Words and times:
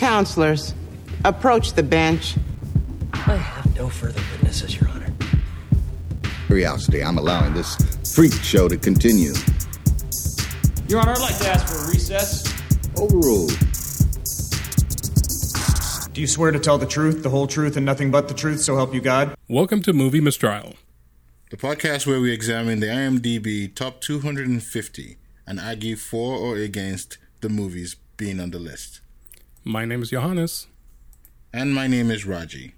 Counselors, 0.00 0.72
approach 1.26 1.74
the 1.74 1.82
bench. 1.82 2.36
I 3.12 3.36
have 3.36 3.76
no 3.76 3.90
further 3.90 4.22
witnesses, 4.32 4.80
Your 4.80 4.88
Honor. 4.88 5.12
Curiosity, 6.46 7.04
I'm 7.04 7.18
allowing 7.18 7.52
this 7.52 7.76
freak 8.14 8.32
show 8.32 8.66
to 8.66 8.78
continue. 8.78 9.34
Your 10.88 11.00
Honor, 11.00 11.12
I'd 11.12 11.20
like 11.20 11.36
to 11.40 11.48
ask 11.50 11.66
for 11.66 11.84
a 11.84 11.88
recess. 11.90 12.50
Overruled. 12.96 13.50
Do 16.14 16.22
you 16.22 16.26
swear 16.26 16.50
to 16.50 16.58
tell 16.58 16.78
the 16.78 16.86
truth, 16.86 17.22
the 17.22 17.28
whole 17.28 17.46
truth, 17.46 17.76
and 17.76 17.84
nothing 17.84 18.10
but 18.10 18.26
the 18.26 18.32
truth, 18.32 18.62
so 18.62 18.76
help 18.76 18.94
you 18.94 19.02
God? 19.02 19.34
Welcome 19.48 19.82
to 19.82 19.92
Movie 19.92 20.22
Mistrial. 20.22 20.76
The 21.50 21.58
podcast 21.58 22.06
where 22.06 22.22
we 22.22 22.32
examine 22.32 22.80
the 22.80 22.86
IMDb 22.86 23.74
top 23.74 24.00
250 24.00 25.18
and 25.46 25.60
argue 25.60 25.96
for 25.96 26.38
or 26.38 26.56
against 26.56 27.18
the 27.42 27.50
movies 27.50 27.96
being 28.16 28.40
on 28.40 28.50
the 28.50 28.58
list. 28.58 29.02
My 29.64 29.84
name 29.84 30.02
is 30.02 30.10
Johannes. 30.10 30.68
And 31.52 31.74
my 31.74 31.86
name 31.86 32.10
is 32.10 32.24
Raji. 32.24 32.74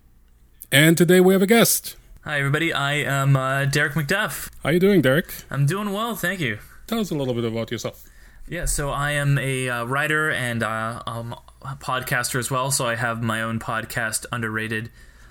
And 0.72 0.98
today 0.98 1.20
we 1.20 1.32
have 1.32 1.42
a 1.42 1.46
guest. 1.46 1.96
Hi, 2.24 2.38
everybody. 2.38 2.72
I 2.72 2.94
am 2.94 3.36
uh, 3.36 3.66
Derek 3.66 3.92
McDuff. 3.92 4.50
How 4.62 4.70
are 4.70 4.72
you 4.72 4.80
doing, 4.80 5.00
Derek? 5.00 5.32
I'm 5.48 5.64
doing 5.64 5.92
well, 5.92 6.16
thank 6.16 6.40
you. 6.40 6.58
Tell 6.88 6.98
us 6.98 7.12
a 7.12 7.14
little 7.14 7.34
bit 7.34 7.44
about 7.44 7.70
yourself. 7.70 8.04
Yeah, 8.48 8.64
so 8.64 8.90
I 8.90 9.12
am 9.12 9.38
a 9.38 9.68
uh, 9.68 9.84
writer 9.84 10.30
and 10.30 10.64
uh, 10.64 11.02
um, 11.06 11.36
a 11.62 11.76
podcaster 11.76 12.40
as 12.40 12.50
well. 12.50 12.72
So 12.72 12.86
I 12.86 12.96
have 12.96 13.22
my 13.22 13.42
own 13.42 13.60
podcast, 13.60 14.26
Underrated, 14.32 14.90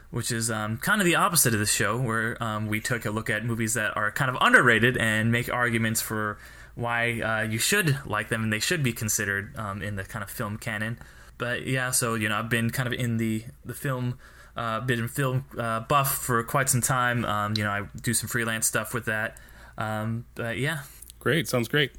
which 0.09 0.31
is 0.31 0.49
um, 0.49 0.77
kind 0.77 1.01
of 1.01 1.05
the 1.05 1.15
opposite 1.15 1.53
of 1.53 1.59
this 1.59 1.71
show, 1.73 1.99
where 1.99 2.41
um, 2.41 2.67
we 2.67 2.79
took 2.79 3.05
a 3.05 3.11
look 3.11 3.29
at 3.29 3.43
movies 3.43 3.73
that 3.73 3.97
are 3.97 4.09
kind 4.11 4.31
of 4.31 4.37
underrated 4.39 4.95
and 4.95 5.33
make 5.33 5.51
arguments 5.51 6.01
for 6.01 6.37
why 6.75 7.19
uh, 7.19 7.41
you 7.41 7.57
should 7.57 7.97
like 8.05 8.29
them 8.29 8.43
and 8.43 8.53
they 8.53 8.59
should 8.59 8.83
be 8.83 8.93
considered 8.93 9.53
um, 9.57 9.81
in 9.81 9.97
the 9.97 10.03
kind 10.05 10.23
of 10.23 10.29
film 10.29 10.57
canon. 10.57 10.97
But 11.41 11.65
yeah, 11.65 11.89
so 11.89 12.13
you 12.13 12.29
know, 12.29 12.37
I've 12.37 12.49
been 12.49 12.69
kind 12.69 12.87
of 12.87 12.93
in 12.93 13.17
the 13.17 13.43
the 13.65 13.73
film. 13.73 14.19
Uh, 14.55 14.81
been 14.81 15.07
film 15.07 15.45
uh, 15.57 15.79
buff 15.79 16.13
for 16.13 16.43
quite 16.43 16.69
some 16.69 16.81
time. 16.81 17.25
Um, 17.25 17.53
you 17.57 17.63
know, 17.63 17.71
I 17.71 17.83
do 18.01 18.13
some 18.13 18.29
freelance 18.29 18.67
stuff 18.67 18.93
with 18.93 19.05
that. 19.05 19.37
Um, 19.77 20.25
but 20.35 20.57
yeah, 20.57 20.81
Great, 21.21 21.47
sounds 21.47 21.67
great. 21.67 21.91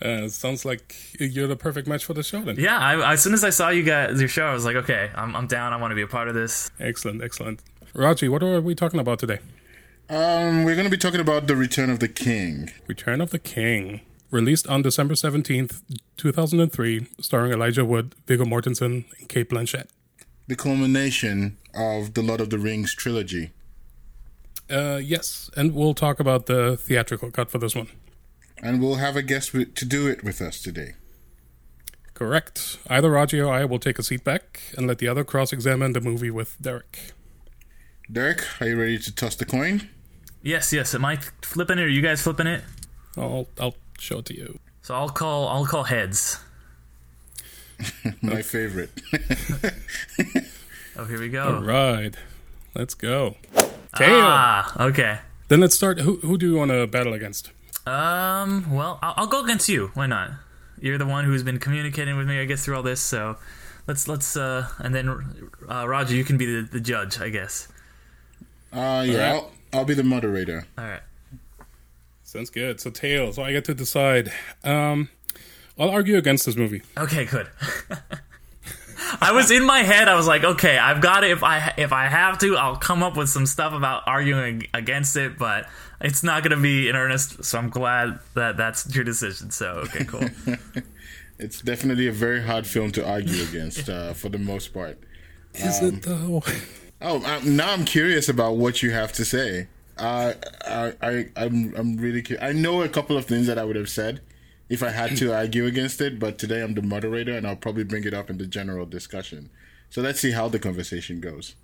Uh, 0.00 0.28
sounds 0.28 0.64
like 0.64 0.94
you're 1.18 1.48
the 1.48 1.56
perfect 1.56 1.88
match 1.88 2.04
for 2.04 2.14
the 2.14 2.22
show 2.22 2.40
then. 2.42 2.54
Yeah, 2.56 2.78
I, 2.78 3.14
as 3.14 3.20
soon 3.20 3.34
as 3.34 3.42
I 3.42 3.50
saw 3.50 3.70
you 3.70 3.82
guys 3.82 4.20
your 4.20 4.28
show, 4.28 4.46
I 4.46 4.54
was 4.54 4.64
like, 4.64 4.76
okay, 4.76 5.10
I'm, 5.16 5.34
I'm 5.34 5.48
down. 5.48 5.72
I 5.72 5.76
want 5.78 5.90
to 5.90 5.96
be 5.96 6.02
a 6.02 6.06
part 6.06 6.28
of 6.28 6.34
this. 6.34 6.70
Excellent, 6.78 7.24
excellent. 7.24 7.60
Raji, 7.92 8.28
what 8.28 8.40
are 8.44 8.60
we 8.60 8.76
talking 8.76 9.00
about 9.00 9.18
today? 9.18 9.40
Um, 10.08 10.64
we're 10.64 10.76
going 10.76 10.84
to 10.84 10.90
be 10.90 10.96
talking 10.96 11.18
about 11.18 11.48
The 11.48 11.56
Return 11.56 11.90
of 11.90 11.98
the 11.98 12.06
King. 12.06 12.70
Return 12.86 13.20
of 13.20 13.30
the 13.30 13.40
King. 13.40 14.02
Released 14.32 14.66
on 14.66 14.80
December 14.80 15.12
17th, 15.12 15.82
2003, 16.16 17.06
starring 17.20 17.52
Elijah 17.52 17.84
Wood, 17.84 18.14
Viggo 18.26 18.46
Mortensen, 18.46 19.04
and 19.18 19.28
Cate 19.28 19.50
Blanchett. 19.50 19.88
The 20.46 20.56
culmination 20.56 21.58
of 21.74 22.14
the 22.14 22.22
Lord 22.22 22.40
of 22.40 22.48
the 22.48 22.58
Rings 22.58 22.94
trilogy. 22.94 23.50
Uh, 24.70 24.98
yes, 25.02 25.50
and 25.54 25.74
we'll 25.74 25.92
talk 25.92 26.18
about 26.18 26.46
the 26.46 26.78
theatrical 26.78 27.30
cut 27.30 27.50
for 27.50 27.58
this 27.58 27.74
one. 27.74 27.88
And 28.62 28.80
we'll 28.80 28.94
have 28.94 29.16
a 29.16 29.22
guest 29.22 29.52
wi- 29.52 29.70
to 29.74 29.84
do 29.84 30.08
it 30.08 30.24
with 30.24 30.40
us 30.40 30.62
today. 30.62 30.94
Correct. 32.14 32.78
Either 32.88 33.10
Raji 33.10 33.38
or 33.38 33.52
I 33.52 33.66
will 33.66 33.78
take 33.78 33.98
a 33.98 34.02
seat 34.02 34.24
back 34.24 34.62
and 34.78 34.86
let 34.86 34.96
the 34.96 35.08
other 35.08 35.24
cross 35.24 35.52
examine 35.52 35.92
the 35.92 36.00
movie 36.00 36.30
with 36.30 36.56
Derek. 36.58 37.12
Derek, 38.10 38.42
are 38.62 38.68
you 38.68 38.80
ready 38.80 38.98
to 38.98 39.14
toss 39.14 39.36
the 39.36 39.44
coin? 39.44 39.90
Yes, 40.42 40.72
yes. 40.72 40.94
Am 40.94 41.04
I 41.04 41.16
flipping 41.42 41.78
it? 41.78 41.82
Are 41.82 41.88
you 41.88 42.00
guys 42.00 42.22
flipping 42.22 42.46
it? 42.46 42.64
I'll, 43.16 43.46
I'll 43.60 43.74
show 44.02 44.18
it 44.18 44.26
to 44.26 44.36
you. 44.36 44.58
So 44.82 44.94
I'll 44.94 45.08
call. 45.08 45.48
I'll 45.48 45.66
call 45.66 45.84
heads. 45.84 46.38
My 48.20 48.42
favorite. 48.42 48.90
Oh, 50.94 51.06
here 51.06 51.18
we 51.18 51.30
go. 51.30 51.42
All 51.56 51.62
right, 51.62 52.14
let's 52.74 52.92
go. 52.92 53.36
Tail. 53.96 54.20
Ah, 54.20 54.88
okay. 54.88 55.20
Then 55.48 55.60
let's 55.60 55.74
start. 55.74 55.98
Who, 56.00 56.16
who 56.16 56.36
do 56.36 56.46
you 56.50 56.56
want 56.56 56.70
to 56.70 56.86
battle 56.86 57.14
against? 57.14 57.50
Um. 57.86 58.70
Well, 58.70 58.98
I'll, 59.02 59.14
I'll 59.16 59.26
go 59.26 59.42
against 59.42 59.70
you. 59.70 59.90
Why 59.94 60.06
not? 60.06 60.32
You're 60.78 60.98
the 60.98 61.06
one 61.06 61.24
who's 61.24 61.42
been 61.42 61.58
communicating 61.58 62.18
with 62.18 62.28
me, 62.28 62.38
I 62.38 62.44
guess, 62.44 62.66
through 62.66 62.76
all 62.76 62.82
this. 62.82 63.00
So 63.00 63.38
let's 63.86 64.06
let's 64.06 64.36
uh, 64.36 64.68
and 64.80 64.94
then 64.94 65.50
uh, 65.66 65.88
Roger, 65.88 66.14
you 66.14 66.24
can 66.24 66.36
be 66.36 66.44
the, 66.44 66.68
the 66.68 66.80
judge, 66.80 67.18
I 67.18 67.30
guess. 67.30 67.68
Uh, 68.70 69.04
yeah, 69.06 69.32
right. 69.32 69.34
I'll, 69.34 69.50
I'll 69.72 69.84
be 69.86 69.94
the 69.94 70.04
moderator. 70.04 70.66
All 70.76 70.84
right. 70.84 71.00
Sounds 72.32 72.48
good. 72.48 72.80
So 72.80 72.88
tails. 72.88 73.36
So 73.36 73.42
I 73.42 73.52
get 73.52 73.66
to 73.66 73.74
decide. 73.74 74.32
Um, 74.64 75.10
I'll 75.78 75.90
argue 75.90 76.16
against 76.16 76.46
this 76.46 76.56
movie. 76.56 76.80
Okay, 76.96 77.26
good. 77.26 77.46
I 79.20 79.32
was 79.32 79.50
in 79.50 79.66
my 79.66 79.80
head. 79.80 80.08
I 80.08 80.14
was 80.14 80.26
like, 80.26 80.42
okay, 80.42 80.78
I've 80.78 81.02
got 81.02 81.24
it. 81.24 81.30
If 81.30 81.42
I 81.42 81.74
if 81.76 81.92
I 81.92 82.06
have 82.06 82.38
to, 82.38 82.56
I'll 82.56 82.76
come 82.76 83.02
up 83.02 83.18
with 83.18 83.28
some 83.28 83.44
stuff 83.44 83.74
about 83.74 84.04
arguing 84.06 84.66
against 84.72 85.14
it. 85.16 85.36
But 85.36 85.68
it's 86.00 86.22
not 86.22 86.42
going 86.42 86.56
to 86.56 86.62
be 86.62 86.88
in 86.88 86.96
earnest. 86.96 87.44
So 87.44 87.58
I'm 87.58 87.68
glad 87.68 88.18
that 88.32 88.56
that's 88.56 88.94
your 88.94 89.04
decision. 89.04 89.50
So 89.50 89.84
okay, 89.84 90.04
cool. 90.04 90.24
It's 91.38 91.60
definitely 91.60 92.06
a 92.06 92.12
very 92.12 92.40
hard 92.40 92.68
film 92.68 92.92
to 92.92 93.04
argue 93.04 93.42
against 93.42 93.88
uh, 93.88 94.12
for 94.12 94.28
the 94.28 94.38
most 94.38 94.72
part. 94.72 94.96
Is 95.54 95.82
it 95.82 96.02
though? 96.02 96.40
Oh, 97.00 97.20
i 97.24 97.40
now 97.40 97.72
I'm 97.72 97.84
curious 97.84 98.28
about 98.28 98.56
what 98.56 98.80
you 98.80 98.92
have 98.92 99.12
to 99.14 99.24
say. 99.24 99.66
Uh, 99.98 100.32
I, 100.66 100.94
I, 101.02 101.28
I'm, 101.36 101.74
I'm 101.76 101.96
really. 101.96 102.22
Cu- 102.22 102.38
I 102.40 102.52
know 102.52 102.82
a 102.82 102.88
couple 102.88 103.16
of 103.16 103.26
things 103.26 103.46
that 103.46 103.58
I 103.58 103.64
would 103.64 103.76
have 103.76 103.88
said 103.88 104.20
if 104.68 104.82
I 104.82 104.90
had 104.90 105.16
to 105.18 105.34
argue 105.34 105.66
against 105.66 106.00
it, 106.00 106.18
but 106.18 106.38
today 106.38 106.62
I'm 106.62 106.74
the 106.74 106.82
moderator, 106.82 107.32
and 107.36 107.46
I'll 107.46 107.56
probably 107.56 107.84
bring 107.84 108.04
it 108.04 108.14
up 108.14 108.30
in 108.30 108.38
the 108.38 108.46
general 108.46 108.86
discussion. 108.86 109.50
So 109.90 110.00
let's 110.00 110.20
see 110.20 110.32
how 110.32 110.48
the 110.48 110.58
conversation 110.58 111.20
goes. 111.20 111.54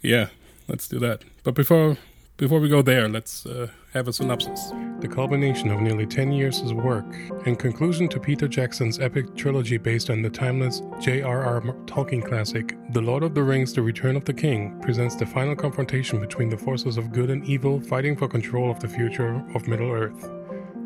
Yeah, 0.00 0.28
let's 0.68 0.88
do 0.88 0.98
that. 1.00 1.22
But 1.44 1.54
before 1.54 1.98
before 2.36 2.60
we 2.60 2.68
go 2.68 2.82
there, 2.82 3.08
let's 3.08 3.46
uh, 3.46 3.68
have 3.92 4.08
a 4.08 4.12
synopsis. 4.12 4.72
The 5.02 5.08
culmination 5.08 5.68
of 5.72 5.80
nearly 5.80 6.06
10 6.06 6.30
years 6.30 6.62
work 6.72 7.04
and 7.44 7.58
conclusion 7.58 8.08
to 8.10 8.20
Peter 8.20 8.46
Jackson's 8.46 9.00
epic 9.00 9.34
trilogy 9.34 9.76
based 9.76 10.10
on 10.10 10.22
the 10.22 10.30
timeless 10.30 10.80
J.R.R. 11.00 11.60
Tolkien 11.86 12.24
classic, 12.24 12.76
The 12.92 13.00
Lord 13.00 13.24
of 13.24 13.34
the 13.34 13.42
Rings 13.42 13.72
The 13.72 13.82
Return 13.82 14.14
of 14.14 14.24
the 14.24 14.32
King, 14.32 14.78
presents 14.80 15.16
the 15.16 15.26
final 15.26 15.56
confrontation 15.56 16.20
between 16.20 16.50
the 16.50 16.56
forces 16.56 16.98
of 16.98 17.10
good 17.10 17.30
and 17.30 17.44
evil 17.44 17.80
fighting 17.80 18.16
for 18.16 18.28
control 18.28 18.70
of 18.70 18.78
the 18.78 18.86
future 18.86 19.44
of 19.56 19.66
Middle-earth. 19.66 20.22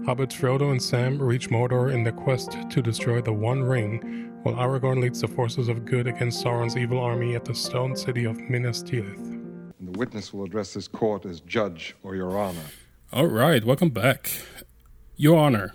Hobbits 0.07 0.33
Frodo 0.33 0.71
and 0.71 0.83
Sam 0.83 1.21
reach 1.21 1.51
Mordor 1.51 1.93
in 1.93 2.03
their 2.03 2.15
quest 2.15 2.57
to 2.71 2.81
destroy 2.81 3.21
the 3.21 3.35
One 3.35 3.63
Ring, 3.63 4.33
while 4.45 4.55
Aragorn 4.55 5.03
leads 5.03 5.21
the 5.21 5.29
forces 5.29 5.69
of 5.69 5.85
good 5.85 6.07
against 6.07 6.43
Sauron's 6.43 6.79
evil 6.79 7.01
army 7.01 7.35
at 7.35 7.45
the 7.45 7.55
stone 7.55 7.95
city 7.95 8.25
of 8.25 8.41
Minas 8.49 8.83
Tirith. 8.83 9.75
The 9.79 9.99
witness 9.99 10.33
will 10.33 10.45
address 10.45 10.73
this 10.73 10.89
court 10.89 11.27
as 11.27 11.41
judge 11.41 11.95
or 12.03 12.17
your 12.17 12.39
honor. 12.39 12.65
All 13.13 13.29
right, 13.29 13.65
welcome 13.65 13.91
back. 13.91 14.43
Your 15.17 15.39
Honor, 15.39 15.75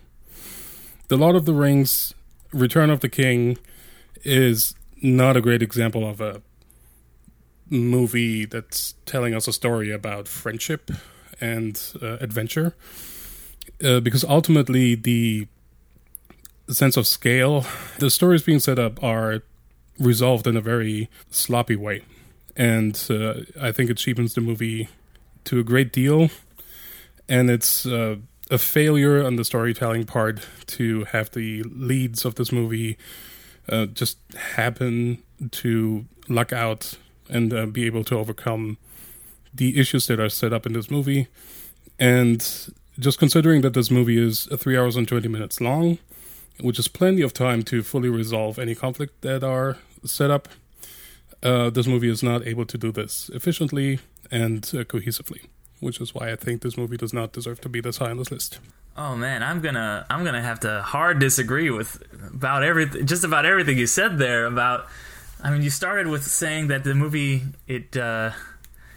The 1.08 1.16
Lord 1.16 1.38
of 1.38 1.46
the 1.46 1.54
Rings 1.54 2.14
Return 2.52 2.90
of 2.90 3.00
the 3.00 3.08
King 3.08 3.58
is 4.26 4.76
not 5.02 5.38
a 5.38 5.42
great 5.42 5.64
example 5.64 6.08
of 6.08 6.20
a 6.20 6.42
movie 7.70 8.44
that's 8.44 8.96
telling 9.06 9.34
us 9.34 9.48
a 9.48 9.54
story 9.54 9.92
about 9.92 10.28
friendship 10.28 10.92
and 11.40 11.82
uh, 12.02 12.18
adventure. 12.20 12.76
Uh, 13.82 14.02
because 14.02 14.26
ultimately, 14.26 14.96
the 14.96 15.48
sense 16.68 16.98
of 16.98 17.08
scale, 17.08 17.66
the 18.00 18.10
stories 18.10 18.44
being 18.44 18.60
set 18.60 18.78
up 18.78 19.02
are 19.02 19.42
resolved 19.98 20.48
in 20.48 20.58
a 20.58 20.62
very 20.62 21.10
sloppy 21.30 21.78
way. 21.78 22.04
And 22.58 23.02
uh, 23.10 23.36
I 23.60 23.72
think 23.72 23.90
it 23.90 23.96
cheapens 23.96 24.34
the 24.34 24.42
movie 24.42 24.90
to 25.46 25.60
a 25.60 25.64
great 25.64 25.94
deal 25.94 26.30
and 27.32 27.50
it's 27.50 27.86
uh, 27.86 28.18
a 28.52 28.58
failure 28.58 29.26
on 29.26 29.38
the 29.38 29.46
storytelling 29.46 30.04
part 30.04 30.46
to 30.68 31.06
have 31.06 31.32
the 31.32 31.64
leads 31.64 32.26
of 32.26 32.36
this 32.36 32.52
movie 32.52 32.98
uh, 33.70 33.86
just 33.86 34.18
happen 34.36 35.24
to 35.50 36.06
luck 36.28 36.52
out 36.52 36.98
and 37.30 37.54
uh, 37.54 37.66
be 37.66 37.86
able 37.86 38.04
to 38.04 38.18
overcome 38.18 38.78
the 39.54 39.80
issues 39.80 40.08
that 40.08 40.20
are 40.20 40.28
set 40.28 40.52
up 40.52 40.66
in 40.66 40.74
this 40.74 40.92
movie. 40.92 41.28
And 41.98 42.46
just 43.00 43.18
considering 43.18 43.62
that 43.62 43.76
this 43.76 43.90
movie 43.90 44.22
is 44.22 44.50
three 44.58 44.78
hours 44.78 44.98
and 44.98 45.08
20 45.08 45.30
minutes 45.30 45.62
long, 45.62 46.00
which 46.60 46.80
is 46.80 46.90
plenty 46.90 47.22
of 47.22 47.32
time 47.32 47.64
to 47.64 47.82
fully 47.82 48.10
resolve 48.10 48.60
any 48.60 48.76
conflict 48.76 49.22
that 49.22 49.42
are 49.42 49.78
set 50.04 50.30
up, 50.32 50.50
uh, 51.42 51.70
this 51.70 51.88
movie 51.88 52.10
is 52.10 52.22
not 52.22 52.46
able 52.46 52.66
to 52.66 52.78
do 52.78 52.92
this 52.92 53.30
efficiently 53.34 54.00
and 54.30 54.66
uh, 54.74 54.84
cohesively 54.84 55.46
which 55.82 56.00
is 56.00 56.16
why 56.16 56.32
I 56.32 56.36
think 56.38 56.62
this 56.62 56.78
movie 56.78 56.96
does 56.96 57.14
not 57.14 57.34
deserve 57.34 57.60
to 57.62 57.70
be 57.70 57.82
this 57.82 57.98
high 57.98 58.12
on 58.12 58.18
this 58.18 58.32
list. 58.32 58.60
Oh 58.96 59.16
man, 59.16 59.44
I'm 59.44 59.62
gonna 59.62 60.06
I'm 60.10 60.24
gonna 60.24 60.42
have 60.42 60.62
to 60.62 60.82
hard 60.82 61.20
disagree 61.20 61.70
with 61.70 62.02
about 62.34 62.64
everything, 62.64 63.06
just 63.06 63.24
about 63.24 63.46
everything 63.46 63.78
you 63.78 63.88
said 63.88 64.18
there. 64.18 64.46
About, 64.46 64.88
I 65.44 65.52
mean, 65.52 65.62
you 65.62 65.70
started 65.70 66.08
with 66.08 66.24
saying 66.24 66.68
that 66.68 66.84
the 66.84 66.94
movie 66.94 67.42
it 67.68 67.98
uh, 67.98 68.32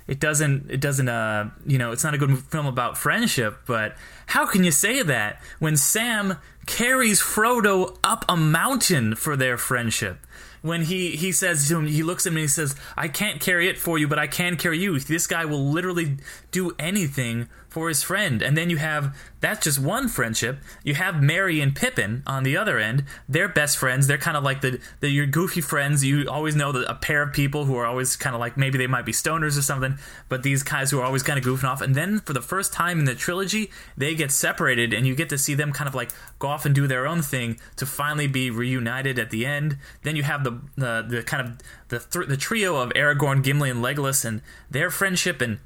it 0.07 0.21
doesn't 0.21 0.71
it 0.71 0.81
doesn't 0.81 1.09
uh 1.09 1.51
you 1.67 1.79
know 1.79 1.93
it's 1.93 2.05
not 2.05 2.15
a 2.15 2.19
good 2.19 2.39
film 2.39 2.67
about 2.67 2.99
friendship, 2.99 3.59
but 3.67 3.97
how 4.27 4.47
can 4.47 4.65
you 4.65 4.71
say 4.71 5.03
that 5.03 5.41
when 5.59 5.77
Sam 5.77 6.39
carries 6.67 7.21
Frodo 7.21 7.97
up 8.05 8.25
a 8.29 8.37
mountain 8.37 9.15
for 9.15 9.37
their 9.37 9.57
friendship? 9.57 10.19
When 10.65 10.81
he 10.81 11.11
he 11.11 11.31
says 11.31 11.69
to 11.69 11.77
him, 11.77 11.87
he 11.87 12.03
looks 12.03 12.25
at 12.25 12.31
him 12.31 12.39
and 12.39 12.45
he 12.45 12.49
says, 12.49 12.75
"I 12.97 13.07
can't 13.07 13.39
carry 13.39 13.69
it 13.69 13.79
for 13.79 13.99
you, 13.99 14.09
but 14.09 14.19
I 14.19 14.27
can 14.27 14.57
carry 14.57 14.79
you." 14.79 14.99
This 14.99 15.27
guy 15.27 15.45
will 15.45 15.71
literally 15.71 16.17
do 16.53 16.75
anything 16.79 17.51
for 17.75 17.89
his 17.89 18.05
friend. 18.05 18.41
And 18.41 18.57
then 18.57 18.71
you 18.71 18.77
have 18.77 19.17
that's 19.41 19.65
just 19.65 19.81
one 19.81 20.09
friendship. 20.09 20.61
You 20.85 20.95
have 20.95 21.21
Merry 21.21 21.61
and 21.61 21.75
Pippin 21.75 22.23
on 22.25 22.45
the 22.45 22.57
other 22.57 22.79
end. 22.79 23.05
They're 23.29 23.49
best 23.49 23.77
friends. 23.77 24.07
They're 24.07 24.17
kind 24.17 24.37
of 24.37 24.45
like 24.45 24.61
the, 24.61 24.81
the 25.01 25.11
your 25.11 25.27
goofy 25.27 25.61
friends. 25.61 26.05
You 26.05 26.31
always 26.31 26.55
know 26.55 26.71
that 26.71 26.89
a 26.89 26.95
pair 26.95 27.21
of 27.21 27.33
people 27.33 27.65
who 27.65 27.77
are 27.77 27.85
always 27.85 28.15
kind 28.15 28.35
of 28.35 28.39
like 28.39 28.57
maybe 28.57 28.79
they 28.79 28.87
might 28.87 29.05
be 29.05 29.11
stoners 29.11 29.59
or 29.59 29.63
something, 29.63 29.99
but 30.29 30.45
these 30.45 30.63
guys 30.63 30.93
who 30.93 31.01
are 31.01 31.05
always 31.05 31.25
kind 31.25 31.37
of 31.37 31.45
goofing 31.45 31.69
off. 31.69 31.81
And 31.81 31.97
then 31.97 32.21
for 32.21 32.33
the 32.33 32.41
first 32.41 32.73
time 32.73 33.01
in 33.01 33.07
the 33.07 33.15
trilogy, 33.17 33.73
they 33.97 34.15
get 34.15 34.31
separated, 34.31 34.95
and 34.95 35.05
you 35.05 35.17
get 35.17 35.29
to 35.31 35.37
see 35.37 35.55
them 35.55 35.73
kind 35.73 35.89
of 35.89 35.97
like 35.97 36.13
go 36.39 36.47
off 36.47 36.65
and 36.65 36.75
do 36.75 36.87
their 36.87 37.05
own 37.05 37.21
thing 37.21 37.59
to 37.75 37.87
finally 37.87 38.29
be 38.29 38.53
reunited 38.53 39.19
at 39.19 39.31
the 39.31 39.45
end. 39.45 39.79
Then 40.05 40.15
you 40.15 40.23
have 40.23 40.45
the 40.45 40.61
the, 40.77 41.05
the 41.07 41.23
kind 41.25 41.47
of 41.47 41.59
the 41.89 41.99
th- 41.99 42.29
the 42.29 42.37
trio 42.37 42.77
of 42.77 42.91
Aragorn, 42.91 43.43
Gimli, 43.43 43.69
and 43.69 43.85
Legolas, 43.85 44.25
and 44.25 44.43
their 44.71 44.91
friendship 44.91 45.41
and 45.41 45.59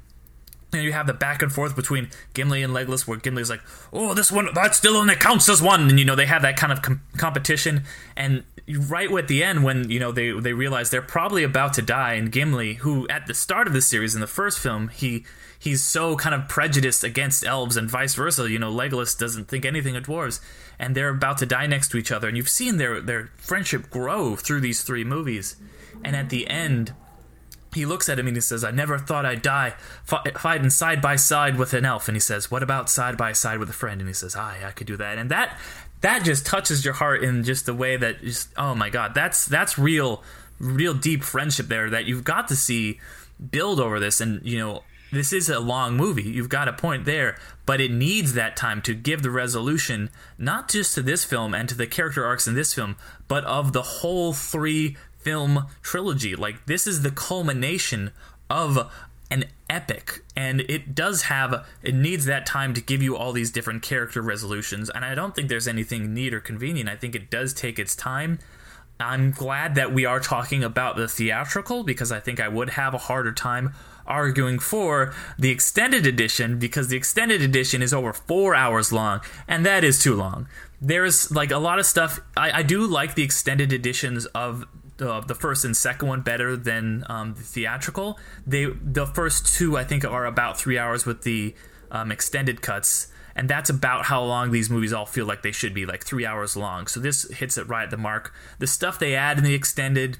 and 0.71 0.83
you 0.83 0.91
have 0.91 1.07
the 1.07 1.13
back 1.13 1.41
and 1.41 1.51
forth 1.51 1.75
between 1.75 2.09
Gimli 2.33 2.61
and 2.61 2.73
Legolas, 2.73 3.07
where 3.07 3.17
Gimli's 3.17 3.49
like, 3.49 3.61
"Oh, 3.91 4.13
this 4.13 4.31
one 4.31 4.49
that 4.53 4.75
still 4.75 4.97
only 4.97 5.15
counts 5.15 5.49
as 5.49 5.61
one," 5.61 5.89
and 5.89 5.99
you 5.99 6.05
know 6.05 6.15
they 6.15 6.27
have 6.27 6.43
that 6.43 6.57
kind 6.57 6.71
of 6.71 6.81
com- 6.81 7.01
competition. 7.17 7.83
And 8.15 8.43
right 8.67 9.11
at 9.11 9.27
the 9.27 9.43
end, 9.43 9.63
when 9.63 9.89
you 9.89 9.99
know 9.99 10.11
they 10.11 10.31
they 10.31 10.53
realize 10.53 10.89
they're 10.89 11.01
probably 11.01 11.43
about 11.43 11.73
to 11.73 11.81
die, 11.81 12.13
and 12.13 12.31
Gimli, 12.31 12.75
who 12.75 13.07
at 13.07 13.27
the 13.27 13.33
start 13.33 13.67
of 13.67 13.73
the 13.73 13.81
series 13.81 14.13
in 14.13 14.21
the 14.21 14.27
first 14.27 14.59
film, 14.59 14.89
he 14.89 15.25
he's 15.57 15.83
so 15.83 16.15
kind 16.15 16.35
of 16.35 16.47
prejudiced 16.47 17.03
against 17.03 17.45
elves 17.45 17.75
and 17.75 17.89
vice 17.89 18.13
versa. 18.13 18.49
You 18.49 18.59
know, 18.59 18.71
Legolas 18.71 19.17
doesn't 19.17 19.47
think 19.47 19.65
anything 19.65 19.95
of 19.95 20.03
dwarves, 20.03 20.39
and 20.77 20.93
they're 20.93 21.09
about 21.09 21.39
to 21.39 21.45
die 21.45 21.65
next 21.65 21.89
to 21.89 21.97
each 21.97 22.11
other, 22.11 22.27
and 22.27 22.37
you've 22.37 22.49
seen 22.49 22.77
their 22.77 23.01
their 23.01 23.31
friendship 23.37 23.89
grow 23.89 24.35
through 24.35 24.61
these 24.61 24.83
three 24.83 25.03
movies, 25.03 25.55
and 26.03 26.15
at 26.15 26.29
the 26.29 26.47
end 26.47 26.93
he 27.73 27.85
looks 27.85 28.09
at 28.09 28.17
him 28.17 28.27
and 28.27 28.35
he 28.35 28.41
says, 28.41 28.63
I 28.63 28.71
never 28.71 28.97
thought 28.97 29.25
I'd 29.25 29.41
die 29.41 29.75
fighting 30.05 30.69
side 30.69 31.01
by 31.01 31.15
side 31.15 31.57
with 31.57 31.73
an 31.73 31.85
elf. 31.85 32.07
And 32.07 32.15
he 32.15 32.21
says, 32.21 32.49
What 32.49 32.63
about 32.63 32.89
side 32.89 33.17
by 33.17 33.33
side 33.33 33.59
with 33.59 33.69
a 33.69 33.73
friend? 33.73 34.01
And 34.01 34.09
he 34.09 34.13
says, 34.13 34.35
Aye, 34.35 34.61
I 34.65 34.71
could 34.71 34.87
do 34.87 34.97
that. 34.97 35.17
And 35.17 35.29
that 35.29 35.57
that 36.01 36.23
just 36.23 36.45
touches 36.45 36.85
your 36.85 36.93
heart 36.93 37.23
in 37.23 37.43
just 37.43 37.65
the 37.65 37.73
way 37.73 37.97
that 37.97 38.21
just 38.21 38.49
oh 38.57 38.75
my 38.75 38.89
god, 38.89 39.13
that's 39.13 39.45
that's 39.45 39.77
real 39.77 40.23
real 40.59 40.93
deep 40.93 41.23
friendship 41.23 41.67
there 41.67 41.89
that 41.89 42.05
you've 42.05 42.23
got 42.23 42.47
to 42.47 42.55
see 42.55 42.99
build 43.51 43.79
over 43.79 43.99
this 43.99 44.19
and 44.19 44.45
you 44.45 44.57
know 44.57 44.83
this 45.11 45.33
is 45.33 45.49
a 45.49 45.59
long 45.59 45.95
movie. 45.95 46.23
You've 46.23 46.49
got 46.49 46.67
a 46.67 46.73
point 46.73 47.05
there, 47.05 47.37
but 47.65 47.81
it 47.81 47.91
needs 47.91 48.33
that 48.33 48.55
time 48.55 48.81
to 48.83 48.93
give 48.93 49.23
the 49.23 49.31
resolution, 49.31 50.11
not 50.37 50.69
just 50.69 50.93
to 50.95 51.01
this 51.01 51.25
film 51.25 51.55
and 51.55 51.67
to 51.67 51.75
the 51.75 51.87
character 51.87 52.25
arcs 52.25 52.47
in 52.47 52.53
this 52.53 52.73
film, 52.75 52.95
but 53.27 53.43
of 53.45 53.73
the 53.73 53.81
whole 53.81 54.33
three 54.33 54.97
film 55.29 55.67
trilogy. 55.83 56.35
Like 56.35 56.65
this 56.65 56.87
is 56.87 57.03
the 57.03 57.11
culmination 57.11 58.09
of 58.49 58.91
an 59.29 59.45
epic 59.69 60.23
and 60.35 60.61
it 60.61 60.95
does 60.95 61.23
have 61.23 61.67
it 61.83 61.93
needs 61.93 62.25
that 62.25 62.47
time 62.47 62.73
to 62.73 62.81
give 62.81 63.03
you 63.03 63.15
all 63.15 63.31
these 63.31 63.51
different 63.51 63.83
character 63.83 64.23
resolutions 64.23 64.89
and 64.89 65.05
I 65.05 65.13
don't 65.13 65.35
think 65.35 65.47
there's 65.47 65.67
anything 65.67 66.15
neat 66.15 66.33
or 66.33 66.39
convenient. 66.39 66.89
I 66.89 66.95
think 66.95 67.13
it 67.13 67.29
does 67.29 67.53
take 67.53 67.77
its 67.77 67.95
time. 67.95 68.39
I'm 68.99 69.29
glad 69.29 69.75
that 69.75 69.93
we 69.93 70.03
are 70.05 70.19
talking 70.19 70.63
about 70.63 70.97
the 70.97 71.07
theatrical 71.07 71.83
because 71.83 72.11
I 72.11 72.19
think 72.19 72.39
I 72.39 72.47
would 72.47 72.71
have 72.71 72.95
a 72.95 72.97
harder 72.97 73.31
time 73.31 73.75
arguing 74.07 74.57
for 74.57 75.13
the 75.37 75.51
extended 75.51 76.07
edition 76.07 76.57
because 76.57 76.87
the 76.87 76.97
extended 76.97 77.41
edition 77.41 77.81
is 77.81 77.93
over 77.93 78.11
four 78.11 78.55
hours 78.55 78.91
long, 78.91 79.21
and 79.47 79.65
that 79.65 79.83
is 79.83 80.01
too 80.01 80.15
long. 80.15 80.47
There's 80.81 81.31
like 81.31 81.51
a 81.51 81.59
lot 81.59 81.79
of 81.79 81.85
stuff. 81.85 82.19
I, 82.35 82.59
I 82.59 82.63
do 82.63 82.85
like 82.85 83.15
the 83.15 83.23
extended 83.23 83.71
editions 83.71 84.25
of 84.27 84.65
the, 84.99 85.21
the 85.21 85.33
first 85.33 85.65
and 85.65 85.75
second 85.75 86.07
one 86.07 86.21
better 86.21 86.55
than 86.55 87.03
um, 87.09 87.33
the 87.33 87.41
theatrical. 87.41 88.19
They 88.45 88.65
the 88.65 89.07
first 89.07 89.47
two 89.55 89.75
I 89.75 89.83
think 89.83 90.05
are 90.05 90.25
about 90.25 90.59
three 90.59 90.77
hours 90.77 91.05
with 91.05 91.23
the 91.23 91.55
um, 91.89 92.11
extended 92.11 92.61
cuts, 92.61 93.07
and 93.35 93.49
that's 93.49 93.69
about 93.69 94.05
how 94.05 94.21
long 94.21 94.51
these 94.51 94.69
movies 94.69 94.93
all 94.93 95.05
feel 95.07 95.25
like 95.25 95.41
they 95.41 95.51
should 95.51 95.73
be, 95.73 95.85
like 95.85 96.05
three 96.05 96.25
hours 96.25 96.55
long. 96.55 96.85
So 96.87 96.99
this 96.99 97.29
hits 97.31 97.57
it 97.57 97.67
right 97.67 97.83
at 97.83 97.89
the 97.89 97.97
mark. 97.97 98.33
The 98.59 98.67
stuff 98.67 98.99
they 98.99 99.15
add 99.15 99.39
in 99.39 99.43
the 99.43 99.55
extended. 99.55 100.19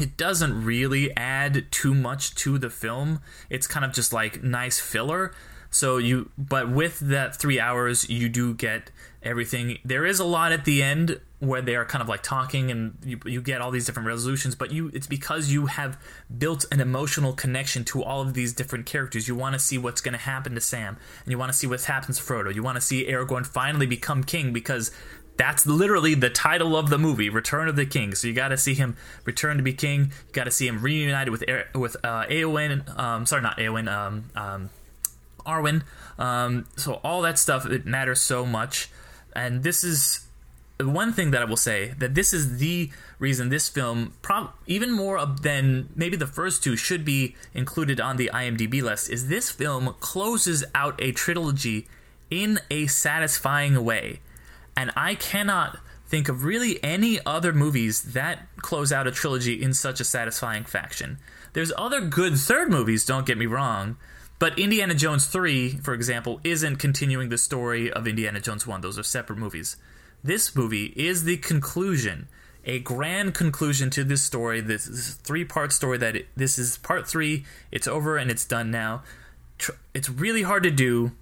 It 0.00 0.16
doesn't 0.16 0.64
really 0.64 1.16
add 1.16 1.66
too 1.70 1.94
much 1.94 2.34
to 2.36 2.58
the 2.58 2.68
film. 2.68 3.20
It's 3.48 3.68
kind 3.68 3.84
of 3.84 3.92
just 3.92 4.12
like 4.12 4.42
nice 4.42 4.80
filler. 4.80 5.32
So 5.70 5.98
you, 5.98 6.30
but 6.36 6.68
with 6.68 6.98
that 6.98 7.36
three 7.36 7.60
hours, 7.60 8.08
you 8.10 8.28
do 8.28 8.54
get 8.54 8.90
everything. 9.24 9.78
There 9.84 10.04
is 10.06 10.20
a 10.20 10.24
lot 10.24 10.52
at 10.52 10.64
the 10.64 10.82
end 10.82 11.20
where 11.40 11.62
they 11.62 11.76
are 11.76 11.84
kind 11.84 12.02
of 12.02 12.08
like 12.08 12.22
talking 12.22 12.70
and 12.70 12.96
you, 13.04 13.18
you 13.26 13.42
get 13.42 13.60
all 13.60 13.70
these 13.70 13.84
different 13.84 14.06
resolutions 14.06 14.54
but 14.54 14.72
you 14.72 14.90
it's 14.94 15.06
because 15.06 15.50
you 15.50 15.66
have 15.66 16.00
built 16.38 16.64
an 16.72 16.80
emotional 16.80 17.32
connection 17.32 17.84
to 17.84 18.02
all 18.02 18.22
of 18.22 18.34
these 18.34 18.52
different 18.52 18.86
characters. 18.86 19.28
You 19.28 19.34
want 19.34 19.54
to 19.54 19.58
see 19.58 19.78
what's 19.78 20.00
going 20.00 20.12
to 20.12 20.18
happen 20.18 20.54
to 20.54 20.60
sam 20.60 20.96
and 21.24 21.30
you 21.30 21.38
want 21.38 21.52
to 21.52 21.58
see 21.58 21.66
what 21.66 21.82
happens 21.82 22.18
to 22.18 22.22
frodo. 22.22 22.54
You 22.54 22.62
want 22.62 22.76
to 22.76 22.80
see 22.80 23.06
aragorn 23.06 23.46
finally 23.46 23.86
become 23.86 24.24
king 24.24 24.52
because 24.52 24.90
that's 25.36 25.66
literally 25.66 26.14
the 26.14 26.30
title 26.30 26.76
of 26.76 26.90
the 26.90 26.98
movie 26.98 27.28
return 27.28 27.68
of 27.68 27.76
the 27.76 27.86
king. 27.86 28.14
So 28.14 28.28
you 28.28 28.34
got 28.34 28.48
to 28.48 28.56
see 28.56 28.74
him 28.74 28.96
return 29.24 29.56
to 29.56 29.62
be 29.62 29.72
king. 29.72 30.12
You 30.28 30.32
got 30.32 30.44
to 30.44 30.50
see 30.50 30.66
him 30.66 30.80
reunited 30.80 31.32
with 31.32 31.44
with 31.74 31.96
uh, 32.04 32.26
Eowyn 32.26 32.98
um, 32.98 33.26
sorry 33.26 33.42
not 33.42 33.58
Eowyn 33.58 33.90
um, 33.92 34.30
um, 34.36 34.70
Arwen. 35.44 35.82
Um, 36.18 36.66
so 36.76 37.00
all 37.02 37.22
that 37.22 37.38
stuff 37.38 37.66
it 37.66 37.84
matters 37.84 38.20
so 38.20 38.46
much 38.46 38.88
and 39.34 39.62
this 39.62 39.84
is 39.84 40.26
one 40.80 41.12
thing 41.12 41.30
that 41.30 41.42
I 41.42 41.44
will 41.44 41.56
say 41.56 41.94
that 41.98 42.14
this 42.14 42.34
is 42.34 42.58
the 42.58 42.90
reason 43.18 43.48
this 43.48 43.68
film, 43.68 44.12
even 44.66 44.90
more 44.90 45.24
than 45.24 45.88
maybe 45.94 46.16
the 46.16 46.26
first 46.26 46.64
two, 46.64 46.76
should 46.76 47.04
be 47.04 47.36
included 47.52 48.00
on 48.00 48.16
the 48.16 48.30
IMDb 48.34 48.82
list. 48.82 49.08
Is 49.08 49.28
this 49.28 49.50
film 49.50 49.94
closes 50.00 50.64
out 50.74 50.94
a 51.00 51.12
trilogy 51.12 51.86
in 52.30 52.58
a 52.70 52.86
satisfying 52.86 53.84
way, 53.84 54.20
and 54.76 54.90
I 54.96 55.14
cannot 55.14 55.78
think 56.06 56.28
of 56.28 56.44
really 56.44 56.82
any 56.82 57.18
other 57.24 57.52
movies 57.52 58.12
that 58.12 58.46
close 58.56 58.92
out 58.92 59.06
a 59.06 59.10
trilogy 59.10 59.62
in 59.62 59.74
such 59.74 60.00
a 60.00 60.04
satisfying 60.04 60.64
fashion. 60.64 61.18
There's 61.52 61.72
other 61.78 62.00
good 62.00 62.36
third 62.36 62.68
movies, 62.70 63.04
don't 63.04 63.26
get 63.26 63.38
me 63.38 63.46
wrong, 63.46 63.96
but 64.44 64.58
Indiana 64.58 64.94
Jones 64.94 65.26
3, 65.26 65.78
for 65.78 65.94
example, 65.94 66.38
isn't 66.44 66.76
continuing 66.76 67.30
the 67.30 67.38
story 67.38 67.90
of 67.90 68.06
Indiana 68.06 68.40
Jones 68.40 68.66
1. 68.66 68.82
Those 68.82 68.98
are 68.98 69.02
separate 69.02 69.38
movies. 69.38 69.78
This 70.22 70.54
movie 70.54 70.92
is 70.96 71.24
the 71.24 71.38
conclusion, 71.38 72.28
a 72.66 72.78
grand 72.80 73.32
conclusion 73.32 73.88
to 73.88 74.04
this 74.04 74.22
story. 74.22 74.60
This, 74.60 74.84
this 74.84 75.14
three 75.14 75.46
part 75.46 75.72
story 75.72 75.96
that 75.96 76.14
it, 76.14 76.26
this 76.36 76.58
is 76.58 76.76
part 76.76 77.08
three. 77.08 77.46
It's 77.72 77.88
over 77.88 78.18
and 78.18 78.30
it's 78.30 78.44
done 78.44 78.70
now. 78.70 79.02
It's 79.94 80.10
really 80.10 80.42
hard 80.42 80.62
to 80.64 80.70
do 80.70 81.12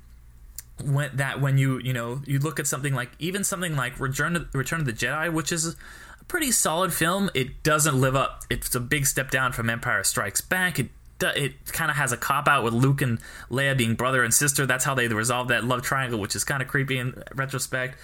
when 0.83 1.15
that 1.15 1.41
when 1.41 1.59
you 1.59 1.79
you 1.79 1.93
know 1.93 2.23
you 2.27 2.41
look 2.41 2.59
at 2.59 2.67
something 2.67 2.93
like 2.93 3.11
even 3.21 3.45
something 3.45 3.77
like 3.77 4.01
Return 4.01 4.35
of, 4.35 4.53
Return 4.53 4.81
of 4.81 4.87
the 4.87 4.93
Jedi, 4.93 5.33
which 5.33 5.53
is 5.53 5.77
a 6.21 6.25
pretty 6.25 6.51
solid 6.51 6.93
film. 6.93 7.31
It 7.35 7.63
doesn't 7.63 8.01
live 8.01 8.17
up. 8.17 8.43
It's 8.51 8.75
a 8.75 8.81
big 8.81 9.07
step 9.07 9.31
down 9.31 9.53
from 9.53 9.71
Empire 9.71 10.03
Strikes 10.03 10.41
Back. 10.41 10.81
It 10.81 10.89
it 11.23 11.73
kind 11.73 11.91
of 11.91 11.97
has 11.97 12.13
a 12.13 12.17
cop 12.17 12.49
out 12.49 12.65
with 12.65 12.75
Luke 12.75 13.03
and 13.03 13.19
Leia 13.51 13.77
being 13.77 13.95
brother 13.95 14.23
and 14.23 14.33
sister. 14.33 14.67
That's 14.67 14.85
how 14.85 14.95
they 14.95 15.09
resolve 15.09 15.49
that 15.49 15.65
love 15.65 15.83
triangle, 15.83 16.19
which 16.21 16.37
is 16.37 16.45
kind 16.45 16.63
of 16.63 16.69
creepy 16.69 16.99
in 16.99 17.23
retrospect 17.35 17.97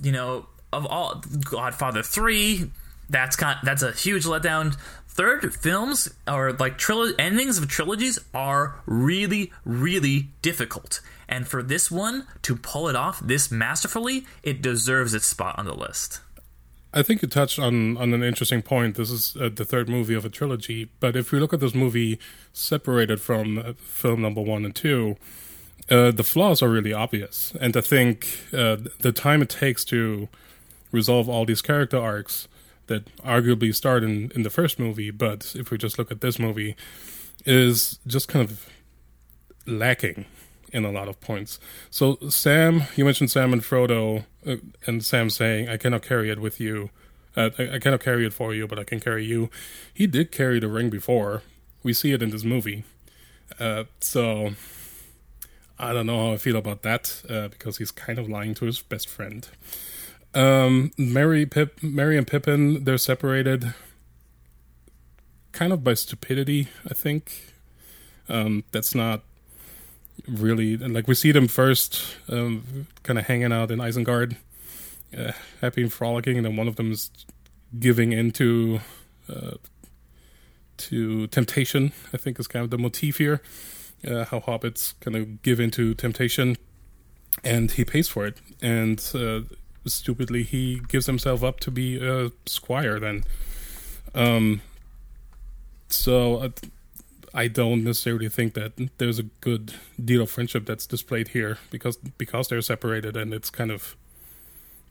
you 0.00 0.12
know, 0.12 0.46
of 0.72 0.86
all 0.86 1.22
Godfather 1.44 2.02
3, 2.02 2.70
that's 3.10 3.36
kind 3.36 3.58
that's 3.62 3.82
a 3.82 3.92
huge 3.92 4.24
letdown. 4.24 4.76
Third 5.08 5.54
films 5.54 6.08
or 6.26 6.52
like 6.54 6.78
trilogy 6.78 7.14
endings 7.18 7.58
of 7.58 7.68
trilogies 7.68 8.18
are 8.32 8.80
really 8.86 9.52
really 9.64 10.28
difficult. 10.40 11.00
And 11.28 11.46
for 11.46 11.62
this 11.62 11.90
one 11.90 12.26
to 12.42 12.56
pull 12.56 12.88
it 12.88 12.96
off 12.96 13.20
this 13.20 13.50
masterfully, 13.50 14.26
it 14.42 14.62
deserves 14.62 15.14
its 15.14 15.26
spot 15.26 15.58
on 15.58 15.66
the 15.66 15.74
list. 15.74 16.20
I 16.94 17.02
think 17.02 17.22
you 17.22 17.28
touched 17.28 17.58
on, 17.58 17.96
on 17.96 18.12
an 18.12 18.22
interesting 18.22 18.60
point. 18.60 18.96
This 18.96 19.10
is 19.10 19.34
uh, 19.40 19.48
the 19.54 19.64
third 19.64 19.88
movie 19.88 20.14
of 20.14 20.24
a 20.24 20.28
trilogy, 20.28 20.90
but 21.00 21.16
if 21.16 21.32
we 21.32 21.40
look 21.40 21.54
at 21.54 21.60
this 21.60 21.74
movie 21.74 22.18
separated 22.52 23.20
from 23.20 23.74
film 23.78 24.20
number 24.20 24.42
one 24.42 24.64
and 24.64 24.74
two, 24.74 25.16
uh, 25.90 26.10
the 26.10 26.22
flaws 26.22 26.62
are 26.62 26.68
really 26.68 26.92
obvious. 26.92 27.54
And 27.60 27.74
I 27.76 27.80
think 27.80 28.28
uh, 28.52 28.76
the 29.00 29.12
time 29.12 29.40
it 29.40 29.48
takes 29.48 29.84
to 29.86 30.28
resolve 30.90 31.28
all 31.28 31.46
these 31.46 31.62
character 31.62 31.98
arcs 31.98 32.46
that 32.88 33.16
arguably 33.18 33.74
start 33.74 34.04
in, 34.04 34.30
in 34.34 34.42
the 34.42 34.50
first 34.50 34.78
movie, 34.78 35.10
but 35.10 35.54
if 35.56 35.70
we 35.70 35.78
just 35.78 35.98
look 35.98 36.10
at 36.10 36.20
this 36.20 36.38
movie, 36.38 36.76
is 37.46 37.98
just 38.06 38.28
kind 38.28 38.48
of 38.48 38.68
lacking 39.66 40.26
in 40.72 40.84
a 40.84 40.90
lot 40.90 41.08
of 41.08 41.20
points. 41.20 41.60
So, 41.90 42.16
Sam, 42.28 42.82
you 42.96 43.04
mentioned 43.04 43.30
Sam 43.30 43.52
and 43.52 43.62
Frodo, 43.62 44.24
uh, 44.46 44.56
and 44.86 45.04
Sam 45.04 45.30
saying, 45.30 45.68
I 45.68 45.76
cannot 45.76 46.02
carry 46.02 46.30
it 46.30 46.40
with 46.40 46.58
you. 46.60 46.90
Uh, 47.36 47.50
I, 47.58 47.74
I 47.74 47.78
cannot 47.78 48.00
carry 48.00 48.26
it 48.26 48.32
for 48.32 48.54
you, 48.54 48.66
but 48.66 48.78
I 48.78 48.84
can 48.84 49.00
carry 49.00 49.24
you. 49.24 49.50
He 49.92 50.06
did 50.06 50.32
carry 50.32 50.58
the 50.60 50.68
ring 50.68 50.90
before. 50.90 51.42
We 51.82 51.92
see 51.92 52.12
it 52.12 52.22
in 52.22 52.30
this 52.30 52.44
movie. 52.44 52.84
Uh, 53.58 53.84
so 54.00 54.52
I 55.78 55.92
don't 55.92 56.06
know 56.06 56.26
how 56.26 56.32
I 56.32 56.36
feel 56.38 56.56
about 56.56 56.82
that 56.82 57.22
uh, 57.28 57.48
because 57.48 57.78
he's 57.78 57.90
kind 57.90 58.18
of 58.18 58.28
lying 58.28 58.54
to 58.54 58.64
his 58.66 58.80
best 58.80 59.08
friend. 59.08 59.48
Um, 60.34 60.92
Merry, 60.96 61.44
Pip, 61.44 61.82
Merry 61.82 62.16
and 62.16 62.26
Pippin, 62.26 62.84
they're 62.84 62.98
separated. 62.98 63.74
kind 65.52 65.72
of 65.72 65.84
by 65.84 65.94
stupidity. 65.94 66.68
I 66.88 66.94
think 66.94 67.54
um, 68.28 68.64
that's 68.72 68.94
not 68.94 69.22
really 70.28 70.74
and 70.74 70.94
like 70.94 71.08
we 71.08 71.14
see 71.14 71.32
them 71.32 71.48
first, 71.48 72.16
um, 72.28 72.86
kind 73.02 73.18
of 73.18 73.26
hanging 73.26 73.52
out 73.52 73.70
in 73.70 73.78
Isengard, 73.78 74.36
uh, 75.16 75.32
happy 75.60 75.82
and 75.82 75.92
frolicking, 75.92 76.36
and 76.36 76.46
then 76.46 76.56
one 76.56 76.68
of 76.68 76.76
them 76.76 76.92
is 76.92 77.10
giving 77.78 78.12
into 78.12 78.80
uh, 79.28 79.52
to 80.76 81.26
temptation. 81.28 81.92
I 82.12 82.16
think 82.16 82.38
is 82.38 82.46
kind 82.46 82.64
of 82.64 82.70
the 82.70 82.78
motif 82.78 83.18
here. 83.18 83.42
Uh, 84.06 84.24
how 84.24 84.40
hobbits 84.40 84.94
kind 84.98 85.16
of 85.16 85.42
give 85.42 85.60
into 85.60 85.94
temptation, 85.94 86.56
and 87.44 87.70
he 87.70 87.84
pays 87.84 88.08
for 88.08 88.26
it. 88.26 88.38
And 88.60 89.00
uh, 89.14 89.42
stupidly, 89.86 90.42
he 90.42 90.80
gives 90.88 91.06
himself 91.06 91.44
up 91.44 91.60
to 91.60 91.70
be 91.70 92.04
a 92.04 92.32
squire. 92.46 92.98
Then, 92.98 93.22
um, 94.12 94.60
so 95.88 96.38
uh, 96.38 96.48
I 97.34 97.48
don't 97.48 97.82
necessarily 97.82 98.28
think 98.28 98.54
that 98.54 98.72
there's 98.98 99.18
a 99.18 99.24
good 99.40 99.74
deal 100.02 100.22
of 100.22 100.30
friendship 100.30 100.66
that's 100.66 100.86
displayed 100.86 101.28
here 101.28 101.58
because 101.70 101.96
because 101.96 102.48
they're 102.48 102.60
separated 102.60 103.16
and 103.16 103.32
it's 103.32 103.48
kind 103.48 103.70
of 103.70 103.96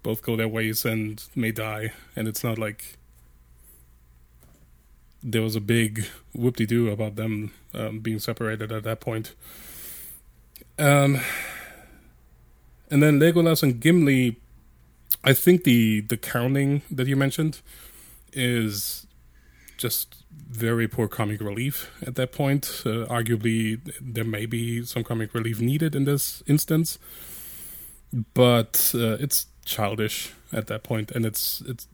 both 0.04 0.24
go 0.24 0.36
their 0.36 0.48
ways 0.48 0.84
and 0.84 1.24
may 1.36 1.52
die, 1.52 1.94
and 2.16 2.28
it's 2.28 2.44
not 2.44 2.58
like 2.58 2.98
there 5.24 5.42
was 5.42 5.56
a 5.56 5.62
big 5.62 6.06
whoop 6.34 6.56
de 6.56 6.66
doo 6.66 6.90
about 6.90 7.16
them 7.16 7.52
um, 7.74 8.00
being 8.00 8.20
separated 8.20 8.72
at 8.72 8.84
that 8.84 9.00
point. 9.00 9.36
Um, 10.80 11.20
and 12.90 13.04
then 13.04 13.20
Legolas 13.20 13.62
and 13.62 13.80
Gimli, 13.80 14.38
I 15.24 15.34
think 15.34 15.64
the 15.64 16.02
the 16.02 16.18
counting 16.18 16.82
that 16.90 17.06
you 17.06 17.16
mentioned 17.16 17.62
is 18.34 19.06
just 19.82 20.24
very 20.32 20.88
poor 20.88 21.08
comic 21.08 21.42
relief 21.42 21.92
at 22.06 22.16
that 22.16 22.32
point. 22.32 22.84
Uh, 22.86 23.06
arguably, 23.08 23.80
there 24.00 24.24
may 24.24 24.46
be 24.46 24.86
some 24.86 25.04
comic 25.04 25.34
relief 25.34 25.60
needed 25.60 25.96
in 25.96 26.06
this 26.06 26.44
instance, 26.48 27.00
but 28.34 28.92
uh, 28.94 29.18
it's 29.20 29.48
childish 29.66 30.34
at 30.54 30.68
that 30.68 30.84
point, 30.84 31.12
and 31.12 31.26
it's 31.26 31.62
it's 31.62 31.88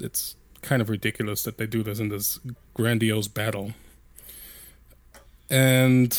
it's 0.00 0.36
kind 0.62 0.80
of 0.82 0.88
ridiculous 0.88 1.42
that 1.42 1.58
they 1.58 1.66
do 1.66 1.82
this 1.82 1.98
in 2.00 2.08
this 2.08 2.40
grandiose 2.74 3.28
battle. 3.28 3.72
And 5.48 6.18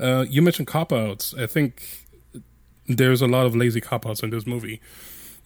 uh, 0.00 0.24
you 0.28 0.42
mentioned 0.42 0.66
cop 0.66 0.92
outs. 0.92 1.34
I 1.38 1.46
think 1.46 2.06
there's 2.86 3.22
a 3.22 3.28
lot 3.28 3.46
of 3.46 3.54
lazy 3.54 3.80
cop 3.80 4.06
outs 4.06 4.22
in 4.22 4.30
this 4.30 4.46
movie. 4.46 4.80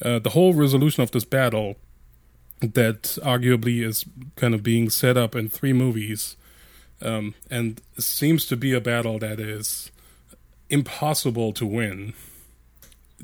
Uh, 0.00 0.18
the 0.18 0.30
whole 0.30 0.54
resolution 0.54 1.02
of 1.02 1.10
this 1.10 1.24
battle, 1.24 1.76
that 2.60 3.02
arguably 3.22 3.84
is 3.84 4.04
kind 4.36 4.54
of 4.54 4.62
being 4.62 4.90
set 4.90 5.16
up 5.16 5.34
in 5.34 5.48
three 5.48 5.72
movies, 5.72 6.36
um, 7.02 7.34
and 7.50 7.80
seems 7.98 8.46
to 8.46 8.56
be 8.56 8.72
a 8.72 8.80
battle 8.80 9.18
that 9.18 9.38
is 9.38 9.90
impossible 10.70 11.52
to 11.52 11.66
win, 11.66 12.14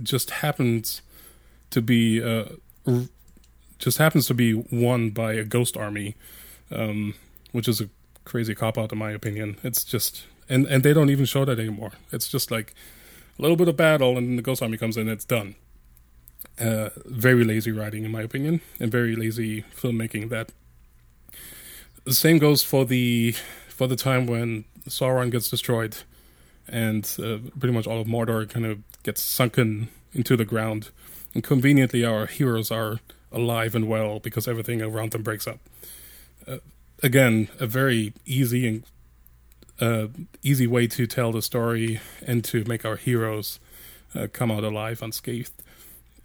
just 0.03 0.31
happens 0.31 1.03
to 1.71 1.81
be 1.81 2.23
uh, 2.23 2.45
just 3.79 3.99
happens 3.99 4.27
to 4.27 4.35
be 4.35 4.55
won 4.55 5.11
by 5.11 5.33
a 5.33 5.45
ghost 5.45 5.77
army, 5.77 6.15
um, 6.71 7.15
which 7.53 7.67
is 7.67 7.81
a 7.81 7.89
crazy 8.25 8.55
cop 8.55 8.79
out 8.79 8.93
in 8.93 8.99
my 8.99 9.11
opinion. 9.11 9.59
It's 9.63 9.85
just 9.85 10.25
and 10.49 10.67
and 10.67 10.83
they 10.83 10.93
don't 10.93 11.11
even 11.11 11.25
show 11.25 11.45
that 11.45 11.59
anymore. 11.59 11.93
It's 12.13 12.29
just 12.29 12.51
like 12.51 12.75
a 13.39 13.43
little 13.43 13.57
bit 13.57 13.69
of 13.69 13.77
battle 13.77 14.19
and 14.19 14.39
the 14.39 14.43
ghost 14.43 14.63
army 14.63 14.77
comes 14.77 14.97
in. 14.97 15.09
It's 15.09 15.25
done. 15.25 15.55
Uh, 16.61 16.91
very 17.07 17.45
lazy 17.45 17.73
writing, 17.73 18.05
in 18.05 18.11
my 18.11 18.23
opinion, 18.23 18.61
and 18.79 18.91
very 18.91 19.17
lazy 19.17 19.63
filmmaking. 19.75 20.29
That 20.29 20.53
the 22.05 22.15
same 22.15 22.39
goes 22.39 22.63
for 22.63 22.85
the 22.85 23.35
for 23.69 23.87
the 23.87 23.97
time 23.97 24.27
when 24.27 24.65
Sauron 24.89 25.31
gets 25.31 25.49
destroyed, 25.49 25.97
and 26.69 27.05
uh, 27.19 27.39
pretty 27.59 27.73
much 27.73 27.87
all 27.87 28.01
of 28.01 28.07
Mordor 28.07 28.49
kind 28.49 28.67
of 28.67 28.79
gets 29.03 29.23
sunken 29.23 29.89
into 30.13 30.37
the 30.37 30.45
ground, 30.45 30.91
and 31.35 31.43
conveniently 31.43 32.05
our 32.05 32.27
heroes 32.27 32.71
are 32.71 33.01
alive 33.33 33.75
and 33.75 33.89
well 33.89 34.21
because 34.21 34.47
everything 34.47 34.83
around 34.83 35.13
them 35.13 35.23
breaks 35.23 35.47
up. 35.47 35.59
Uh, 36.47 36.59
again, 37.03 37.49
a 37.59 37.67
very 37.67 38.13
easy 38.27 38.69
and 38.69 38.85
uh, 39.81 40.09
easy 40.43 40.67
way 40.67 40.87
to 40.87 41.07
tell 41.07 41.33
the 41.33 41.43
story 41.43 42.01
and 42.27 42.45
to 42.45 42.65
make 42.65 42.85
our 42.85 42.97
heroes 42.97 43.59
uh, 44.15 44.27
come 44.33 44.51
out 44.51 44.65
alive 44.65 45.03
unscathed. 45.03 45.53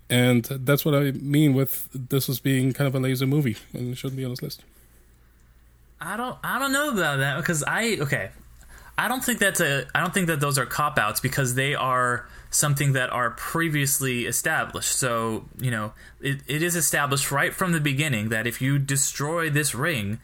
And 0.09 0.45
that's 0.45 0.85
what 0.85 0.95
I 0.95 1.11
mean 1.11 1.53
with 1.53 1.89
this 1.93 2.29
as 2.29 2.39
being 2.39 2.73
kind 2.73 2.87
of 2.87 2.95
a 2.95 2.99
lazy 2.99 3.25
movie 3.25 3.57
and 3.73 3.91
it 3.91 3.97
shouldn't 3.97 4.17
be 4.17 4.23
on 4.23 4.31
this 4.31 4.41
list. 4.41 4.63
I 5.99 6.15
don't 6.15 6.37
I 6.43 6.59
don't 6.59 6.71
know 6.71 6.91
about 6.91 7.17
that 7.17 7.37
because 7.37 7.63
I 7.63 7.97
okay. 8.01 8.29
I 8.97 9.07
don't 9.07 9.23
think 9.23 9.39
that's 9.39 9.59
a 9.59 9.85
I 9.93 9.99
don't 9.99 10.13
think 10.13 10.27
that 10.27 10.39
those 10.39 10.57
are 10.57 10.65
cop 10.65 10.97
outs 10.97 11.19
because 11.19 11.55
they 11.55 11.75
are 11.75 12.27
something 12.49 12.93
that 12.93 13.09
are 13.09 13.31
previously 13.31 14.25
established. 14.25 14.95
So, 14.97 15.45
you 15.59 15.71
know, 15.71 15.93
it, 16.21 16.39
it 16.47 16.63
is 16.63 16.75
established 16.75 17.31
right 17.31 17.53
from 17.53 17.73
the 17.73 17.79
beginning 17.79 18.29
that 18.29 18.47
if 18.47 18.61
you 18.61 18.79
destroy 18.79 19.49
this 19.49 19.75
ring, 19.75 20.19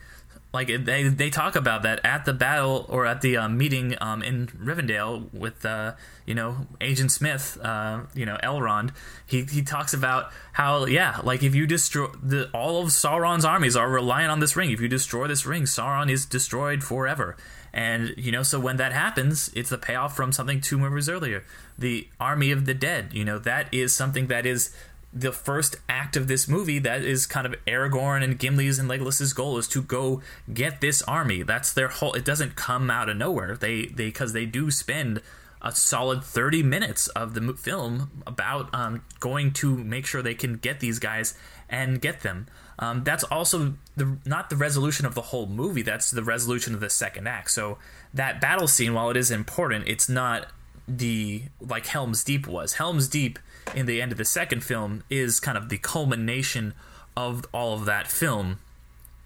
like 0.54 0.68
they 0.68 1.08
they 1.08 1.30
talk 1.30 1.56
about 1.56 1.82
that 1.82 2.00
at 2.04 2.24
the 2.24 2.32
battle 2.32 2.86
or 2.88 3.06
at 3.06 3.22
the 3.22 3.36
uh, 3.36 3.48
meeting 3.48 3.96
um, 4.00 4.22
in 4.22 4.46
Rivendell 4.46 5.34
with 5.34 5.66
uh, 5.66 5.94
you 6.26 6.34
know 6.34 6.68
Agent 6.80 7.10
Smith, 7.10 7.58
uh, 7.60 8.02
you 8.14 8.24
know 8.24 8.38
Elrond. 8.40 8.90
He 9.26 9.42
he 9.42 9.62
talks 9.62 9.92
about 9.92 10.30
how 10.52 10.86
yeah, 10.86 11.18
like 11.24 11.42
if 11.42 11.56
you 11.56 11.66
destroy 11.66 12.06
the 12.22 12.48
all 12.54 12.80
of 12.80 12.90
Sauron's 12.90 13.44
armies 13.44 13.74
are 13.74 13.90
reliant 13.90 14.30
on 14.30 14.38
this 14.38 14.54
ring. 14.54 14.70
If 14.70 14.80
you 14.80 14.86
destroy 14.86 15.26
this 15.26 15.44
ring, 15.44 15.64
Sauron 15.64 16.08
is 16.08 16.24
destroyed 16.24 16.84
forever. 16.84 17.36
And 17.72 18.14
you 18.16 18.30
know, 18.30 18.44
so 18.44 18.60
when 18.60 18.76
that 18.76 18.92
happens, 18.92 19.50
it's 19.56 19.70
the 19.70 19.78
payoff 19.78 20.14
from 20.14 20.30
something 20.30 20.60
two 20.60 20.78
movies 20.78 21.08
earlier, 21.08 21.42
the 21.76 22.06
Army 22.20 22.52
of 22.52 22.64
the 22.64 22.74
Dead. 22.74 23.08
You 23.12 23.24
know, 23.24 23.40
that 23.40 23.74
is 23.74 23.94
something 23.94 24.28
that 24.28 24.46
is 24.46 24.72
the 25.14 25.32
first 25.32 25.76
act 25.88 26.16
of 26.16 26.26
this 26.26 26.48
movie 26.48 26.80
that 26.80 27.02
is 27.02 27.24
kind 27.24 27.46
of 27.46 27.54
Aragorn 27.66 28.24
and 28.24 28.38
Gimli's 28.38 28.80
and 28.80 28.88
Legolas's 28.88 29.32
goal 29.32 29.58
is 29.58 29.68
to 29.68 29.80
go 29.80 30.20
get 30.52 30.80
this 30.80 31.02
army. 31.02 31.44
That's 31.44 31.72
their 31.72 31.88
whole. 31.88 32.14
It 32.14 32.24
doesn't 32.24 32.56
come 32.56 32.90
out 32.90 33.08
of 33.08 33.16
nowhere. 33.16 33.56
They 33.56 33.86
they 33.86 34.06
because 34.06 34.32
they 34.32 34.44
do 34.44 34.70
spend 34.72 35.22
a 35.62 35.72
solid 35.72 36.22
30 36.22 36.62
minutes 36.62 37.08
of 37.08 37.32
the 37.32 37.54
film 37.54 38.22
about 38.26 38.74
um, 38.74 39.02
going 39.20 39.50
to 39.52 39.76
make 39.78 40.04
sure 40.04 40.20
they 40.20 40.34
can 40.34 40.56
get 40.56 40.80
these 40.80 40.98
guys 40.98 41.34
and 41.70 42.02
get 42.02 42.20
them. 42.20 42.46
Um, 42.78 43.04
that's 43.04 43.24
also 43.24 43.74
the 43.96 44.18
not 44.26 44.50
the 44.50 44.56
resolution 44.56 45.06
of 45.06 45.14
the 45.14 45.22
whole 45.22 45.46
movie. 45.46 45.82
That's 45.82 46.10
the 46.10 46.24
resolution 46.24 46.74
of 46.74 46.80
the 46.80 46.90
second 46.90 47.28
act. 47.28 47.52
So 47.52 47.78
that 48.12 48.40
battle 48.40 48.66
scene, 48.66 48.94
while 48.94 49.10
it 49.10 49.16
is 49.16 49.30
important, 49.30 49.86
it's 49.86 50.08
not 50.08 50.48
the 50.88 51.44
like 51.60 51.86
Helm's 51.86 52.24
Deep 52.24 52.46
was. 52.48 52.74
Helm's 52.74 53.06
Deep 53.08 53.38
in 53.74 53.86
the 53.86 54.02
end 54.02 54.12
of 54.12 54.18
the 54.18 54.24
second 54.24 54.62
film 54.62 55.04
is 55.10 55.40
kind 55.40 55.56
of 55.56 55.68
the 55.68 55.78
culmination 55.78 56.74
of 57.16 57.44
all 57.52 57.74
of 57.74 57.84
that 57.84 58.06
film. 58.06 58.58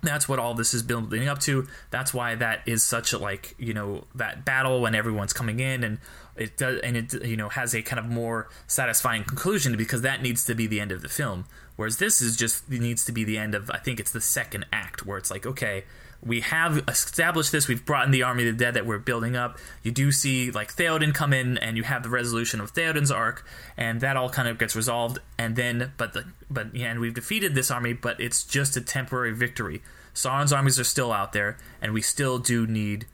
That's 0.02 0.28
what 0.28 0.38
all 0.38 0.54
this 0.54 0.74
is 0.74 0.82
building 0.82 1.26
up 1.26 1.40
to. 1.40 1.66
That's 1.90 2.14
why 2.14 2.36
that 2.36 2.60
is 2.66 2.84
such 2.84 3.12
a 3.12 3.18
like 3.18 3.54
you 3.58 3.74
know 3.74 4.04
that 4.14 4.44
battle 4.44 4.80
when 4.80 4.94
everyone's 4.94 5.32
coming 5.32 5.58
in 5.58 5.82
and 5.82 5.98
it 6.36 6.56
does 6.56 6.80
and 6.82 6.96
it 6.96 7.24
you 7.24 7.36
know 7.36 7.48
has 7.48 7.74
a 7.74 7.82
kind 7.82 7.98
of 7.98 8.06
more 8.06 8.48
satisfying 8.68 9.24
conclusion 9.24 9.76
because 9.76 10.02
that 10.02 10.22
needs 10.22 10.44
to 10.44 10.54
be 10.54 10.68
the 10.68 10.78
end 10.78 10.92
of 10.92 11.02
the 11.02 11.08
film. 11.08 11.46
Whereas 11.74 11.98
this 11.98 12.20
is 12.20 12.36
just 12.36 12.70
needs 12.70 13.04
to 13.06 13.12
be 13.12 13.24
the 13.24 13.38
end 13.38 13.54
of 13.54 13.70
I 13.70 13.78
think 13.78 13.98
it's 13.98 14.12
the 14.12 14.20
second 14.20 14.66
act 14.72 15.04
where 15.04 15.18
it's 15.18 15.32
like 15.32 15.46
okay 15.46 15.84
we 16.24 16.40
have 16.40 16.84
established 16.88 17.52
this. 17.52 17.68
We've 17.68 17.84
brought 17.84 18.04
in 18.04 18.10
the 18.10 18.22
army 18.22 18.48
of 18.48 18.58
the 18.58 18.64
dead 18.64 18.74
that 18.74 18.86
we're 18.86 18.98
building 18.98 19.36
up. 19.36 19.58
You 19.82 19.92
do 19.92 20.10
see 20.10 20.50
like 20.50 20.74
Theoden 20.74 21.14
come 21.14 21.32
in, 21.32 21.58
and 21.58 21.76
you 21.76 21.84
have 21.84 22.02
the 22.02 22.08
resolution 22.08 22.60
of 22.60 22.72
Theoden's 22.72 23.10
arc, 23.10 23.46
and 23.76 24.00
that 24.00 24.16
all 24.16 24.28
kind 24.28 24.48
of 24.48 24.58
gets 24.58 24.74
resolved. 24.74 25.18
And 25.38 25.56
then, 25.56 25.92
but 25.96 26.12
the 26.12 26.24
but 26.50 26.74
yeah, 26.74 26.90
and 26.90 27.00
we've 27.00 27.14
defeated 27.14 27.54
this 27.54 27.70
army, 27.70 27.92
but 27.92 28.20
it's 28.20 28.44
just 28.44 28.76
a 28.76 28.80
temporary 28.80 29.32
victory. 29.32 29.82
Sauron's 30.14 30.52
armies 30.52 30.80
are 30.80 30.84
still 30.84 31.12
out 31.12 31.32
there, 31.32 31.56
and 31.80 31.92
we 31.92 32.02
still 32.02 32.38
do 32.38 32.66
need 32.66 33.06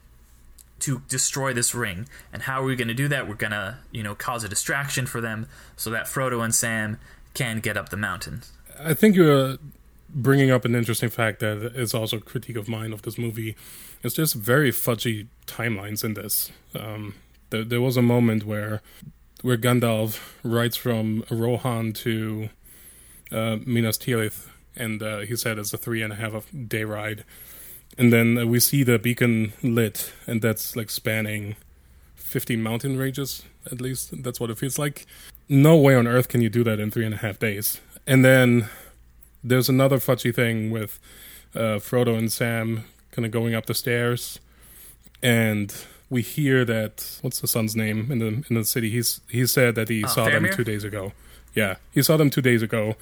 to 0.79 1.01
destroy 1.07 1.53
this 1.53 1.75
ring. 1.75 2.07
And 2.33 2.43
how 2.43 2.61
are 2.61 2.65
we 2.65 2.75
going 2.75 2.87
to 2.87 2.93
do 2.93 3.07
that? 3.07 3.27
We're 3.27 3.35
going 3.35 3.51
to, 3.51 3.77
you 3.91 4.03
know, 4.03 4.15
cause 4.15 4.43
a 4.43 4.49
distraction 4.49 5.05
for 5.05 5.21
them 5.21 5.47
so 5.75 5.89
that 5.91 6.05
Frodo 6.05 6.43
and 6.43 6.53
Sam 6.53 6.97
can 7.33 7.59
get 7.59 7.77
up 7.77 7.89
the 7.89 7.97
mountain. 7.97 8.41
I 8.79 8.93
think 8.93 9.15
you're 9.15 9.57
bringing 10.15 10.49
up 10.49 10.63
an 10.63 10.73
interesting 10.73 11.09
fact 11.09 11.41
that 11.41 11.57
is 11.75 11.93
also 11.93 12.17
a 12.17 12.21
critique 12.21 12.55
of 12.55 12.69
mine 12.69 12.93
of 12.93 13.01
this 13.01 13.17
movie. 13.17 13.55
It's 14.01 14.15
just 14.15 14.33
very 14.33 14.71
fudgy 14.71 15.27
timelines 15.45 16.03
in 16.03 16.13
this. 16.13 16.51
Um, 16.73 17.15
there, 17.49 17.65
there, 17.65 17.81
was 17.81 17.97
a 17.97 18.01
moment 18.01 18.45
where 18.45 18.81
where 19.41 19.57
Gandalf 19.57 20.19
rides 20.41 20.77
from 20.77 21.23
Rohan 21.29 21.91
to 21.93 22.49
uh, 23.31 23.57
Minas 23.65 23.97
Tirith, 23.97 24.47
and 24.75 25.03
uh, 25.03 25.19
he 25.19 25.35
said 25.35 25.59
it's 25.59 25.73
a 25.73 25.77
three 25.77 26.01
and 26.01 26.13
a 26.13 26.15
half 26.15 26.47
day 26.67 26.85
ride. 26.85 27.25
And 27.97 28.11
then 28.11 28.37
uh, 28.37 28.45
we 28.45 28.59
see 28.59 28.83
the 28.83 28.97
beacon 28.97 29.53
lit, 29.61 30.13
and 30.25 30.41
that's 30.41 30.75
like 30.75 30.89
spanning 30.89 31.57
50 32.15 32.55
mountain 32.55 32.97
ranges, 32.97 33.43
at 33.71 33.81
least. 33.81 34.23
That's 34.23 34.39
what 34.39 34.49
it 34.49 34.57
feels 34.57 34.79
like. 34.79 35.05
No 35.47 35.75
way 35.75 35.93
on 35.95 36.07
earth 36.07 36.29
can 36.29 36.41
you 36.41 36.49
do 36.49 36.63
that 36.63 36.79
in 36.79 36.89
three 36.89 37.05
and 37.05 37.13
a 37.13 37.17
half 37.17 37.37
days. 37.37 37.79
And 38.07 38.25
then 38.25 38.69
there's 39.47 39.69
another 39.69 39.97
fudgy 39.97 40.33
thing 40.33 40.71
with 40.71 40.99
uh, 41.55 41.79
Frodo 41.79 42.17
and 42.17 42.31
Sam 42.31 42.83
kind 43.11 43.25
of 43.25 43.31
going 43.31 43.53
up 43.55 43.65
the 43.67 43.73
stairs, 43.73 44.39
and 45.21 45.73
we 46.09 46.21
hear 46.21 46.65
that 46.65 47.19
what's 47.21 47.39
the 47.39 47.47
son's 47.47 47.75
name 47.75 48.11
in 48.11 48.19
the 48.19 48.43
in 48.49 48.55
the 48.55 48.65
city? 48.65 48.89
He's 48.89 49.21
he 49.29 49.45
said 49.45 49.75
that 49.75 49.89
he 49.89 50.03
Uh, 50.03 50.07
saw 50.07 50.25
them 50.25 50.49
two 50.51 50.63
days 50.63 50.83
ago. 50.83 51.13
Yeah, 51.53 51.75
he 51.93 52.01
saw 52.01 52.17
them 52.17 52.29
two 52.29 52.41
days 52.41 52.61
ago. 52.61 52.95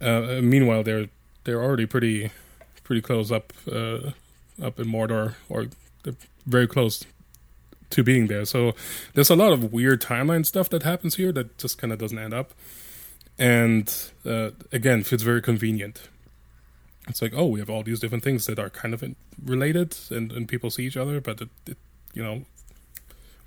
Uh, 0.00 0.40
meanwhile, 0.42 0.82
they're 0.82 1.08
they're 1.44 1.62
already 1.62 1.86
pretty 1.86 2.30
pretty 2.84 3.02
close 3.02 3.30
up 3.30 3.52
uh, 3.70 4.12
up 4.62 4.78
in 4.78 4.86
Mordor, 4.86 5.34
or 5.48 5.66
they're 6.02 6.14
very 6.46 6.66
close 6.66 7.04
to 7.90 8.02
being 8.04 8.28
there. 8.28 8.44
So 8.44 8.74
there's 9.14 9.30
a 9.30 9.36
lot 9.36 9.52
of 9.52 9.72
weird 9.72 10.00
timeline 10.00 10.46
stuff 10.46 10.68
that 10.70 10.82
happens 10.84 11.16
here 11.16 11.32
that 11.32 11.58
just 11.58 11.76
kind 11.78 11.92
of 11.92 11.98
doesn't 11.98 12.18
add 12.18 12.32
up, 12.32 12.52
and 13.38 14.12
uh, 14.24 14.50
again 14.72 15.02
feels 15.02 15.22
very 15.22 15.42
convenient. 15.42 16.08
It's 17.08 17.22
like, 17.22 17.32
oh, 17.34 17.46
we 17.46 17.60
have 17.60 17.70
all 17.70 17.82
these 17.82 17.98
different 17.98 18.22
things 18.22 18.46
that 18.46 18.58
are 18.58 18.70
kind 18.70 18.94
of 18.94 19.02
related, 19.44 19.96
and, 20.10 20.30
and 20.30 20.46
people 20.46 20.70
see 20.70 20.84
each 20.84 20.96
other, 20.96 21.20
but 21.20 21.40
it, 21.40 21.48
it, 21.66 21.78
you 22.14 22.22
know, 22.22 22.44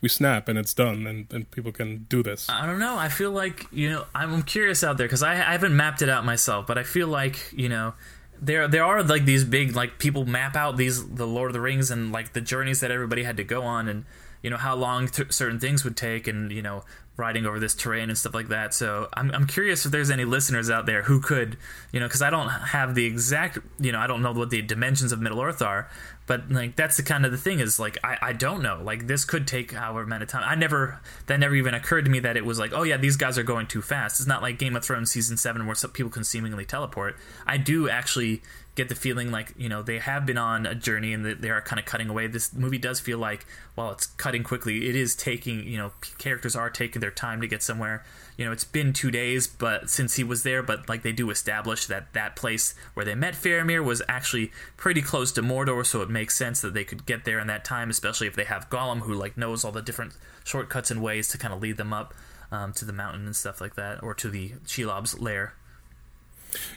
we 0.02 0.10
snap 0.10 0.50
and 0.50 0.60
it's 0.60 0.74
done, 0.74 1.08
and, 1.08 1.32
and 1.32 1.50
people 1.50 1.72
can 1.72 2.06
do 2.10 2.22
this. 2.22 2.50
I 2.50 2.66
don't 2.66 2.80
know. 2.80 2.98
I 2.98 3.08
feel 3.08 3.32
like 3.32 3.68
you 3.72 3.90
know 3.90 4.06
I'm 4.14 4.44
curious 4.44 4.84
out 4.84 4.98
there 4.98 5.08
because 5.08 5.24
I, 5.24 5.34
I 5.34 5.54
haven't 5.54 5.76
mapped 5.76 6.02
it 6.02 6.10
out 6.10 6.26
myself, 6.26 6.68
but 6.68 6.78
I 6.78 6.84
feel 6.84 7.08
like 7.08 7.52
you 7.54 7.70
know 7.70 7.94
there 8.42 8.68
there 8.68 8.84
are 8.84 9.02
like 9.02 9.24
these 9.24 9.46
big 9.46 9.76
like 9.76 10.00
people 10.00 10.26
map 10.26 10.58
out 10.58 10.76
these 10.76 11.08
the 11.08 11.26
Lord 11.26 11.50
of 11.50 11.54
the 11.54 11.62
Rings 11.62 11.90
and 11.90 12.12
like 12.12 12.34
the 12.34 12.42
journeys 12.42 12.82
that 12.82 12.92
everybody 12.92 13.24
had 13.24 13.38
to 13.38 13.46
go 13.46 13.64
on 13.64 13.88
and 13.88 14.04
you 14.44 14.50
know 14.50 14.58
how 14.58 14.76
long 14.76 15.08
th- 15.08 15.32
certain 15.32 15.60
things 15.60 15.84
would 15.84 15.98
take 15.98 16.28
and 16.28 16.52
you 16.52 16.62
know 16.62 16.84
riding 17.16 17.46
over 17.46 17.60
this 17.60 17.76
terrain 17.76 18.10
and 18.10 18.18
stuff 18.18 18.34
like 18.34 18.50
that. 18.50 18.74
So 18.74 19.08
I'm 19.14 19.32
I'm 19.32 19.48
curious 19.48 19.86
if 19.86 19.92
there's 19.92 20.12
any 20.12 20.26
listeners 20.26 20.70
out 20.70 20.86
there 20.86 21.04
who 21.04 21.20
could 21.20 21.58
you 21.92 22.00
know 22.00 22.08
because 22.08 22.22
I 22.22 22.30
don't 22.30 22.50
have 22.50 22.94
the 22.94 23.06
exact 23.06 23.60
you 23.80 23.92
know 23.92 24.00
I 24.00 24.08
don't 24.08 24.22
know 24.22 24.34
what 24.34 24.50
the 24.50 24.62
dimensions 24.62 25.12
of 25.12 25.22
Middle 25.22 25.42
Earth 25.42 25.62
are, 25.62 25.90
but 26.26 26.50
like 26.50 26.76
that's 26.76 26.98
the 26.98 27.04
kind 27.04 27.26
of 27.26 27.32
the 27.32 27.38
thing 27.38 27.60
is 27.60 27.80
like 27.80 27.98
I, 28.04 28.18
I 28.22 28.34
don't 28.34 28.62
know. 28.62 28.82
Like 28.84 29.08
this 29.08 29.26
could 29.26 29.48
take 29.48 29.72
however 29.72 30.06
many 30.06 30.26
time. 30.26 30.44
I 30.46 30.56
never 30.56 31.02
that 31.28 31.40
never 31.40 31.56
even 31.56 31.74
occurred 31.74 32.06
to 32.06 32.12
me 32.12 32.20
that 32.20 32.38
it 32.38 32.46
was 32.46 32.60
like 32.60 32.72
oh 32.74 32.84
yeah 32.84 32.98
these 32.98 33.18
guys 33.18 33.38
are 33.38 33.44
going 33.44 33.68
too 33.68 33.82
fast. 33.82 34.20
It's 34.20 34.28
not 34.28 34.42
like 34.42 34.58
game 34.58 34.76
of 34.76 34.86
thrones 34.86 35.12
season 35.12 35.38
7 35.38 35.66
where 35.66 35.76
some 35.76 35.92
people 35.92 36.12
can 36.12 36.24
seemingly 36.24 36.66
teleport. 36.66 37.18
I 37.46 37.58
do 37.58 37.90
actually 37.90 38.42
get 38.76 38.90
the 38.90 38.96
feeling 38.96 39.32
like 39.32 39.54
you 39.58 39.70
know 39.70 39.84
they 39.84 40.00
have 40.00 40.26
been 40.26 40.38
on 40.38 40.66
a 40.66 40.76
journey 40.76 41.14
and 41.14 41.26
they 41.26 41.50
are 41.50 41.62
kind 41.62 41.80
of 41.80 41.86
cutting 41.86 42.10
away. 42.10 42.28
This 42.28 42.54
movie 42.54 42.78
does 42.78 43.00
feel 43.00 43.18
like 43.18 43.46
while 43.76 43.92
it's 43.92 44.06
cutting 44.06 44.44
quickly 44.44 44.88
it 44.90 44.96
is 44.96 45.16
taking 45.16 45.68
you 45.68 45.78
know 45.78 45.92
characters 46.18 46.56
are 46.56 46.70
taking 46.70 47.02
their 47.02 47.12
time 47.12 47.42
to 47.42 47.48
get 47.48 47.62
somewhere 47.62 48.04
you 48.38 48.46
know 48.46 48.52
it's 48.52 48.64
been 48.64 48.94
two 48.94 49.12
days 49.12 49.48
but 49.48 49.90
since 49.90 50.16
he 50.16 50.24
was 50.24 50.44
there 50.44 50.64
but 50.64 50.88
like 50.90 51.04
they 51.04 51.12
do 51.12 51.30
establish 51.30 51.86
that 51.86 52.12
that 52.14 52.36
place 52.36 52.74
where 52.94 53.06
they 53.06 53.16
met 53.16 53.34
Faramir 53.34 53.84
was 53.84 54.02
actually 54.08 54.52
pretty 54.78 55.02
close 55.02 55.32
to 55.34 55.42
Mordor 55.42 55.86
so 55.86 56.02
it 56.02 56.10
makes 56.10 56.38
sense 56.38 56.62
that 56.62 56.74
they 56.74 56.84
could 56.84 57.06
get 57.06 57.26
there 57.26 57.40
in 57.40 57.48
that 57.48 57.66
time 57.66 57.90
especially 57.90 58.28
if 58.28 58.36
they 58.36 58.46
have 58.46 58.70
Gollum 58.70 59.02
who 59.02 59.14
like 59.14 59.38
knows 59.38 59.64
all 59.64 59.72
the 59.72 59.82
different 59.82 60.14
shortcuts 60.44 60.92
and 60.92 61.02
ways 61.02 61.28
to 61.30 61.38
kind 61.38 61.54
of 61.54 61.62
lead 61.62 61.78
them 61.78 61.94
up 61.94 62.14
um, 62.52 62.74
to 62.74 62.86
the 62.86 62.94
mountain 62.94 63.26
and 63.26 63.36
stuff 63.36 63.62
like 63.62 63.76
that 63.76 64.02
or 64.04 64.14
to 64.14 64.30
the 64.30 64.50
Shelob's 64.66 65.20
lair 65.20 65.54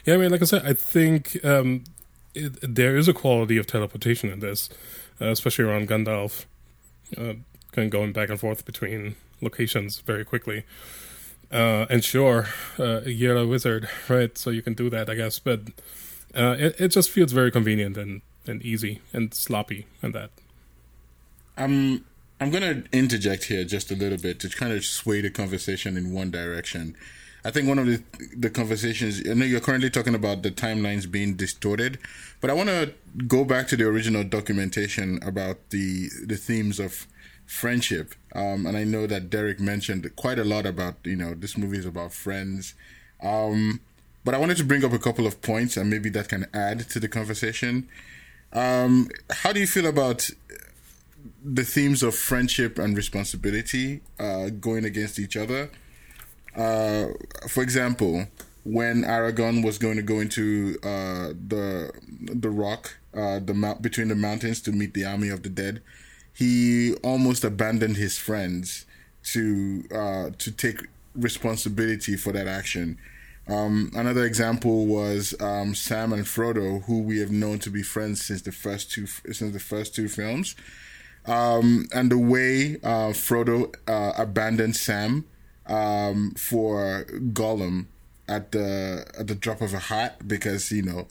Yeah, 0.05 0.15
I 0.15 0.17
mean, 0.17 0.31
like 0.31 0.41
I 0.41 0.45
said, 0.45 0.65
I 0.65 0.73
think 0.73 1.43
um, 1.45 1.83
it, 2.33 2.57
there 2.61 2.97
is 2.97 3.07
a 3.07 3.13
quality 3.13 3.57
of 3.57 3.67
teleportation 3.67 4.29
in 4.29 4.39
this, 4.39 4.69
uh, 5.21 5.27
especially 5.27 5.65
around 5.65 5.87
Gandalf, 5.87 6.45
uh, 7.17 7.33
kind 7.71 7.85
of 7.85 7.89
going 7.89 8.13
back 8.13 8.29
and 8.29 8.39
forth 8.39 8.65
between 8.65 9.15
locations 9.41 9.99
very 9.99 10.25
quickly. 10.25 10.65
Uh, 11.51 11.85
and 11.89 12.03
sure, 12.03 12.47
uh, 12.77 13.01
you're 13.05 13.37
a 13.37 13.47
wizard, 13.47 13.89
right? 14.09 14.37
So 14.37 14.49
you 14.49 14.61
can 14.61 14.73
do 14.73 14.89
that, 14.89 15.09
I 15.09 15.15
guess. 15.15 15.39
But 15.39 15.61
uh, 16.35 16.55
it, 16.59 16.75
it 16.79 16.87
just 16.89 17.09
feels 17.09 17.31
very 17.31 17.51
convenient 17.51 17.97
and, 17.97 18.21
and 18.45 18.61
easy 18.63 19.01
and 19.13 19.33
sloppy 19.33 19.87
and 20.01 20.13
that. 20.13 20.31
I'm 21.57 22.05
I'm 22.39 22.51
gonna 22.51 22.83
interject 22.91 23.45
here 23.45 23.63
just 23.63 23.91
a 23.91 23.95
little 23.95 24.17
bit 24.17 24.39
to 24.41 24.49
kind 24.49 24.71
of 24.71 24.85
sway 24.85 25.21
the 25.21 25.31
conversation 25.31 25.97
in 25.97 26.13
one 26.13 26.29
direction. 26.29 26.95
I 27.43 27.51
think 27.51 27.67
one 27.67 27.79
of 27.79 27.87
the 27.87 28.03
the 28.35 28.49
conversations 28.49 29.27
I 29.27 29.33
know 29.33 29.45
you're 29.45 29.59
currently 29.59 29.89
talking 29.89 30.13
about 30.13 30.43
the 30.43 30.51
timelines 30.51 31.09
being 31.09 31.35
distorted, 31.35 31.97
but 32.41 32.49
I 32.49 32.53
want 32.53 32.69
to 32.69 32.93
go 33.25 33.43
back 33.43 33.67
to 33.69 33.77
the 33.77 33.85
original 33.85 34.23
documentation 34.23 35.19
about 35.23 35.69
the 35.71 36.09
the 36.25 36.35
themes 36.35 36.79
of 36.79 37.07
friendship. 37.47 38.13
Um, 38.35 38.67
and 38.67 38.77
I 38.77 38.83
know 38.83 39.07
that 39.07 39.31
Derek 39.31 39.59
mentioned 39.59 40.15
quite 40.15 40.37
a 40.37 40.43
lot 40.43 40.67
about 40.67 40.97
you 41.03 41.15
know 41.15 41.33
this 41.33 41.57
movie 41.57 41.79
is 41.79 41.85
about 41.85 42.13
friends. 42.13 42.75
Um, 43.23 43.81
but 44.23 44.35
I 44.35 44.37
wanted 44.37 44.57
to 44.57 44.63
bring 44.63 44.85
up 44.85 44.93
a 44.93 44.99
couple 44.99 45.25
of 45.25 45.41
points 45.41 45.77
and 45.77 45.89
maybe 45.89 46.09
that 46.09 46.29
can 46.29 46.45
add 46.53 46.89
to 46.89 46.99
the 46.99 47.07
conversation. 47.07 47.87
Um, 48.53 49.09
how 49.31 49.53
do 49.53 49.59
you 49.59 49.67
feel 49.67 49.87
about 49.87 50.29
the 51.43 51.63
themes 51.63 52.03
of 52.03 52.15
friendship 52.15 52.77
and 52.77 52.95
responsibility 52.95 54.01
uh, 54.19 54.49
going 54.49 54.85
against 54.85 55.19
each 55.19 55.37
other. 55.37 55.69
Uh, 56.55 57.07
for 57.47 57.63
example, 57.63 58.27
when 58.63 59.03
Aragorn 59.03 59.63
was 59.63 59.77
going 59.77 59.95
to 59.95 60.01
go 60.01 60.19
into 60.19 60.77
uh, 60.83 61.29
the 61.47 61.91
the 62.19 62.49
rock, 62.49 62.97
uh, 63.13 63.39
the 63.39 63.53
mount 63.53 63.81
between 63.81 64.07
the 64.07 64.15
mountains 64.15 64.61
to 64.61 64.71
meet 64.71 64.93
the 64.93 65.05
army 65.05 65.29
of 65.29 65.43
the 65.43 65.49
dead, 65.49 65.81
he 66.37 66.93
almost 67.03 67.43
abandoned 67.43 67.97
his 67.97 68.17
friends 68.17 68.85
to 69.23 69.83
uh, 69.93 70.29
to 70.37 70.51
take 70.51 70.81
responsibility 71.15 72.15
for 72.15 72.31
that 72.31 72.47
action. 72.47 72.97
Um, 73.47 73.91
another 73.95 74.25
example 74.25 74.85
was 74.85 75.33
um, 75.39 75.73
Sam 75.73 76.11
and 76.11 76.25
Frodo, 76.25 76.83
who 76.83 77.01
we 77.01 77.19
have 77.19 77.31
known 77.31 77.59
to 77.59 77.69
be 77.69 77.81
friends 77.81 78.23
since 78.25 78.41
the 78.41 78.51
first 78.51 78.91
two 78.91 79.07
since 79.07 79.51
the 79.53 79.59
first 79.59 79.95
two 79.95 80.07
films 80.09 80.55
um, 81.27 81.87
and 81.93 82.09
the 82.09 82.17
way 82.17 82.77
uh, 82.83 83.11
Frodo 83.11 83.73
uh, 83.87 84.13
abandoned 84.17 84.75
Sam 84.75 85.25
um, 85.67 86.31
for 86.31 87.05
Gollum 87.33 87.87
at 88.27 88.51
the 88.51 89.05
at 89.17 89.27
the 89.27 89.35
drop 89.35 89.61
of 89.61 89.73
a 89.73 89.79
hat 89.79 90.27
because 90.27 90.71
you 90.71 90.81
know 90.81 91.07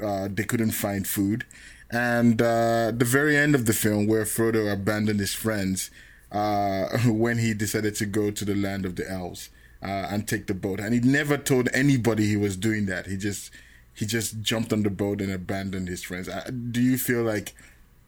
uh, 0.00 0.28
they 0.30 0.44
couldn't 0.44 0.72
find 0.72 1.06
food, 1.06 1.44
and 1.92 2.40
uh, 2.40 2.90
the 2.90 3.04
very 3.04 3.36
end 3.36 3.54
of 3.54 3.66
the 3.66 3.74
film 3.74 4.06
where 4.06 4.24
Frodo 4.24 4.72
abandoned 4.72 5.20
his 5.20 5.34
friends 5.34 5.90
uh, 6.32 6.86
when 7.06 7.38
he 7.38 7.52
decided 7.52 7.94
to 7.96 8.06
go 8.06 8.30
to 8.30 8.44
the 8.44 8.54
land 8.54 8.86
of 8.86 8.96
the 8.96 9.08
elves 9.08 9.50
uh, 9.82 10.08
and 10.10 10.26
take 10.26 10.46
the 10.46 10.54
boat, 10.54 10.80
and 10.80 10.94
he 10.94 11.00
never 11.00 11.36
told 11.36 11.68
anybody 11.74 12.26
he 12.26 12.36
was 12.36 12.56
doing 12.56 12.86
that. 12.86 13.06
He 13.06 13.16
just 13.16 13.50
he 13.94 14.06
just 14.06 14.40
jumped 14.40 14.72
on 14.72 14.82
the 14.82 14.90
boat 14.90 15.20
and 15.20 15.30
abandoned 15.30 15.88
his 15.88 16.02
friends. 16.02 16.28
Uh, 16.28 16.50
do 16.70 16.80
you 16.80 16.96
feel 16.96 17.22
like 17.22 17.52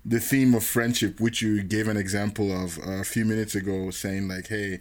the 0.05 0.21
theme 0.21 0.55
of 0.55 0.65
friendship, 0.65 1.21
which 1.21 1.43
you 1.43 1.63
gave 1.63 1.89
an 1.89 1.97
example 1.97 2.53
of 2.53 2.79
a 2.79 3.05
few 3.05 3.25
minutes 3.25 3.55
ago, 3.55 3.91
saying 3.91 4.29
like, 4.29 4.49
"Hey, 4.49 4.81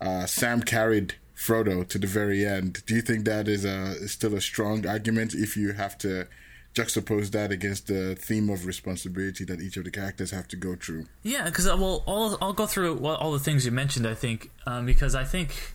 uh, 0.00 0.26
Sam 0.26 0.62
carried 0.62 1.14
Frodo 1.36 1.86
to 1.88 1.98
the 1.98 2.06
very 2.06 2.46
end." 2.46 2.82
Do 2.86 2.94
you 2.94 3.02
think 3.02 3.24
that 3.24 3.46
is 3.48 3.64
a 3.66 3.96
is 4.00 4.12
still 4.12 4.34
a 4.34 4.40
strong 4.40 4.86
argument 4.86 5.34
if 5.34 5.56
you 5.56 5.72
have 5.72 5.98
to 5.98 6.28
juxtapose 6.74 7.30
that 7.32 7.50
against 7.50 7.86
the 7.86 8.14
theme 8.14 8.48
of 8.48 8.66
responsibility 8.66 9.44
that 9.44 9.60
each 9.60 9.76
of 9.76 9.84
the 9.84 9.90
characters 9.90 10.30
have 10.30 10.48
to 10.48 10.56
go 10.56 10.76
through? 10.76 11.06
Yeah, 11.22 11.44
because 11.44 11.66
well, 11.66 12.04
I'll 12.06 12.38
I'll 12.40 12.52
go 12.52 12.66
through 12.66 13.04
all 13.04 13.32
the 13.32 13.38
things 13.38 13.64
you 13.64 13.72
mentioned. 13.72 14.06
I 14.06 14.14
think 14.14 14.50
um, 14.66 14.86
because 14.86 15.14
I 15.14 15.24
think, 15.24 15.74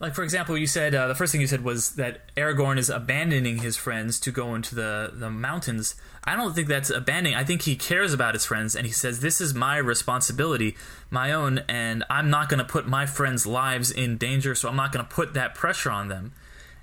like 0.00 0.14
for 0.14 0.22
example, 0.22 0.58
you 0.58 0.66
said 0.66 0.94
uh, 0.94 1.08
the 1.08 1.14
first 1.14 1.32
thing 1.32 1.40
you 1.40 1.46
said 1.46 1.64
was 1.64 1.94
that 1.96 2.34
Aragorn 2.36 2.78
is 2.78 2.90
abandoning 2.90 3.58
his 3.58 3.76
friends 3.76 4.20
to 4.20 4.30
go 4.30 4.54
into 4.54 4.74
the 4.74 5.12
the 5.14 5.30
mountains. 5.30 5.94
I 6.24 6.36
don't 6.36 6.54
think 6.54 6.68
that's 6.68 6.90
abandoning. 6.90 7.34
I 7.34 7.44
think 7.44 7.62
he 7.62 7.76
cares 7.76 8.12
about 8.12 8.34
his 8.34 8.44
friends, 8.44 8.74
and 8.74 8.86
he 8.86 8.92
says, 8.92 9.20
"This 9.20 9.40
is 9.40 9.54
my 9.54 9.76
responsibility, 9.78 10.76
my 11.10 11.32
own, 11.32 11.60
and 11.68 12.04
I'm 12.10 12.28
not 12.28 12.48
going 12.48 12.58
to 12.58 12.64
put 12.64 12.86
my 12.86 13.06
friends' 13.06 13.46
lives 13.46 13.90
in 13.90 14.18
danger. 14.18 14.54
So 14.54 14.68
I'm 14.68 14.76
not 14.76 14.92
going 14.92 15.04
to 15.04 15.10
put 15.10 15.34
that 15.34 15.54
pressure 15.54 15.90
on 15.90 16.08
them." 16.08 16.32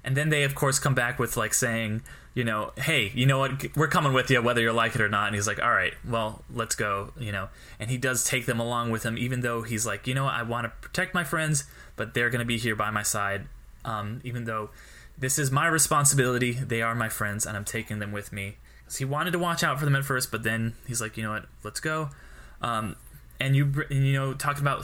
And 0.04 0.18
then 0.18 0.30
they, 0.30 0.44
of 0.44 0.56
course, 0.56 0.80
come 0.80 0.96
back 0.96 1.20
with 1.20 1.38
like 1.38 1.54
saying, 1.54 2.02
you 2.34 2.44
know, 2.44 2.72
hey, 2.78 3.12
you 3.14 3.26
know 3.26 3.40
what? 3.40 3.76
We're 3.76 3.88
coming 3.88 4.14
with 4.14 4.30
you, 4.30 4.42
whether 4.42 4.62
you 4.62 4.72
like 4.72 4.96
it 4.96 5.02
or 5.02 5.10
not. 5.10 5.28
And 5.28 5.36
he's 5.36 5.48
like, 5.48 5.62
all 5.62 5.72
right, 5.72 5.94
well, 6.08 6.44
let's 6.54 6.76
go, 6.76 7.12
you 7.20 7.32
know. 7.32 7.50
And 7.80 7.90
he 7.90 7.98
does 7.98 8.24
take 8.24 8.46
them 8.46 8.60
along 8.60 8.92
with 8.92 9.04
him, 9.04 9.18
even 9.18 9.42
though 9.42 9.64
he's 9.64 9.86
like, 9.86 10.08
you 10.08 10.14
know? 10.14 10.28
I 10.28 10.44
want 10.44 10.66
to 10.66 10.70
protect 10.82 11.14
my 11.14 11.24
friends, 11.24 11.66
but 11.96 12.14
they're 12.14 12.30
going 12.30 12.40
to 12.40 12.46
be 12.46 12.58
here 12.58 12.76
by 12.76 12.90
my 12.90 13.04
side. 13.04 13.48
Um, 13.84 14.22
even 14.24 14.46
though 14.46 14.70
this 15.18 15.38
is 15.38 15.52
my 15.52 15.68
responsibility, 15.68 16.54
they 16.54 16.82
are 16.82 16.96
my 16.96 17.10
friends, 17.10 17.46
and 17.46 17.58
I'm 17.58 17.66
taking 17.66 18.00
them 18.00 18.12
with 18.12 18.32
me. 18.32 18.58
Because 18.80 18.98
he 18.98 19.06
wanted 19.06 19.32
to 19.32 19.40
watch 19.40 19.64
out 19.64 19.78
for 19.80 19.86
them 19.86 19.96
at 19.96 20.06
first, 20.06 20.32
but 20.32 20.44
then 20.44 20.74
he's 20.88 21.02
like, 21.02 21.18
you 21.18 21.24
know 21.24 21.32
what? 21.32 21.46
Let's 21.64 21.80
go. 21.80 22.12
Um, 22.62 22.96
and 23.42 23.56
you 23.56 23.74
you 23.90 24.14
know 24.14 24.34
talking 24.34 24.62
about 24.62 24.84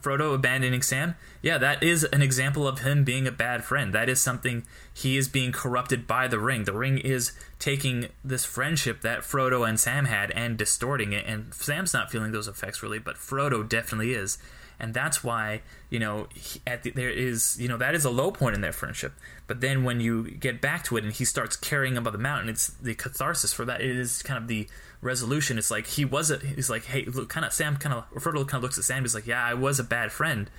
Frodo 0.00 0.32
abandoning 0.32 0.82
Sam, 0.82 1.16
yeah, 1.42 1.58
that 1.58 1.82
is 1.82 2.04
an 2.04 2.22
example 2.22 2.66
of 2.68 2.78
him 2.78 3.02
being 3.02 3.26
a 3.26 3.32
bad 3.32 3.64
friend. 3.64 3.92
That 3.92 4.08
is 4.08 4.20
something 4.20 4.64
he 4.94 5.16
is 5.16 5.28
being 5.28 5.50
corrupted 5.50 6.06
by 6.06 6.28
the 6.28 6.38
ring. 6.38 6.64
The 6.64 6.72
ring 6.72 6.98
is 6.98 7.32
taking 7.58 8.08
this 8.24 8.44
friendship 8.44 9.00
that 9.00 9.20
Frodo 9.20 9.68
and 9.68 9.80
Sam 9.80 10.04
had 10.04 10.30
and 10.30 10.56
distorting 10.56 11.12
it. 11.12 11.24
And 11.26 11.52
Sam's 11.52 11.92
not 11.92 12.10
feeling 12.10 12.30
those 12.30 12.46
effects 12.46 12.82
really, 12.82 13.00
but 13.00 13.16
Frodo 13.16 13.68
definitely 13.68 14.14
is. 14.14 14.38
and 14.80 14.94
that's 14.94 15.24
why 15.24 15.62
you 15.90 15.98
know 15.98 16.28
he, 16.34 16.60
at 16.66 16.82
the, 16.82 16.90
there 16.90 17.10
is 17.10 17.56
you 17.60 17.68
know 17.68 17.76
that 17.76 17.94
is 17.94 18.04
a 18.04 18.10
low 18.10 18.30
point 18.30 18.54
in 18.54 18.60
their 18.60 18.72
friendship. 18.72 19.12
But 19.46 19.60
then 19.60 19.84
when 19.84 20.00
you 20.00 20.30
get 20.30 20.60
back 20.60 20.84
to 20.84 20.96
it 20.96 21.04
and 21.04 21.12
he 21.12 21.24
starts 21.24 21.56
carrying 21.56 21.96
up 21.98 22.04
the 22.04 22.18
mountain, 22.18 22.48
it's 22.48 22.68
the 22.68 22.94
catharsis 22.94 23.52
for 23.52 23.64
that. 23.64 23.80
It 23.80 23.96
is 23.96 24.22
kind 24.22 24.38
of 24.40 24.48
the 24.48 24.68
resolution. 25.00 25.58
It's 25.58 25.70
like 25.70 25.86
he 25.86 26.04
was 26.04 26.30
a 26.30 26.38
he's 26.38 26.70
like 26.70 26.84
hey 26.84 27.04
look 27.04 27.28
kind 27.28 27.46
of 27.46 27.52
Sam 27.52 27.76
kind 27.76 27.94
of 27.94 28.10
Frodo 28.22 28.46
kind 28.46 28.54
of 28.54 28.62
looks 28.62 28.78
at 28.78 28.84
Sam. 28.84 29.02
He's 29.02 29.14
like 29.14 29.26
yeah 29.26 29.44
I 29.44 29.54
was 29.54 29.78
a 29.78 29.84
bad 29.84 30.12
friend. 30.12 30.50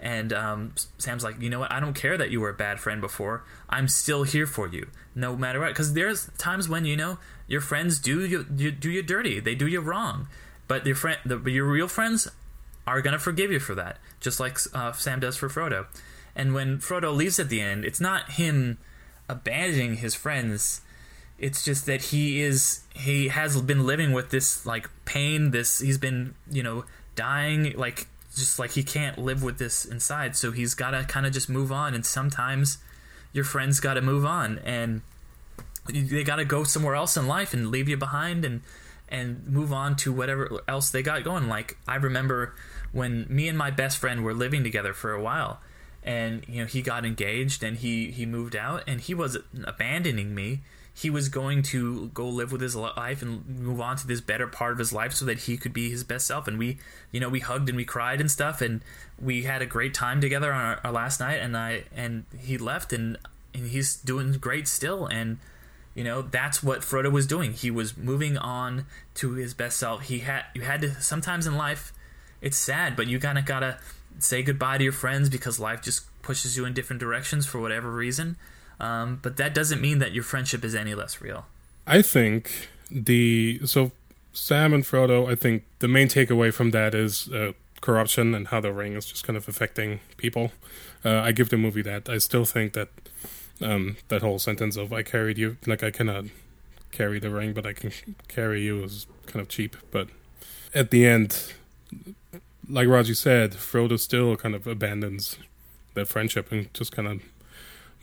And 0.00 0.32
um, 0.32 0.74
Sam's 0.98 1.24
like, 1.24 1.40
you 1.40 1.50
know 1.50 1.58
what? 1.58 1.72
I 1.72 1.80
don't 1.80 1.94
care 1.94 2.16
that 2.16 2.30
you 2.30 2.40
were 2.40 2.50
a 2.50 2.54
bad 2.54 2.78
friend 2.78 3.00
before. 3.00 3.44
I'm 3.68 3.88
still 3.88 4.22
here 4.22 4.46
for 4.46 4.68
you, 4.68 4.86
no 5.14 5.36
matter 5.36 5.58
what. 5.58 5.70
Because 5.70 5.94
there's 5.94 6.30
times 6.38 6.68
when 6.68 6.84
you 6.84 6.96
know 6.96 7.18
your 7.48 7.60
friends 7.60 7.98
do 7.98 8.24
you, 8.24 8.46
you 8.56 8.70
do 8.70 8.90
you 8.90 9.02
dirty. 9.02 9.40
They 9.40 9.56
do 9.56 9.66
you 9.66 9.80
wrong, 9.80 10.28
but 10.68 10.86
your 10.86 10.94
friend, 10.94 11.18
the, 11.24 11.38
your 11.50 11.66
real 11.66 11.88
friends, 11.88 12.28
are 12.86 13.02
gonna 13.02 13.18
forgive 13.18 13.50
you 13.50 13.58
for 13.58 13.74
that, 13.74 13.98
just 14.20 14.38
like 14.38 14.58
uh, 14.72 14.92
Sam 14.92 15.18
does 15.18 15.36
for 15.36 15.48
Frodo. 15.48 15.86
And 16.36 16.54
when 16.54 16.78
Frodo 16.78 17.14
leaves 17.14 17.40
at 17.40 17.48
the 17.48 17.60
end, 17.60 17.84
it's 17.84 18.00
not 18.00 18.32
him 18.32 18.78
abandoning 19.28 19.96
his 19.96 20.14
friends. 20.14 20.80
It's 21.38 21.64
just 21.64 21.86
that 21.86 22.02
he 22.02 22.40
is 22.40 22.80
he 22.94 23.28
has 23.28 23.60
been 23.62 23.86
living 23.86 24.12
with 24.12 24.30
this 24.30 24.66
like 24.66 24.90
pain. 25.04 25.52
This 25.52 25.78
he's 25.78 25.98
been 25.98 26.34
you 26.50 26.62
know 26.62 26.84
dying 27.14 27.72
like 27.76 28.06
just 28.34 28.58
like 28.58 28.72
he 28.72 28.82
can't 28.82 29.18
live 29.18 29.42
with 29.42 29.58
this 29.58 29.84
inside 29.84 30.36
so 30.36 30.52
he's 30.52 30.74
got 30.74 30.92
to 30.92 31.02
kind 31.04 31.26
of 31.26 31.32
just 31.32 31.48
move 31.48 31.72
on 31.72 31.94
and 31.94 32.06
sometimes 32.06 32.78
your 33.32 33.44
friends 33.44 33.80
got 33.80 33.94
to 33.94 34.00
move 34.00 34.24
on 34.24 34.58
and 34.60 35.02
they 35.88 36.22
got 36.22 36.36
to 36.36 36.44
go 36.44 36.62
somewhere 36.62 36.94
else 36.94 37.16
in 37.16 37.26
life 37.26 37.52
and 37.52 37.70
leave 37.70 37.88
you 37.88 37.96
behind 37.96 38.44
and 38.44 38.62
and 39.08 39.46
move 39.48 39.72
on 39.72 39.96
to 39.96 40.12
whatever 40.12 40.60
else 40.68 40.90
they 40.90 41.02
got 41.02 41.24
going 41.24 41.48
like 41.48 41.76
i 41.88 41.96
remember 41.96 42.54
when 42.92 43.26
me 43.28 43.48
and 43.48 43.58
my 43.58 43.70
best 43.70 43.98
friend 43.98 44.22
were 44.22 44.34
living 44.34 44.62
together 44.62 44.92
for 44.92 45.12
a 45.12 45.20
while 45.20 45.60
and 46.02 46.44
you 46.46 46.60
know 46.60 46.66
he 46.66 46.80
got 46.80 47.04
engaged 47.04 47.62
and 47.62 47.78
he 47.78 48.10
he 48.10 48.24
moved 48.24 48.54
out 48.54 48.84
and 48.86 49.00
he 49.02 49.14
was 49.14 49.36
abandoning 49.64 50.34
me 50.34 50.60
he 51.00 51.10
was 51.10 51.28
going 51.28 51.62
to 51.62 52.08
go 52.08 52.28
live 52.28 52.50
with 52.50 52.60
his 52.60 52.74
life 52.74 53.22
and 53.22 53.46
move 53.46 53.80
on 53.80 53.96
to 53.96 54.04
this 54.04 54.20
better 54.20 54.48
part 54.48 54.72
of 54.72 54.78
his 54.78 54.92
life 54.92 55.12
so 55.12 55.24
that 55.24 55.40
he 55.40 55.56
could 55.56 55.72
be 55.72 55.88
his 55.88 56.02
best 56.02 56.26
self. 56.26 56.48
And 56.48 56.58
we 56.58 56.78
you 57.12 57.20
know 57.20 57.28
we 57.28 57.38
hugged 57.38 57.68
and 57.68 57.76
we 57.76 57.84
cried 57.84 58.20
and 58.20 58.28
stuff 58.28 58.60
and 58.60 58.80
we 59.20 59.44
had 59.44 59.62
a 59.62 59.66
great 59.66 59.94
time 59.94 60.20
together 60.20 60.52
on 60.52 60.60
our, 60.60 60.80
our 60.82 60.92
last 60.92 61.20
night 61.20 61.36
and 61.36 61.56
i 61.56 61.84
and 61.94 62.24
he 62.36 62.58
left 62.58 62.92
and 62.92 63.16
and 63.54 63.68
he's 63.68 63.94
doing 63.94 64.32
great 64.32 64.66
still. 64.66 65.06
And 65.06 65.38
you 65.94 66.02
know 66.02 66.20
that's 66.20 66.64
what 66.64 66.80
frodo 66.80 67.12
was 67.12 67.28
doing. 67.28 67.52
He 67.52 67.70
was 67.70 67.96
moving 67.96 68.36
on 68.36 68.84
to 69.14 69.34
his 69.34 69.54
best 69.54 69.78
self. 69.78 70.02
He 70.02 70.20
had 70.20 70.46
you 70.52 70.62
had 70.62 70.80
to 70.80 71.00
sometimes 71.00 71.46
in 71.46 71.56
life 71.56 71.92
it's 72.40 72.56
sad 72.56 72.96
but 72.96 73.06
you 73.06 73.20
kind 73.20 73.38
of 73.38 73.44
gotta 73.44 73.78
say 74.18 74.42
goodbye 74.42 74.78
to 74.78 74.84
your 74.84 74.92
friends 74.92 75.28
because 75.28 75.60
life 75.60 75.80
just 75.80 76.06
pushes 76.22 76.56
you 76.56 76.64
in 76.64 76.72
different 76.72 76.98
directions 76.98 77.46
for 77.46 77.60
whatever 77.60 77.90
reason 77.90 78.36
um, 78.80 79.18
but 79.22 79.36
that 79.36 79.54
doesn't 79.54 79.80
mean 79.80 79.98
that 79.98 80.12
your 80.12 80.24
friendship 80.24 80.64
is 80.64 80.74
any 80.74 80.94
less 80.94 81.20
real. 81.20 81.46
I 81.86 82.02
think 82.02 82.68
the 82.90 83.60
so 83.64 83.92
Sam 84.32 84.72
and 84.72 84.84
Frodo. 84.84 85.30
I 85.30 85.34
think 85.34 85.64
the 85.80 85.88
main 85.88 86.08
takeaway 86.08 86.52
from 86.52 86.70
that 86.70 86.94
is 86.94 87.28
uh, 87.32 87.52
corruption 87.80 88.34
and 88.34 88.48
how 88.48 88.60
the 88.60 88.72
ring 88.72 88.94
is 88.94 89.06
just 89.06 89.24
kind 89.24 89.36
of 89.36 89.48
affecting 89.48 90.00
people. 90.16 90.52
Uh, 91.04 91.20
I 91.20 91.32
give 91.32 91.50
the 91.50 91.56
movie 91.56 91.82
that. 91.82 92.08
I 92.08 92.18
still 92.18 92.44
think 92.44 92.72
that 92.74 92.88
um, 93.60 93.96
that 94.08 94.22
whole 94.22 94.38
sentence 94.38 94.76
of 94.76 94.92
"I 94.92 95.02
carried 95.02 95.38
you," 95.38 95.56
like 95.66 95.82
I 95.82 95.90
cannot 95.90 96.26
carry 96.92 97.18
the 97.18 97.30
ring, 97.30 97.52
but 97.52 97.66
I 97.66 97.72
can 97.72 97.92
carry 98.28 98.62
you, 98.62 98.82
is 98.84 99.06
kind 99.26 99.40
of 99.40 99.48
cheap. 99.48 99.76
But 99.90 100.08
at 100.74 100.90
the 100.90 101.06
end, 101.06 101.52
like 102.68 102.88
Raji 102.88 103.14
said, 103.14 103.52
Frodo 103.52 103.98
still 103.98 104.36
kind 104.36 104.54
of 104.54 104.66
abandons 104.66 105.38
that 105.94 106.06
friendship 106.06 106.52
and 106.52 106.72
just 106.74 106.92
kind 106.92 107.08
of 107.08 107.22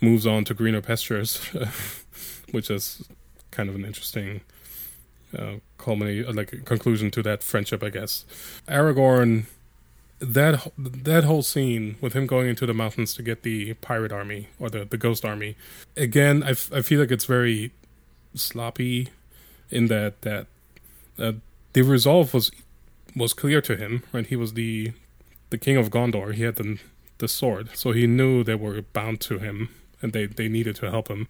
moves 0.00 0.26
on 0.26 0.44
to 0.44 0.54
greener 0.54 0.80
pastures, 0.80 1.36
which 2.50 2.70
is 2.70 3.08
kind 3.50 3.68
of 3.68 3.74
an 3.74 3.84
interesting 3.84 4.40
uh, 5.36 5.54
culminate, 5.78 6.34
like 6.34 6.64
conclusion 6.64 7.10
to 7.10 7.22
that 7.22 7.42
friendship, 7.42 7.82
I 7.82 7.90
guess. 7.90 8.24
Aragorn, 8.68 9.46
that 10.18 10.70
that 10.76 11.24
whole 11.24 11.42
scene 11.42 11.96
with 12.00 12.14
him 12.14 12.26
going 12.26 12.48
into 12.48 12.66
the 12.66 12.74
mountains 12.74 13.14
to 13.14 13.22
get 13.22 13.42
the 13.42 13.74
pirate 13.74 14.12
army 14.12 14.48
or 14.58 14.70
the 14.70 14.84
the 14.84 14.96
ghost 14.96 15.24
army, 15.24 15.56
again, 15.96 16.42
I, 16.42 16.50
f- 16.50 16.72
I 16.72 16.82
feel 16.82 17.00
like 17.00 17.10
it's 17.10 17.26
very 17.26 17.72
sloppy, 18.34 19.08
in 19.70 19.88
that 19.88 20.22
that 20.22 20.46
uh, 21.18 21.32
the 21.72 21.82
resolve 21.82 22.32
was 22.34 22.50
was 23.14 23.32
clear 23.32 23.60
to 23.62 23.76
him, 23.76 24.02
right? 24.12 24.26
He 24.26 24.36
was 24.36 24.54
the 24.54 24.92
the 25.50 25.58
king 25.58 25.76
of 25.76 25.90
Gondor. 25.90 26.34
He 26.34 26.42
had 26.42 26.56
the 26.56 26.78
the 27.18 27.28
sword, 27.28 27.70
so 27.74 27.92
he 27.92 28.06
knew 28.06 28.44
they 28.44 28.54
were 28.54 28.82
bound 28.82 29.20
to 29.22 29.38
him 29.38 29.70
and 30.06 30.12
they 30.12 30.26
they 30.26 30.48
needed 30.48 30.76
to 30.76 30.90
help 30.90 31.08
him, 31.08 31.26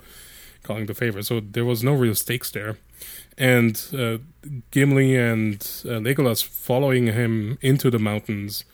calling 0.63 0.87
the 0.87 0.95
favor. 0.95 1.23
So 1.23 1.41
there 1.41 1.65
was 1.65 1.83
no 1.83 1.95
real 1.95 2.15
stakes 2.15 2.51
there, 2.51 2.77
and 3.39 3.75
uh, 3.93 4.19
Gimli 4.71 5.17
and 5.17 5.57
uh, 5.85 6.01
Legolas 6.07 6.45
following 6.45 7.07
him 7.07 7.59
into 7.61 7.91
the 7.91 7.99
mountains 7.99 8.65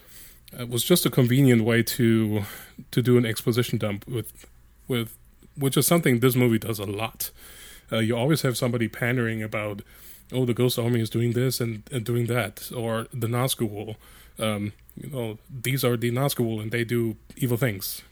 uh, 0.58 0.66
was 0.66 0.82
just 0.84 1.06
a 1.06 1.10
convenient 1.10 1.62
way 1.62 1.82
to 1.82 2.42
to 2.90 3.02
do 3.02 3.16
an 3.16 3.24
exposition 3.24 3.78
dump 3.78 4.06
with 4.06 4.46
with 4.88 5.16
which 5.56 5.76
is 5.76 5.86
something 5.86 6.20
this 6.20 6.34
movie 6.34 6.58
does 6.58 6.78
a 6.78 6.84
lot. 6.84 7.30
Uh, 7.90 7.98
you 7.98 8.16
always 8.16 8.42
have 8.42 8.56
somebody 8.56 8.88
pandering 8.88 9.42
about, 9.42 9.82
oh, 10.32 10.46
the 10.46 10.54
Ghost 10.54 10.78
Army 10.78 11.00
is 11.00 11.10
doing 11.10 11.32
this 11.32 11.60
and, 11.60 11.82
and 11.92 12.06
doing 12.06 12.26
that, 12.26 12.70
or 12.74 13.06
the 13.12 13.26
Nazgul. 13.26 13.96
Um, 14.38 14.72
you 14.96 15.10
know, 15.10 15.38
these 15.50 15.84
are 15.84 15.98
the 15.98 16.10
Nazgul 16.10 16.62
and 16.62 16.70
they 16.70 16.84
do 16.84 17.16
evil 17.36 17.58
things 17.58 18.02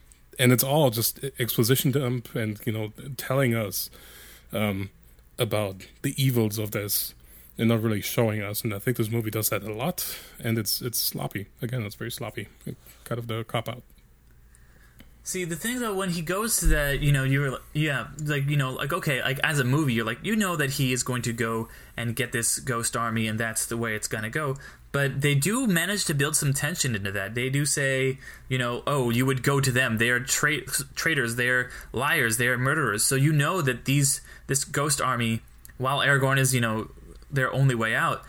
and 0.40 0.52
it's 0.52 0.64
all 0.64 0.90
just 0.90 1.20
exposition 1.38 1.92
dump 1.92 2.34
and 2.34 2.58
you 2.64 2.72
know 2.72 2.92
telling 3.16 3.54
us 3.54 3.90
um, 4.52 4.90
about 5.38 5.86
the 6.02 6.20
evils 6.20 6.58
of 6.58 6.70
this 6.70 7.14
and 7.58 7.68
not 7.68 7.82
really 7.82 8.00
showing 8.00 8.42
us. 8.42 8.64
And 8.64 8.72
I 8.72 8.78
think 8.78 8.96
this 8.96 9.10
movie 9.10 9.30
does 9.30 9.50
that 9.50 9.62
a 9.62 9.72
lot, 9.72 10.18
and 10.42 10.58
it's 10.58 10.80
it's 10.80 10.98
sloppy. 10.98 11.48
Again, 11.60 11.82
it's 11.82 11.94
very 11.94 12.10
sloppy, 12.10 12.48
kind 13.04 13.18
of 13.18 13.26
the 13.26 13.44
cop 13.44 13.68
out. 13.68 13.82
See, 15.22 15.44
the 15.44 15.54
thing 15.54 15.80
though, 15.80 15.94
when 15.94 16.10
he 16.10 16.22
goes 16.22 16.56
to 16.60 16.66
that, 16.68 17.00
you 17.00 17.12
know, 17.12 17.24
you're 17.24 17.58
yeah, 17.74 18.08
like 18.24 18.48
you 18.48 18.56
know, 18.56 18.72
like 18.72 18.94
okay, 18.94 19.22
like 19.22 19.38
as 19.44 19.60
a 19.60 19.64
movie, 19.64 19.92
you're 19.92 20.06
like 20.06 20.20
you 20.22 20.34
know 20.34 20.56
that 20.56 20.70
he 20.70 20.94
is 20.94 21.02
going 21.02 21.22
to 21.22 21.34
go 21.34 21.68
and 21.98 22.16
get 22.16 22.32
this 22.32 22.58
ghost 22.58 22.96
army, 22.96 23.28
and 23.28 23.38
that's 23.38 23.66
the 23.66 23.76
way 23.76 23.94
it's 23.94 24.08
gonna 24.08 24.30
go 24.30 24.56
but 24.92 25.20
they 25.20 25.34
do 25.34 25.66
manage 25.66 26.04
to 26.06 26.14
build 26.14 26.34
some 26.36 26.52
tension 26.52 26.96
into 26.96 27.12
that. 27.12 27.34
They 27.34 27.48
do 27.48 27.64
say, 27.64 28.18
you 28.48 28.58
know, 28.58 28.82
oh, 28.86 29.10
you 29.10 29.24
would 29.24 29.42
go 29.42 29.60
to 29.60 29.70
them. 29.70 29.98
They 29.98 30.10
are 30.10 30.20
tra- 30.20 30.66
traitors. 30.94 31.36
They 31.36 31.48
are 31.48 31.70
liars. 31.92 32.38
They 32.38 32.48
are 32.48 32.58
murderers. 32.58 33.04
So 33.04 33.14
you 33.14 33.32
know 33.32 33.62
that 33.62 33.84
these 33.84 34.20
this 34.48 34.64
ghost 34.64 35.00
army, 35.00 35.42
while 35.78 35.98
Aragorn 35.98 36.38
is, 36.38 36.54
you 36.54 36.60
know, 36.60 36.90
their 37.30 37.52
only 37.52 37.76
way 37.76 37.94
out, 37.94 38.24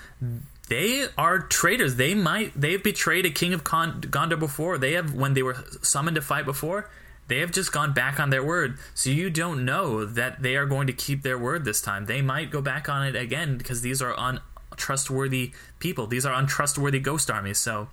they 0.70 1.08
are 1.18 1.40
traitors. 1.40 1.96
They 1.96 2.14
might 2.14 2.54
they've 2.60 2.82
betrayed 2.82 3.26
a 3.26 3.32
king 3.32 3.54
of 3.54 3.64
Con- 3.64 4.02
Gondor 4.02 4.40
before. 4.40 4.78
They 4.78 4.94
have 4.94 5.14
when 5.16 5.34
they 5.34 5.44
were 5.44 5.58
summoned 5.82 6.16
to 6.16 6.22
fight 6.22 6.46
before. 6.46 6.90
They 7.28 7.40
have 7.40 7.52
just 7.52 7.72
gone 7.72 7.94
back 7.94 8.20
on 8.20 8.30
their 8.30 8.44
word. 8.44 8.78
So 8.94 9.10
you 9.10 9.30
don't 9.30 9.64
know 9.64 10.06
that 10.06 10.42
they 10.44 10.58
are 10.58 10.66
going 10.66 10.88
to 10.88 10.94
keep 10.94 11.24
their 11.24 11.38
word 11.38 11.64
this 11.64 11.82
time. 11.82 12.06
They 12.06 12.22
might 12.22 12.52
go 12.52 12.62
back 12.62 12.90
on 12.90 13.08
it 13.08 13.16
again 13.16 13.58
because 13.58 13.82
these 13.82 14.02
are 14.02 14.18
un- 14.20 14.42
trustworthy 14.76 15.52
people. 15.80 16.08
These 16.08 16.26
are 16.26 16.34
untrustworthy 16.34 17.00
ghost 17.00 17.30
armies. 17.30 17.58
So 17.58 17.90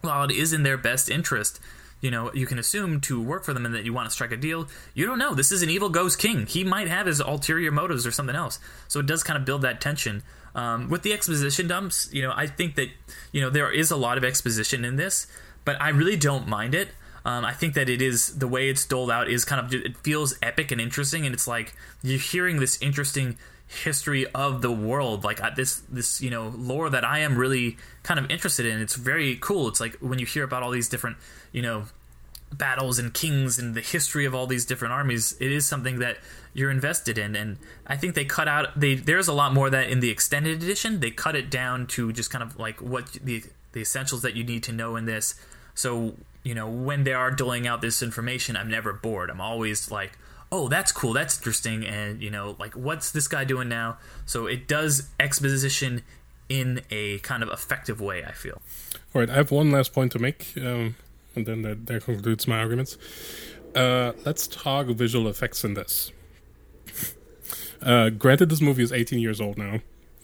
while 0.00 0.24
it 0.24 0.30
is 0.30 0.52
in 0.52 0.62
their 0.62 0.76
best 0.76 1.10
interest, 1.10 1.60
you 2.00 2.10
know, 2.10 2.30
you 2.34 2.46
can 2.46 2.58
assume 2.58 3.00
to 3.02 3.22
work 3.22 3.44
for 3.44 3.54
them 3.54 3.64
and 3.64 3.74
that 3.74 3.84
you 3.84 3.94
want 3.94 4.06
to 4.06 4.10
strike 4.10 4.30
a 4.32 4.36
deal. 4.36 4.68
You 4.92 5.06
don't 5.06 5.18
know. 5.18 5.34
This 5.34 5.50
is 5.50 5.62
an 5.62 5.70
evil 5.70 5.88
ghost 5.88 6.18
king. 6.18 6.44
He 6.46 6.62
might 6.62 6.88
have 6.88 7.06
his 7.06 7.20
ulterior 7.20 7.70
motives 7.70 8.06
or 8.06 8.10
something 8.10 8.36
else. 8.36 8.58
So 8.88 9.00
it 9.00 9.06
does 9.06 9.22
kind 9.22 9.38
of 9.38 9.46
build 9.46 9.62
that 9.62 9.80
tension. 9.80 10.22
Um, 10.54 10.88
with 10.88 11.02
the 11.02 11.12
exposition 11.12 11.66
dumps, 11.66 12.10
you 12.12 12.22
know, 12.22 12.32
I 12.34 12.46
think 12.46 12.76
that 12.76 12.88
you 13.32 13.40
know 13.40 13.50
there 13.50 13.72
is 13.72 13.90
a 13.90 13.96
lot 13.96 14.18
of 14.18 14.24
exposition 14.24 14.84
in 14.84 14.96
this, 14.96 15.26
but 15.64 15.80
I 15.80 15.88
really 15.88 16.16
don't 16.16 16.46
mind 16.46 16.74
it. 16.74 16.90
Um, 17.24 17.44
I 17.44 17.52
think 17.52 17.74
that 17.74 17.88
it 17.88 18.02
is 18.02 18.38
the 18.38 18.46
way 18.46 18.68
it's 18.68 18.84
doled 18.84 19.10
out 19.10 19.28
is 19.28 19.44
kind 19.44 19.64
of 19.64 19.72
it 19.72 19.96
feels 19.96 20.36
epic 20.42 20.70
and 20.70 20.80
interesting, 20.80 21.24
and 21.24 21.34
it's 21.34 21.48
like 21.48 21.74
you're 22.02 22.18
hearing 22.18 22.60
this 22.60 22.80
interesting 22.82 23.38
history 23.74 24.26
of 24.28 24.62
the 24.62 24.70
world. 24.70 25.24
Like 25.24 25.40
this 25.56 25.80
this 25.90 26.20
you 26.20 26.30
know 26.30 26.52
lore 26.56 26.90
that 26.90 27.04
i 27.04 27.18
am 27.20 27.36
really 27.36 27.76
kind 28.02 28.20
of 28.20 28.30
interested 28.30 28.66
in 28.66 28.80
it's 28.80 28.94
very 28.94 29.36
cool. 29.36 29.68
It's 29.68 29.80
like 29.80 29.94
when 29.96 30.18
you 30.18 30.26
hear 30.26 30.44
about 30.44 30.62
all 30.62 30.70
these 30.70 30.88
different 30.88 31.16
you 31.52 31.62
know 31.62 31.84
battles 32.52 32.98
and 32.98 33.12
kings 33.12 33.58
and 33.58 33.74
the 33.74 33.80
history 33.80 34.24
of 34.24 34.34
all 34.34 34.46
these 34.46 34.64
different 34.64 34.94
armies 34.94 35.36
it 35.40 35.50
is 35.50 35.66
something 35.66 35.98
that 35.98 36.18
you're 36.52 36.70
invested 36.70 37.18
in. 37.18 37.34
And 37.34 37.58
i 37.86 37.96
think 37.96 38.14
they 38.14 38.24
cut 38.24 38.48
out 38.48 38.78
they 38.78 38.94
there's 38.94 39.28
a 39.28 39.32
lot 39.32 39.52
more 39.52 39.70
that 39.70 39.88
in 39.88 40.00
the 40.00 40.10
extended 40.10 40.62
edition. 40.62 41.00
They 41.00 41.10
cut 41.10 41.34
it 41.34 41.50
down 41.50 41.86
to 41.88 42.12
just 42.12 42.30
kind 42.30 42.42
of 42.42 42.58
like 42.58 42.80
what 42.80 43.12
the 43.12 43.42
the 43.72 43.80
essentials 43.80 44.22
that 44.22 44.36
you 44.36 44.44
need 44.44 44.62
to 44.64 44.72
know 44.72 44.96
in 44.96 45.04
this. 45.04 45.34
So 45.74 46.14
you 46.42 46.54
know 46.54 46.68
when 46.68 47.04
they 47.04 47.12
are 47.14 47.30
doling 47.30 47.66
out 47.66 47.80
this 47.80 48.02
information 48.02 48.56
i'm 48.56 48.70
never 48.70 48.92
bored. 48.92 49.30
I'm 49.30 49.40
always 49.40 49.90
like 49.90 50.18
oh, 50.52 50.68
that's 50.68 50.92
cool, 50.92 51.12
that's 51.12 51.36
interesting, 51.36 51.84
and 51.84 52.22
you 52.22 52.30
know, 52.30 52.56
like, 52.58 52.74
what's 52.74 53.10
this 53.10 53.28
guy 53.28 53.44
doing 53.44 53.68
now? 53.68 53.98
So 54.26 54.46
it 54.46 54.68
does 54.68 55.08
exposition 55.18 56.02
in 56.48 56.82
a 56.90 57.18
kind 57.20 57.42
of 57.42 57.48
effective 57.48 58.00
way. 58.00 58.24
I 58.24 58.32
feel. 58.32 58.60
All 59.14 59.20
right, 59.20 59.30
I 59.30 59.34
have 59.34 59.50
one 59.50 59.70
last 59.70 59.92
point 59.92 60.12
to 60.12 60.18
make, 60.18 60.52
um, 60.56 60.96
and 61.34 61.46
then 61.46 61.62
that, 61.62 61.86
that 61.86 62.04
concludes 62.04 62.46
my 62.46 62.58
arguments. 62.58 62.96
Uh, 63.74 64.12
let's 64.24 64.46
talk 64.46 64.86
visual 64.86 65.28
effects 65.28 65.64
in 65.64 65.74
this. 65.74 66.12
Uh, 67.82 68.08
granted, 68.08 68.48
this 68.48 68.62
movie 68.62 68.82
is 68.82 68.92
18 68.92 69.18
years 69.18 69.42
old 69.42 69.58
now, 69.58 69.78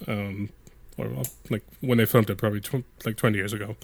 um, 0.07 0.49
or 0.97 1.11
like 1.51 1.63
when 1.81 1.99
they 1.99 2.07
filmed 2.07 2.31
it, 2.31 2.39
probably 2.39 2.61
tw- 2.61 2.87
like 3.05 3.17
20 3.17 3.37
years 3.37 3.53
ago. 3.53 3.77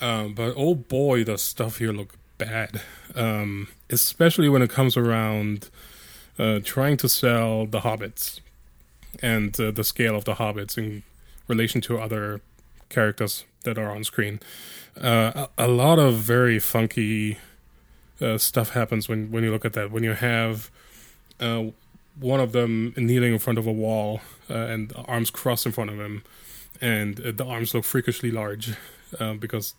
Um, 0.00 0.34
but 0.34 0.54
oh 0.56 0.74
boy, 0.74 1.22
does 1.22 1.40
stuff 1.40 1.78
here 1.78 1.92
look 1.92 2.14
bad, 2.38 2.82
um, 3.14 3.68
especially 3.90 4.48
when 4.48 4.62
it 4.62 4.70
comes 4.70 4.96
around 4.96 5.70
uh, 6.38 6.60
trying 6.64 6.96
to 6.98 7.08
sell 7.08 7.66
the 7.66 7.80
hobbits 7.80 8.40
and 9.22 9.58
uh, 9.60 9.70
the 9.70 9.84
scale 9.84 10.16
of 10.16 10.24
the 10.24 10.34
hobbits 10.34 10.76
in 10.76 11.02
relation 11.46 11.80
to 11.80 11.98
other 11.98 12.40
characters 12.88 13.44
that 13.64 13.78
are 13.78 13.90
on 13.90 14.04
screen. 14.04 14.40
Uh, 15.00 15.46
a, 15.58 15.66
a, 15.66 15.68
lot 15.68 15.98
of 15.98 16.14
very 16.14 16.58
funky 16.58 17.38
uh, 18.20 18.38
stuff 18.38 18.70
happens 18.70 19.08
when, 19.08 19.30
when 19.30 19.44
you 19.44 19.50
look 19.50 19.64
at 19.64 19.72
that. 19.72 19.90
When 19.90 20.02
you 20.02 20.12
have 20.12 20.70
uh, 21.40 21.64
one 22.18 22.40
of 22.40 22.52
them 22.52 22.94
kneeling 22.96 23.32
in 23.32 23.38
front 23.38 23.58
of 23.58 23.66
a 23.66 23.72
wall 23.72 24.20
uh, 24.48 24.54
and 24.54 24.92
arms 25.06 25.30
crossed 25.30 25.66
in 25.66 25.72
front 25.72 25.90
of 25.90 25.98
him, 25.98 26.22
and 26.80 27.16
the 27.16 27.44
arms 27.44 27.74
look 27.74 27.84
freakishly 27.84 28.30
large 28.30 28.74
because 29.38 29.74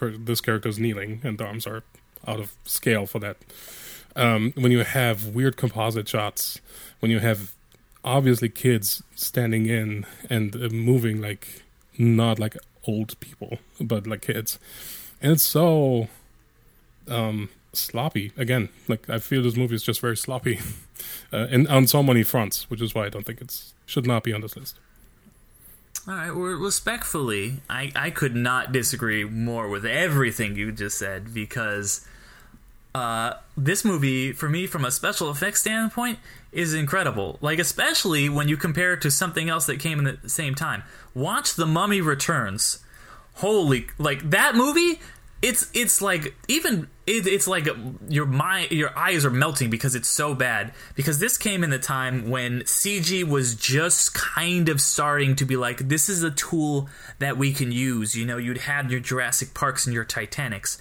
per- 0.00 0.16
this 0.16 0.40
character 0.40 0.68
is 0.68 0.78
kneeling 0.78 1.20
and 1.22 1.38
the 1.38 1.44
arms 1.44 1.66
are 1.66 1.82
out 2.26 2.40
of 2.40 2.54
scale 2.64 3.06
for 3.06 3.18
that. 3.20 3.36
Um, 4.16 4.52
when 4.56 4.72
you 4.72 4.82
have 4.82 5.28
weird 5.28 5.56
composite 5.56 6.08
shots, 6.08 6.60
when 6.98 7.12
you 7.12 7.20
have 7.20 7.52
obviously 8.02 8.48
kids 8.48 9.02
standing 9.14 9.66
in 9.66 10.06
and 10.28 10.56
uh, 10.56 10.68
moving 10.70 11.20
like 11.20 11.62
not 11.98 12.38
like 12.38 12.56
old 12.88 13.18
people, 13.20 13.58
but 13.80 14.06
like 14.06 14.22
kids, 14.22 14.58
and 15.22 15.32
it's 15.32 15.46
so 15.46 16.08
um, 17.08 17.50
sloppy 17.72 18.32
again. 18.36 18.68
Like 18.88 19.08
I 19.08 19.18
feel 19.18 19.42
this 19.42 19.56
movie 19.56 19.76
is 19.76 19.84
just 19.84 20.00
very 20.00 20.16
sloppy, 20.16 20.58
uh, 21.32 21.46
and 21.50 21.68
on 21.68 21.86
so 21.86 22.02
many 22.02 22.24
fronts, 22.24 22.68
which 22.70 22.80
is 22.80 22.94
why 22.94 23.06
I 23.06 23.10
don't 23.10 23.24
think 23.24 23.40
it's 23.40 23.74
should 23.86 24.06
not 24.06 24.24
be 24.24 24.32
on 24.32 24.40
this 24.40 24.56
list. 24.56 24.78
All 26.10 26.16
right, 26.16 26.34
well, 26.34 26.54
respectfully, 26.54 27.60
I, 27.70 27.92
I 27.94 28.10
could 28.10 28.34
not 28.34 28.72
disagree 28.72 29.22
more 29.22 29.68
with 29.68 29.86
everything 29.86 30.56
you 30.56 30.72
just 30.72 30.98
said 30.98 31.32
because 31.32 32.04
uh, 32.96 33.34
this 33.56 33.84
movie, 33.84 34.32
for 34.32 34.48
me, 34.48 34.66
from 34.66 34.84
a 34.84 34.90
special 34.90 35.30
effects 35.30 35.60
standpoint, 35.60 36.18
is 36.50 36.74
incredible. 36.74 37.38
Like, 37.40 37.60
especially 37.60 38.28
when 38.28 38.48
you 38.48 38.56
compare 38.56 38.94
it 38.94 39.02
to 39.02 39.10
something 39.12 39.48
else 39.48 39.66
that 39.66 39.78
came 39.78 40.00
in 40.00 40.08
at 40.08 40.20
the 40.22 40.28
same 40.28 40.56
time. 40.56 40.82
Watch 41.14 41.54
The 41.54 41.66
Mummy 41.66 42.00
Returns. 42.00 42.80
Holy, 43.34 43.86
like 43.96 44.30
that 44.30 44.56
movie 44.56 44.98
it's 45.42 45.70
it's 45.72 46.02
like 46.02 46.34
even 46.48 46.88
it, 47.06 47.26
it's 47.26 47.48
like 47.48 47.68
your 48.08 48.26
mind 48.26 48.72
your 48.72 48.96
eyes 48.96 49.24
are 49.24 49.30
melting 49.30 49.70
because 49.70 49.94
it's 49.94 50.08
so 50.08 50.34
bad. 50.34 50.72
Because 50.94 51.18
this 51.18 51.38
came 51.38 51.64
in 51.64 51.70
the 51.70 51.78
time 51.78 52.28
when 52.28 52.60
CG 52.60 53.24
was 53.24 53.54
just 53.54 54.14
kind 54.14 54.68
of 54.68 54.80
starting 54.80 55.36
to 55.36 55.44
be 55.44 55.56
like 55.56 55.88
this 55.88 56.08
is 56.08 56.22
a 56.22 56.30
tool 56.30 56.88
that 57.18 57.38
we 57.38 57.52
can 57.52 57.72
use. 57.72 58.14
You 58.14 58.26
know 58.26 58.36
you'd 58.36 58.58
had 58.58 58.90
your 58.90 59.00
Jurassic 59.00 59.54
Parks 59.54 59.86
and 59.86 59.94
your 59.94 60.04
Titanics. 60.04 60.78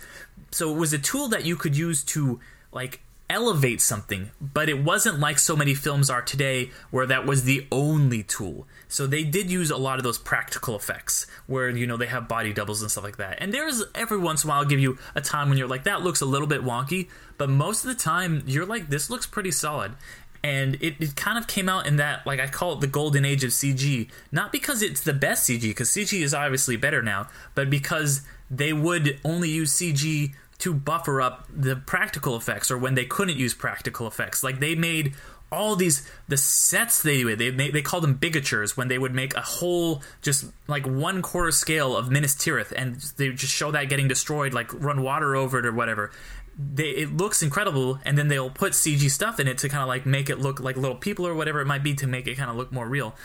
So 0.51 0.71
it 0.73 0.77
was 0.77 0.93
a 0.93 0.99
tool 0.99 1.29
that 1.29 1.45
you 1.45 1.55
could 1.55 1.77
use 1.77 2.03
to 2.05 2.39
like 2.71 3.01
elevate 3.29 3.81
something 3.81 4.31
but 4.41 4.69
it 4.69 4.83
wasn't 4.83 5.19
like 5.19 5.37
so 5.37 5.55
many 5.55 5.73
films 5.73 6.09
are 6.09 6.21
today 6.21 6.69
where 6.89 7.05
that 7.05 7.25
was 7.25 7.43
the 7.43 7.67
only 7.71 8.23
tool 8.23 8.67
so 8.91 9.05
they 9.05 9.23
did 9.23 9.51
use 9.51 9.69
a 9.69 9.77
lot 9.77 9.99
of 9.99 10.03
those 10.03 10.17
practical 10.17 10.75
effects 10.75 11.27
where 11.45 11.69
you 11.69 11.85
know 11.85 11.95
they 11.95 12.07
have 12.07 12.27
body 12.27 12.51
doubles 12.51 12.81
and 12.81 12.89
stuff 12.89 13.03
like 13.03 13.17
that. 13.17 13.37
And 13.39 13.53
there's 13.53 13.83
every 13.93 14.17
once 14.17 14.43
in 14.43 14.49
a 14.49 14.51
while 14.51 14.59
I'll 14.59 14.65
give 14.65 14.79
you 14.79 14.97
a 15.15 15.21
time 15.21 15.47
when 15.47 15.57
you're 15.57 15.67
like 15.67 15.83
that 15.83 16.01
looks 16.01 16.21
a 16.21 16.25
little 16.25 16.47
bit 16.47 16.63
wonky, 16.63 17.07
but 17.37 17.49
most 17.49 17.85
of 17.85 17.89
the 17.89 18.01
time 18.01 18.43
you're 18.47 18.65
like 18.65 18.89
this 18.89 19.09
looks 19.09 19.27
pretty 19.27 19.51
solid. 19.51 19.93
And 20.41 20.75
it, 20.75 20.95
it 21.01 21.15
kind 21.17 21.37
of 21.37 21.47
came 21.47 21.69
out 21.69 21.85
in 21.85 21.97
that 21.97 22.25
like 22.25 22.39
I 22.39 22.47
call 22.47 22.73
it 22.73 22.81
the 22.81 22.87
golden 22.87 23.25
age 23.25 23.43
of 23.43 23.51
CG, 23.51 24.09
not 24.31 24.51
because 24.51 24.81
it's 24.81 25.01
the 25.01 25.13
best 25.13 25.47
CG 25.47 25.61
because 25.61 25.89
CG 25.89 26.19
is 26.19 26.33
obviously 26.33 26.75
better 26.75 27.03
now, 27.03 27.27
but 27.53 27.69
because 27.69 28.21
they 28.49 28.73
would 28.73 29.19
only 29.23 29.49
use 29.49 29.71
CG 29.71 30.33
to 30.59 30.73
buffer 30.73 31.21
up 31.21 31.47
the 31.53 31.75
practical 31.75 32.35
effects 32.35 32.69
or 32.69 32.77
when 32.77 32.93
they 32.93 33.05
couldn't 33.05 33.37
use 33.37 33.53
practical 33.53 34.07
effects. 34.07 34.43
Like 34.43 34.59
they 34.59 34.75
made 34.75 35.13
all 35.51 35.75
these 35.75 36.07
the 36.27 36.37
sets 36.37 37.01
they 37.01 37.23
they 37.23 37.49
they 37.49 37.81
called 37.81 38.03
them 38.03 38.17
bigatures 38.17 38.77
when 38.77 38.87
they 38.87 38.99
would 38.99 39.13
make 39.13 39.33
a 39.35 39.41
whole 39.41 40.03
just 40.21 40.45
like 40.67 40.85
one 40.85 41.21
quarter 41.21 41.51
scale 41.51 41.97
of 41.97 42.11
Minas 42.11 42.35
Tirith 42.35 42.71
and 42.71 42.97
they 43.17 43.29
just 43.29 43.53
show 43.53 43.71
that 43.71 43.89
getting 43.89 44.07
destroyed 44.07 44.53
like 44.53 44.71
run 44.73 45.01
water 45.01 45.35
over 45.35 45.59
it 45.59 45.65
or 45.65 45.71
whatever. 45.71 46.11
They 46.57 46.89
it 46.89 47.15
looks 47.15 47.41
incredible 47.41 47.99
and 48.05 48.17
then 48.17 48.27
they'll 48.27 48.51
put 48.51 48.73
CG 48.73 49.09
stuff 49.09 49.39
in 49.39 49.47
it 49.47 49.57
to 49.59 49.69
kind 49.69 49.81
of 49.81 49.87
like 49.87 50.05
make 50.05 50.29
it 50.29 50.39
look 50.39 50.59
like 50.59 50.75
little 50.75 50.97
people 50.97 51.25
or 51.25 51.33
whatever 51.33 51.61
it 51.61 51.65
might 51.65 51.83
be 51.83 51.95
to 51.95 52.05
make 52.05 52.27
it 52.27 52.35
kind 52.35 52.51
of 52.51 52.57
look 52.57 52.71
more 52.71 52.87
real. 52.87 53.15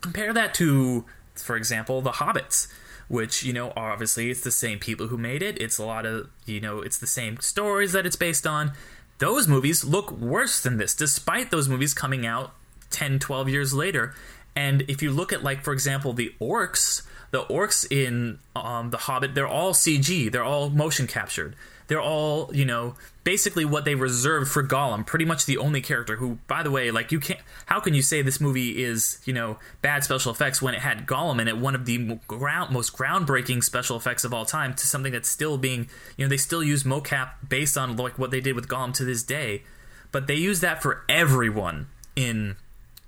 Compare 0.00 0.32
that 0.34 0.52
to 0.54 1.06
for 1.36 1.56
example 1.56 2.02
the 2.02 2.10
hobbits 2.12 2.66
which 3.10 3.42
you 3.42 3.52
know 3.52 3.72
obviously 3.76 4.30
it's 4.30 4.40
the 4.40 4.52
same 4.52 4.78
people 4.78 5.08
who 5.08 5.18
made 5.18 5.42
it. 5.42 5.60
It's 5.60 5.78
a 5.78 5.84
lot 5.84 6.06
of 6.06 6.30
you 6.46 6.60
know 6.60 6.80
it's 6.80 6.96
the 6.96 7.08
same 7.08 7.38
stories 7.40 7.92
that 7.92 8.06
it's 8.06 8.16
based 8.16 8.46
on. 8.46 8.72
Those 9.18 9.48
movies 9.48 9.84
look 9.84 10.12
worse 10.12 10.62
than 10.62 10.78
this, 10.78 10.94
despite 10.94 11.50
those 11.50 11.68
movies 11.68 11.92
coming 11.92 12.24
out 12.24 12.54
10, 12.90 13.18
12 13.18 13.48
years 13.50 13.74
later. 13.74 14.14
And 14.56 14.82
if 14.88 15.02
you 15.02 15.10
look 15.10 15.32
at, 15.32 15.44
like, 15.44 15.62
for 15.62 15.72
example, 15.72 16.14
the 16.14 16.34
orcs, 16.40 17.02
the 17.30 17.42
orcs 17.44 17.86
in 17.90 18.38
um, 18.56 18.90
The 18.90 18.96
Hobbit, 18.96 19.34
they're 19.34 19.46
all 19.46 19.74
CG, 19.74 20.32
they're 20.32 20.42
all 20.42 20.70
motion 20.70 21.06
captured 21.06 21.54
they're 21.90 22.00
all 22.00 22.48
you 22.54 22.64
know 22.64 22.94
basically 23.24 23.64
what 23.64 23.84
they 23.84 23.96
reserved 23.96 24.48
for 24.48 24.62
Gollum. 24.62 25.04
Pretty 25.04 25.24
much 25.24 25.44
the 25.44 25.58
only 25.58 25.80
character 25.80 26.16
who, 26.16 26.38
by 26.46 26.62
the 26.62 26.70
way, 26.70 26.92
like 26.92 27.10
you 27.10 27.18
can't. 27.18 27.40
How 27.66 27.80
can 27.80 27.94
you 27.94 28.00
say 28.00 28.22
this 28.22 28.40
movie 28.40 28.80
is 28.80 29.20
you 29.24 29.32
know 29.32 29.58
bad 29.82 30.04
special 30.04 30.30
effects 30.30 30.62
when 30.62 30.72
it 30.72 30.80
had 30.80 31.04
Gollum 31.04 31.40
in 31.40 31.48
it, 31.48 31.58
one 31.58 31.74
of 31.74 31.86
the 31.86 32.20
ground, 32.28 32.72
most 32.72 32.96
groundbreaking 32.96 33.64
special 33.64 33.96
effects 33.96 34.22
of 34.22 34.32
all 34.32 34.46
time, 34.46 34.72
to 34.74 34.86
something 34.86 35.12
that's 35.12 35.28
still 35.28 35.58
being 35.58 35.88
you 36.16 36.24
know 36.24 36.28
they 36.28 36.36
still 36.36 36.62
use 36.62 36.84
mocap 36.84 37.30
based 37.46 37.76
on 37.76 37.96
like 37.96 38.16
what 38.16 38.30
they 38.30 38.40
did 38.40 38.54
with 38.54 38.68
Gollum 38.68 38.94
to 38.94 39.04
this 39.04 39.24
day, 39.24 39.64
but 40.12 40.28
they 40.28 40.36
use 40.36 40.60
that 40.60 40.80
for 40.80 41.02
everyone 41.08 41.88
in 42.14 42.54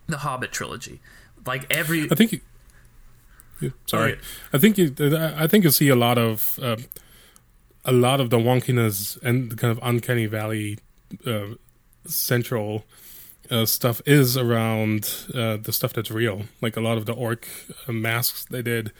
the 0.09 0.18
Hobbit 0.18 0.51
trilogy. 0.51 1.01
Like 1.47 1.73
every, 1.73 2.11
I 2.11 2.16
think. 2.16 2.42
You, 3.61 3.73
sorry, 3.87 4.18
I 4.53 4.59
think 4.59 4.77
you. 4.77 4.92
I 5.01 5.47
think 5.47 5.62
you 5.62 5.71
see 5.71 5.88
a 5.88 5.95
lot 5.95 6.18
of. 6.18 6.59
Uh, 6.61 6.79
a 7.85 7.92
lot 7.92 8.21
of 8.21 8.31
the 8.31 8.38
wonkiness 8.38 9.21
and 9.23 9.51
the 9.51 9.57
kind 9.57 9.71
of 9.71 9.81
uncanny 9.83 10.27
valley 10.27 10.79
uh, 11.27 11.55
central 12.07 12.85
uh, 13.51 13.66
stuff 13.66 14.01
is 14.07 14.37
around 14.37 15.27
uh, 15.35 15.57
the 15.57 15.73
stuff 15.73 15.92
that's 15.92 16.11
real. 16.11 16.42
Like 16.61 16.77
a 16.77 16.81
lot 16.81 16.97
of 16.97 17.07
the 17.07 17.12
orc 17.12 17.47
uh, 17.87 17.92
masks 17.92 18.45
they 18.45 18.62
did, 18.62 18.92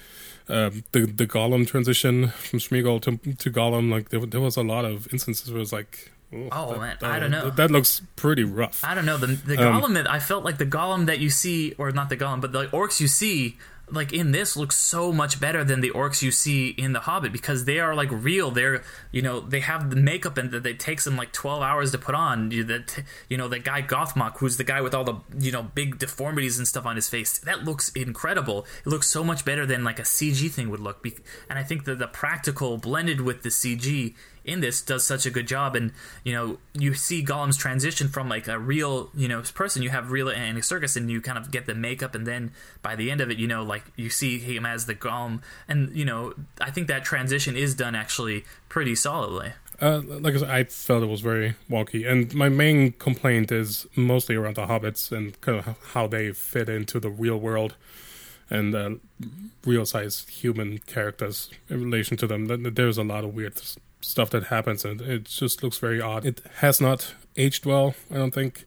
um, 0.49 0.85
the 0.92 1.07
the 1.07 1.27
Gollum 1.27 1.66
transition 1.66 2.29
from 2.29 2.59
Smeagol 2.59 3.01
to 3.03 3.35
to 3.35 3.51
Gollum. 3.51 3.90
Like 3.90 4.11
there, 4.11 4.21
there 4.21 4.40
was 4.40 4.57
a 4.57 4.62
lot 4.62 4.85
of 4.85 5.12
instances 5.12 5.51
where 5.51 5.59
it 5.59 5.61
was 5.61 5.73
like. 5.73 6.11
Oh, 6.35 6.49
oh 6.51 6.73
that, 6.73 6.81
man, 6.81 6.97
I 7.03 7.18
don't 7.18 7.31
know. 7.31 7.45
That, 7.45 7.57
that, 7.57 7.71
looks 7.71 8.01
pretty 8.16 8.42
rough. 8.42 8.83
I 8.83 8.95
don't 8.95 9.05
know. 9.05 9.18
The 9.18 9.27
the 9.27 9.62
um, 9.62 9.83
Gollum 9.83 9.95
that 9.95 10.11
I 10.11 10.18
felt 10.18 10.45
like 10.45 10.57
the 10.57 10.64
Gollum 10.64 11.05
that 11.05 11.18
you 11.18 11.29
see, 11.29 11.75
or 11.77 11.90
not 11.90 12.09
the 12.09 12.16
Gollum, 12.16 12.40
but 12.40 12.53
the 12.53 12.68
orcs 12.68 13.01
you 13.01 13.07
see 13.07 13.59
like 13.92 14.12
in 14.12 14.33
this 14.33 14.57
looks 14.57 14.76
so 14.76 15.12
much 15.12 15.38
better 15.38 15.62
than 15.62 15.81
the 15.81 15.90
orcs 15.90 16.22
you 16.22 16.31
see 16.31 16.70
in 16.70 16.92
the 16.92 17.00
Hobbit 17.00 17.33
because 17.33 17.64
they 17.64 17.78
are 17.78 17.94
like 17.94 18.09
real. 18.11 18.50
They're 18.50 18.83
you 19.11 19.22
know 19.22 19.40
they 19.40 19.61
have 19.61 19.90
the 19.90 19.96
makeup 19.96 20.38
and 20.38 20.50
that 20.50 20.66
it 20.66 20.81
takes 20.81 21.05
them 21.05 21.16
like 21.16 21.33
twelve 21.33 21.62
hours 21.62 21.92
to 21.92 21.98
put 21.98 22.14
on. 22.14 22.50
You 22.50 22.64
that 22.64 23.05
you 23.28 23.37
know 23.37 23.48
the 23.48 23.59
guy 23.59 23.83
Gothmog, 23.83 24.38
who's 24.38 24.57
the 24.57 24.64
guy 24.64 24.81
with 24.81 24.94
all 24.94 25.05
the 25.05 25.16
you 25.38 25.52
know 25.52 25.62
big 25.62 25.98
deformities 25.98 26.59
and 26.59 26.66
stuff 26.66 26.87
on 26.87 26.96
his 26.96 27.09
face. 27.09 27.38
That 27.38 27.64
looks 27.64 27.90
incredible. 27.90 28.66
It 28.85 28.88
looks 28.88 29.09
so 29.09 29.22
much 29.22 29.44
better 29.44 29.66
than 29.66 29.85
like 29.85 29.98
a 29.98 30.02
CG 30.02 30.50
thing 30.50 30.70
would 30.70 30.81
look. 30.81 31.02
And 31.50 31.59
I 31.59 31.64
think 31.64 31.85
that 31.85 31.98
the 31.98 32.07
practical 32.07 32.78
blended 32.78 33.20
with 33.20 33.42
the 33.42 33.48
CG 33.48 34.14
in 34.44 34.61
this 34.61 34.83
does 34.83 35.05
such 35.05 35.26
a 35.26 35.31
good 35.31 35.46
job 35.46 35.76
and 35.76 35.92
you 36.24 36.33
know 36.33 36.59
you 36.74 36.94
see 36.94 37.24
Gollum's 37.24 37.57
transition 37.57 38.09
from 38.09 38.28
like 38.28 38.48
a 38.48 38.59
real 38.59 39.11
you 39.14 39.28
know 39.28 39.42
person 39.55 39.83
you 39.83 39.90
have 39.90 40.11
real 40.11 40.28
Andy 40.28 40.61
Serkis 40.61 40.96
and 40.96 41.11
you 41.11 41.20
kind 41.20 41.38
of 41.38 41.50
get 41.50 41.66
the 41.66 41.74
makeup 41.74 42.14
and 42.14 42.26
then 42.26 42.52
by 42.83 42.96
the 42.96 43.11
end 43.11 43.20
of 43.20 43.31
it 43.31 43.38
you 43.38 43.46
know 43.46 43.62
like 43.62 43.85
you 43.96 44.11
see 44.11 44.38
him 44.38 44.66
as 44.66 44.87
the 44.87 44.94
Gollum 44.94 45.42
and 45.68 45.94
you 45.96 46.05
know 46.05 46.35
I 46.61 46.70
think 46.70 46.88
that 46.88 47.05
transition 47.05 47.57
is 47.57 47.74
done 47.74 47.94
actually 47.94 48.44
pretty 48.68 48.94
solidly. 48.94 49.52
Uh, 49.81 50.00
like 50.07 50.35
I 50.35 50.38
said, 50.38 50.50
I 50.50 50.64
felt 50.64 51.02
it 51.02 51.07
was 51.07 51.22
very 51.22 51.57
wonky, 51.68 52.09
and 52.09 52.33
my 52.35 52.48
main 52.48 52.92
complaint 52.92 53.50
is 53.50 53.85
mostly 53.96 54.37
around 54.37 54.55
the 54.55 54.66
hobbits 54.66 55.11
and 55.11 55.38
kind 55.40 55.59
of 55.59 55.76
how 55.88 56.07
they 56.07 56.31
fit 56.31 56.68
into 56.68 57.00
the 57.00 57.11
real 57.11 57.37
world 57.38 57.74
and 58.48 58.74
uh, 58.74 58.90
real 59.64 59.85
size 59.85 60.24
human 60.28 60.78
characters 60.78 61.50
in 61.68 61.83
relation 61.85 62.16
to 62.18 62.26
them. 62.28 62.46
There's 62.74 62.98
a 62.98 63.02
lot 63.02 63.24
of 63.24 63.35
weird 63.35 63.61
stuff 64.02 64.30
that 64.30 64.44
happens, 64.44 64.84
and 64.84 65.00
it 65.00 65.24
just 65.24 65.62
looks 65.62 65.78
very 65.78 66.00
odd. 66.00 66.26
It 66.26 66.42
has 66.56 66.80
not 66.80 67.14
aged 67.36 67.64
well, 67.64 67.94
I 68.10 68.14
don't 68.16 68.34
think, 68.34 68.64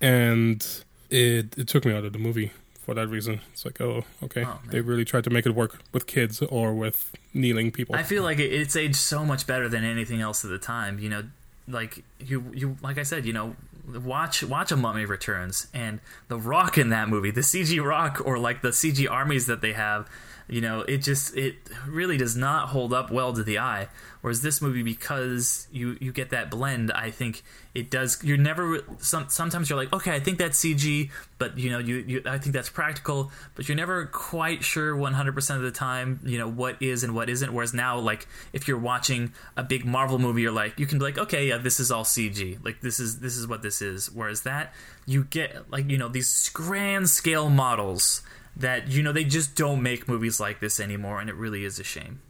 and 0.00 0.66
it 1.10 1.56
it 1.58 1.68
took 1.68 1.84
me 1.84 1.92
out 1.92 2.04
of 2.04 2.12
the 2.12 2.18
movie 2.18 2.52
for 2.80 2.94
that 2.94 3.06
reason. 3.08 3.40
It's 3.52 3.64
like, 3.64 3.80
oh, 3.80 4.04
okay, 4.22 4.44
Oh, 4.44 4.58
they 4.70 4.80
really 4.80 5.04
tried 5.04 5.24
to 5.24 5.30
make 5.30 5.46
it 5.46 5.54
work 5.54 5.78
with 5.92 6.06
kids 6.06 6.42
or 6.42 6.74
with 6.74 7.12
kneeling 7.32 7.70
people. 7.70 7.94
I 7.94 8.02
feel 8.02 8.22
like 8.22 8.38
it's 8.38 8.74
aged 8.76 8.96
so 8.96 9.24
much 9.24 9.46
better 9.46 9.68
than 9.68 9.84
anything 9.84 10.20
else 10.20 10.44
at 10.44 10.50
the 10.50 10.58
time. 10.58 10.98
You 10.98 11.08
know, 11.08 11.22
like 11.68 12.02
you, 12.18 12.44
you, 12.52 12.76
like 12.82 12.98
I 12.98 13.04
said, 13.04 13.24
you 13.24 13.32
know, 13.32 13.54
watch 13.86 14.42
watch 14.42 14.72
a 14.72 14.76
Mummy 14.76 15.04
Returns 15.04 15.68
and 15.72 16.00
the 16.28 16.38
Rock 16.38 16.76
in 16.78 16.88
that 16.90 17.08
movie, 17.08 17.30
the 17.30 17.40
CG 17.42 17.84
Rock, 17.84 18.20
or 18.24 18.38
like 18.38 18.62
the 18.62 18.70
CG 18.70 19.08
armies 19.10 19.46
that 19.46 19.60
they 19.60 19.72
have. 19.72 20.08
You 20.48 20.60
know, 20.60 20.80
it 20.80 20.98
just 20.98 21.36
it 21.36 21.56
really 21.86 22.16
does 22.16 22.36
not 22.36 22.68
hold 22.68 22.92
up 22.92 23.10
well 23.10 23.32
to 23.32 23.42
the 23.42 23.58
eye. 23.58 23.88
Whereas 24.20 24.40
this 24.40 24.62
movie, 24.62 24.82
because 24.82 25.66
you 25.72 25.96
you 26.00 26.12
get 26.12 26.30
that 26.30 26.50
blend, 26.50 26.92
I 26.92 27.10
think 27.10 27.42
it 27.74 27.90
does. 27.90 28.22
You're 28.22 28.36
never 28.36 28.80
some 28.98 29.28
sometimes 29.28 29.68
you're 29.68 29.78
like, 29.78 29.92
okay, 29.92 30.12
I 30.12 30.20
think 30.20 30.38
that's 30.38 30.62
CG, 30.62 31.10
but 31.38 31.58
you 31.58 31.70
know, 31.70 31.78
you, 31.78 31.96
you 32.06 32.22
I 32.26 32.38
think 32.38 32.54
that's 32.54 32.68
practical, 32.68 33.32
but 33.56 33.68
you're 33.68 33.76
never 33.76 34.06
quite 34.06 34.62
sure 34.62 34.94
100 34.94 35.34
percent 35.34 35.58
of 35.58 35.64
the 35.64 35.72
time, 35.72 36.20
you 36.24 36.38
know, 36.38 36.48
what 36.48 36.80
is 36.80 37.02
and 37.02 37.14
what 37.14 37.28
isn't. 37.30 37.52
Whereas 37.52 37.74
now, 37.74 37.98
like 37.98 38.28
if 38.52 38.68
you're 38.68 38.78
watching 38.78 39.32
a 39.56 39.64
big 39.64 39.84
Marvel 39.84 40.20
movie, 40.20 40.42
you're 40.42 40.52
like, 40.52 40.78
you 40.78 40.86
can 40.86 40.98
be 40.98 41.04
like, 41.04 41.18
okay, 41.18 41.48
yeah, 41.48 41.56
this 41.56 41.80
is 41.80 41.90
all 41.90 42.04
CG, 42.04 42.64
like 42.64 42.80
this 42.80 43.00
is 43.00 43.18
this 43.18 43.36
is 43.36 43.48
what 43.48 43.62
this 43.62 43.82
is. 43.82 44.10
Whereas 44.10 44.42
that 44.42 44.72
you 45.06 45.24
get 45.24 45.70
like 45.70 45.90
you 45.90 45.98
know 45.98 46.08
these 46.08 46.48
grand 46.50 47.10
scale 47.10 47.50
models 47.50 48.22
that 48.56 48.88
you 48.88 49.02
know 49.02 49.12
they 49.12 49.24
just 49.24 49.54
don't 49.54 49.82
make 49.82 50.08
movies 50.08 50.40
like 50.40 50.60
this 50.60 50.80
anymore, 50.80 51.20
and 51.20 51.28
it 51.30 51.36
really 51.36 51.64
is 51.64 51.78
a 51.78 51.84
shame. 51.84 52.20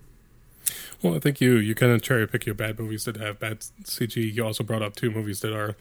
Well, 1.02 1.14
I 1.14 1.18
think 1.18 1.40
you 1.40 1.56
you 1.56 1.74
kind 1.74 1.92
of 1.92 2.02
cherry 2.02 2.26
pick 2.26 2.46
your 2.46 2.54
bad 2.54 2.78
movies 2.78 3.04
that 3.04 3.16
have 3.16 3.38
bad 3.38 3.60
CG. 3.84 4.32
You 4.32 4.44
also 4.44 4.62
brought 4.62 4.82
up 4.82 4.94
two 4.94 5.10
movies 5.10 5.40
that 5.40 5.52
are 5.52 5.76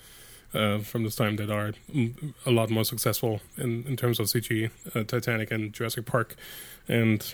uh, 0.54 0.80
from 0.80 1.04
this 1.04 1.16
time 1.16 1.36
that 1.38 1.50
are 1.50 1.74
a 2.46 2.52
lot 2.52 2.70
more 2.70 2.84
successful 2.84 3.42
in, 3.58 3.86
in 3.88 3.96
terms 3.96 4.20
of 4.20 4.28
CG, 4.28 4.70
uh, 4.96 5.04
Titanic 5.04 5.52
and 5.52 5.72
Jurassic 5.74 6.06
Park, 6.06 6.36
and 6.88 7.34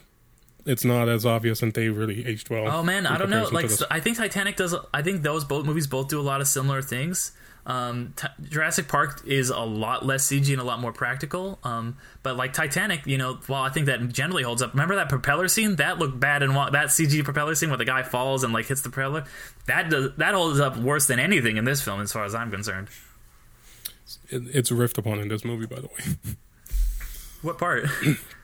it's 0.67 0.85
not 0.85 1.09
as 1.09 1.25
obvious 1.25 1.63
and 1.63 1.73
they 1.73 1.89
really 1.89 2.25
aged 2.27 2.49
well. 2.49 2.67
Oh 2.67 2.83
man, 2.83 3.05
I 3.07 3.17
don't 3.17 3.29
know. 3.29 3.47
Like 3.51 3.67
this. 3.67 3.81
I 3.89 3.99
think 3.99 4.17
Titanic 4.17 4.55
does. 4.57 4.75
I 4.93 5.01
think 5.01 5.23
those 5.23 5.45
both 5.45 5.65
movies 5.65 5.87
both 5.87 6.09
do 6.09 6.19
a 6.19 6.21
lot 6.21 6.41
of 6.41 6.47
similar 6.47 6.81
things. 6.81 7.31
Um, 7.65 8.13
T- 8.15 8.27
Jurassic 8.49 8.87
Park 8.87 9.23
is 9.25 9.49
a 9.49 9.59
lot 9.59 10.05
less 10.05 10.25
CG 10.25 10.49
and 10.53 10.61
a 10.61 10.63
lot 10.63 10.79
more 10.79 10.93
practical. 10.93 11.59
Um, 11.65 11.97
but 12.23 12.37
like 12.37 12.53
Titanic, 12.53 13.05
you 13.05 13.17
know, 13.17 13.39
while 13.47 13.63
I 13.63 13.69
think 13.69 13.87
that 13.87 14.07
generally 14.13 14.43
holds 14.43 14.61
up. 14.61 14.71
Remember 14.73 14.95
that 14.95 15.09
propeller 15.09 15.49
scene? 15.49 15.75
That 15.75 15.97
looked 15.99 16.17
bad 16.19 16.43
and 16.43 16.55
wa- 16.55 16.69
that 16.69 16.87
CG 16.87 17.23
propeller 17.25 17.55
scene 17.55 17.69
where 17.69 17.77
the 17.77 17.83
guy 17.85 18.03
falls 18.03 18.43
and 18.45 18.53
like 18.53 18.67
hits 18.67 18.81
the 18.81 18.89
propeller. 18.89 19.25
That 19.65 19.89
does 19.89 20.11
that 20.17 20.33
holds 20.33 20.59
up 20.59 20.77
worse 20.77 21.07
than 21.07 21.19
anything 21.19 21.57
in 21.57 21.65
this 21.65 21.81
film, 21.81 21.99
as 21.99 22.11
far 22.13 22.23
as 22.23 22.33
I'm 22.35 22.51
concerned. 22.51 22.87
It's 24.29 24.71
riffed 24.71 24.97
upon 24.97 25.19
in 25.19 25.27
this 25.27 25.43
movie, 25.43 25.65
by 25.65 25.79
the 25.79 25.87
way. 25.87 26.35
What 27.43 27.59
part? 27.59 27.85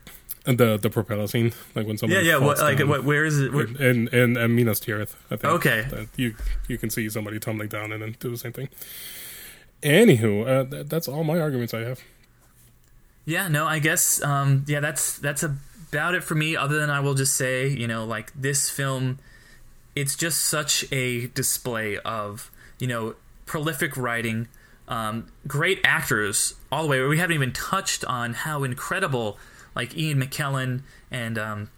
And 0.46 0.58
the 0.58 0.78
the 0.78 0.90
propeller 0.90 1.28
scene, 1.28 1.54
like 1.74 1.88
when 1.88 1.98
someone 1.98 2.20
yeah, 2.20 2.32
yeah. 2.34 2.38
What, 2.38 2.58
like, 2.60 2.80
what, 2.80 3.06
where 3.06 3.24
is 3.24 3.40
it? 3.40 3.54
Where, 3.54 3.66
in 3.66 4.10
in, 4.10 4.36
in 4.36 4.56
Minas 4.56 4.82
Tirith, 4.82 5.16
I 5.32 5.38
think. 5.38 5.54
Okay. 5.54 5.86
You 6.18 6.36
you 6.68 6.78
can 6.78 6.90
see 6.90 7.10
somebody 7.10 7.40
tumbling 7.40 7.70
down 7.70 7.94
and 7.94 8.02
then 8.02 8.18
do 8.20 8.30
the 8.30 8.38
same 8.38 8.52
thing. 8.52 8.68
Anywho, 9.82 10.48
uh, 10.48 10.70
th- 10.70 10.88
that's 10.88 11.08
all 11.08 11.24
my 11.24 11.40
arguments 11.40 11.74
I 11.74 11.82
have. 11.82 12.02
Yeah, 13.26 13.48
no, 13.48 13.66
I 13.66 13.80
guess 13.80 14.22
um, 14.22 14.66
yeah, 14.68 14.82
that's 14.82 15.18
that's 15.18 15.44
about 15.44 16.16
it 16.16 16.24
for 16.24 16.36
me. 16.36 16.56
Other 16.58 16.78
than 16.80 16.90
I 16.90 17.00
will 17.00 17.14
just 17.14 17.36
say, 17.36 17.68
you 17.68 17.88
know, 17.88 18.04
like 18.04 18.34
this 18.34 18.70
film, 18.70 19.20
it's 19.96 20.16
just 20.16 20.44
such 20.44 20.86
a 20.92 21.28
display 21.28 21.98
of 22.00 22.52
you 22.80 22.88
know 22.88 23.16
prolific 23.46 23.96
writing, 23.96 24.50
um, 24.88 25.28
great 25.48 25.80
actors 25.84 26.56
all 26.72 26.84
the 26.84 26.90
way. 26.90 27.02
We 27.02 27.20
haven't 27.20 27.36
even 27.36 27.54
touched 27.54 28.04
on 28.06 28.34
how 28.34 28.64
incredible 28.64 29.38
like 29.76 29.98
Ian 29.98 30.22
McKellen 30.22 30.82
and 31.12 31.38
um, 31.38 31.70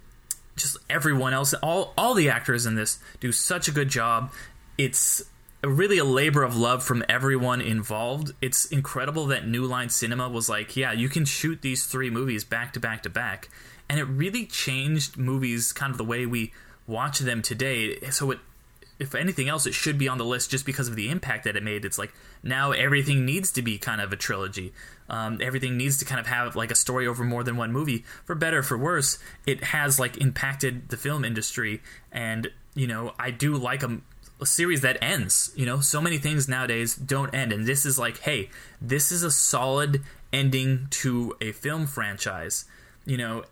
just 0.56 0.78
everyone 0.90 1.34
else, 1.34 1.54
all 1.56 1.94
all 1.98 2.14
the 2.14 2.30
actors 2.30 2.66
in 2.66 2.76
this 2.76 3.00
do 3.20 3.32
such 3.32 3.68
a 3.68 3.72
good 3.72 3.90
job. 3.90 4.32
It's 4.78 5.24
really 5.64 5.98
a 5.98 6.06
labor 6.06 6.44
of 6.44 6.56
love 6.56 6.84
from 6.84 7.04
everyone 7.10 7.62
involved. 7.62 8.34
It's 8.42 8.66
incredible 8.66 9.26
that 9.28 9.48
New 9.48 9.66
Line 9.66 9.90
Cinema 9.90 10.30
was 10.30 10.50
like, 10.50 10.76
yeah, 10.76 10.92
you 10.92 11.10
can 11.10 11.26
shoot 11.26 11.62
these 11.62 11.86
three 11.86 12.10
movies 12.10 12.44
back 12.44 12.74
to 12.74 12.80
back 12.80 13.04
to 13.04 13.10
back, 13.10 13.50
and 13.90 14.00
it 14.00 14.04
really 14.04 14.46
changed 14.46 15.18
movies 15.18 15.74
kind 15.74 15.92
of 15.92 15.98
the 15.98 16.04
way 16.04 16.26
we 16.26 16.54
watch 16.88 17.20
them 17.20 17.42
today. 17.42 18.00
So 18.12 18.32
it 18.32 18.40
if 18.98 19.14
anything 19.14 19.50
else, 19.50 19.66
it 19.66 19.74
should 19.74 19.98
be 19.98 20.08
on 20.08 20.18
the 20.18 20.26
list 20.26 20.52
just 20.52 20.66
because 20.66 20.88
of 20.88 20.96
the 20.96 21.10
impact 21.10 21.44
that 21.44 21.56
it 21.56 21.64
made. 21.64 21.84
It's 21.84 21.98
like 21.98 22.14
now 22.44 22.72
everything 22.72 23.26
needs 23.26 23.52
to 23.54 23.62
be 23.62 23.78
kind 23.78 24.00
of 24.00 24.14
a 24.14 24.16
trilogy. 24.16 24.74
Um, 25.10 25.40
everything 25.42 25.78
needs 25.78 25.98
to 25.98 26.06
kind 26.06 26.20
of 26.20 26.28
have 26.28 26.56
like 26.56 26.72
a 26.72 26.76
story 26.76 27.06
over 27.06 27.24
more 27.24 27.44
than 27.44 27.58
one 27.58 27.72
movie. 27.72 28.06
For 28.24 28.36
better, 28.36 28.64
for 28.64 28.78
worse, 28.78 29.20
it 29.46 29.66
has 29.66 30.00
like 30.00 30.18
impacted 30.18 30.90
the 30.90 30.98
film 30.98 31.26
industry. 31.26 31.82
And 32.12 32.52
you 32.74 32.88
know, 32.88 33.14
I 33.20 33.32
do 33.32 33.56
like 33.56 33.84
a, 33.84 34.00
a 34.40 34.46
series 34.46 34.82
that 34.82 34.98
ends. 35.02 35.52
You 35.56 35.66
know, 35.66 35.82
so 35.82 36.02
many 36.02 36.18
things 36.18 36.48
nowadays 36.48 36.96
don't 36.96 37.34
end, 37.34 37.52
and 37.52 37.66
this 37.66 37.86
is 37.86 38.00
like, 38.00 38.20
hey, 38.20 38.50
this 38.82 39.12
is 39.12 39.24
a 39.24 39.32
solid 39.32 40.04
ending 40.32 40.88
to 40.92 41.36
a 41.42 41.52
film 41.52 41.86
franchise. 41.86 42.66
You 43.06 43.18
know, 43.18 43.44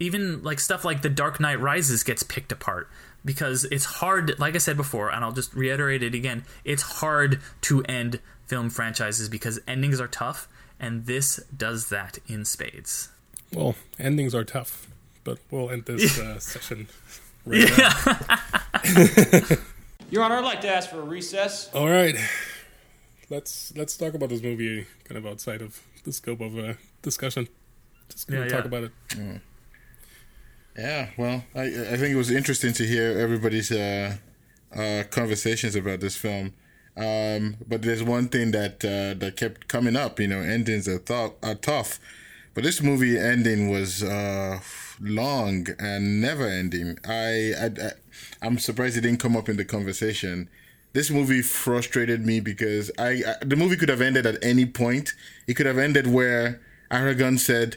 even 0.00 0.42
like 0.42 0.58
stuff 0.58 0.84
like 0.84 1.02
The 1.02 1.08
Dark 1.08 1.38
Knight 1.38 1.60
Rises 1.60 2.02
gets 2.02 2.22
picked 2.22 2.50
apart 2.50 2.88
because 3.24 3.64
it's 3.66 3.84
hard 3.84 4.38
like 4.38 4.54
I 4.54 4.58
said 4.58 4.76
before 4.76 5.10
and 5.10 5.24
I'll 5.24 5.32
just 5.32 5.54
reiterate 5.54 6.02
it 6.02 6.14
again 6.14 6.44
it's 6.64 6.82
hard 7.00 7.40
to 7.62 7.82
end 7.84 8.20
film 8.46 8.70
franchises 8.70 9.28
because 9.28 9.60
endings 9.68 10.00
are 10.00 10.08
tough 10.08 10.48
and 10.78 11.06
this 11.06 11.36
does 11.56 11.88
that 11.90 12.18
in 12.26 12.44
spades 12.44 13.08
Well, 13.52 13.74
endings 13.98 14.34
are 14.34 14.44
tough, 14.44 14.88
but 15.24 15.38
we'll 15.50 15.70
end 15.70 15.84
this 15.86 16.18
uh, 16.26 16.38
session 16.38 16.88
right 17.44 17.68
now. 17.76 19.56
Your 20.10 20.22
Honor, 20.24 20.36
I'd 20.38 20.44
like 20.44 20.60
to 20.62 20.68
ask 20.68 20.90
for 20.90 20.98
a 21.00 21.04
recess. 21.04 21.68
All 21.74 21.88
right, 21.88 22.16
let's 23.28 23.72
let's 23.76 23.96
talk 23.96 24.14
about 24.14 24.28
this 24.28 24.42
movie 24.42 24.86
kind 25.04 25.18
of 25.18 25.26
outside 25.26 25.62
of 25.62 25.80
the 26.04 26.12
scope 26.12 26.40
of 26.40 26.58
a 26.58 26.76
discussion. 27.02 27.48
Just 28.08 28.26
gonna 28.28 28.42
Yeah, 28.42 28.48
talk 28.48 28.60
yeah. 28.64 28.66
about 28.66 28.84
it. 28.84 28.92
Yeah, 30.80 31.10
well, 31.18 31.44
I 31.54 31.64
I 31.64 31.96
think 31.98 32.12
it 32.14 32.16
was 32.16 32.30
interesting 32.30 32.72
to 32.74 32.84
hear 32.86 33.18
everybody's 33.18 33.70
uh, 33.70 34.16
uh, 34.74 35.02
conversations 35.10 35.74
about 35.76 36.00
this 36.00 36.16
film. 36.16 36.54
Um, 36.96 37.56
but 37.68 37.82
there's 37.82 38.02
one 38.02 38.28
thing 38.28 38.52
that 38.52 38.76
uh, 38.84 39.12
that 39.20 39.36
kept 39.36 39.68
coming 39.68 39.96
up. 39.96 40.18
You 40.20 40.28
know, 40.28 40.40
endings 40.40 40.88
are, 40.88 40.98
th- 40.98 41.32
are 41.42 41.54
tough, 41.56 42.00
but 42.54 42.64
this 42.64 42.82
movie 42.82 43.18
ending 43.18 43.68
was 43.70 44.02
uh, 44.02 44.60
long 45.00 45.66
and 45.78 46.20
never 46.22 46.46
ending. 46.46 46.98
I, 47.06 47.52
I 47.64 47.66
I 47.88 47.92
I'm 48.42 48.58
surprised 48.58 48.96
it 48.96 49.02
didn't 49.02 49.20
come 49.20 49.36
up 49.36 49.48
in 49.50 49.58
the 49.58 49.66
conversation. 49.66 50.48
This 50.94 51.10
movie 51.10 51.42
frustrated 51.42 52.26
me 52.26 52.40
because 52.40 52.90
I, 52.98 53.22
I 53.26 53.34
the 53.44 53.56
movie 53.56 53.76
could 53.76 53.90
have 53.90 54.00
ended 54.00 54.26
at 54.26 54.42
any 54.42 54.66
point. 54.66 55.12
It 55.46 55.54
could 55.54 55.66
have 55.66 55.78
ended 55.78 56.06
where 56.06 56.60
Aragorn 56.90 57.38
said 57.38 57.76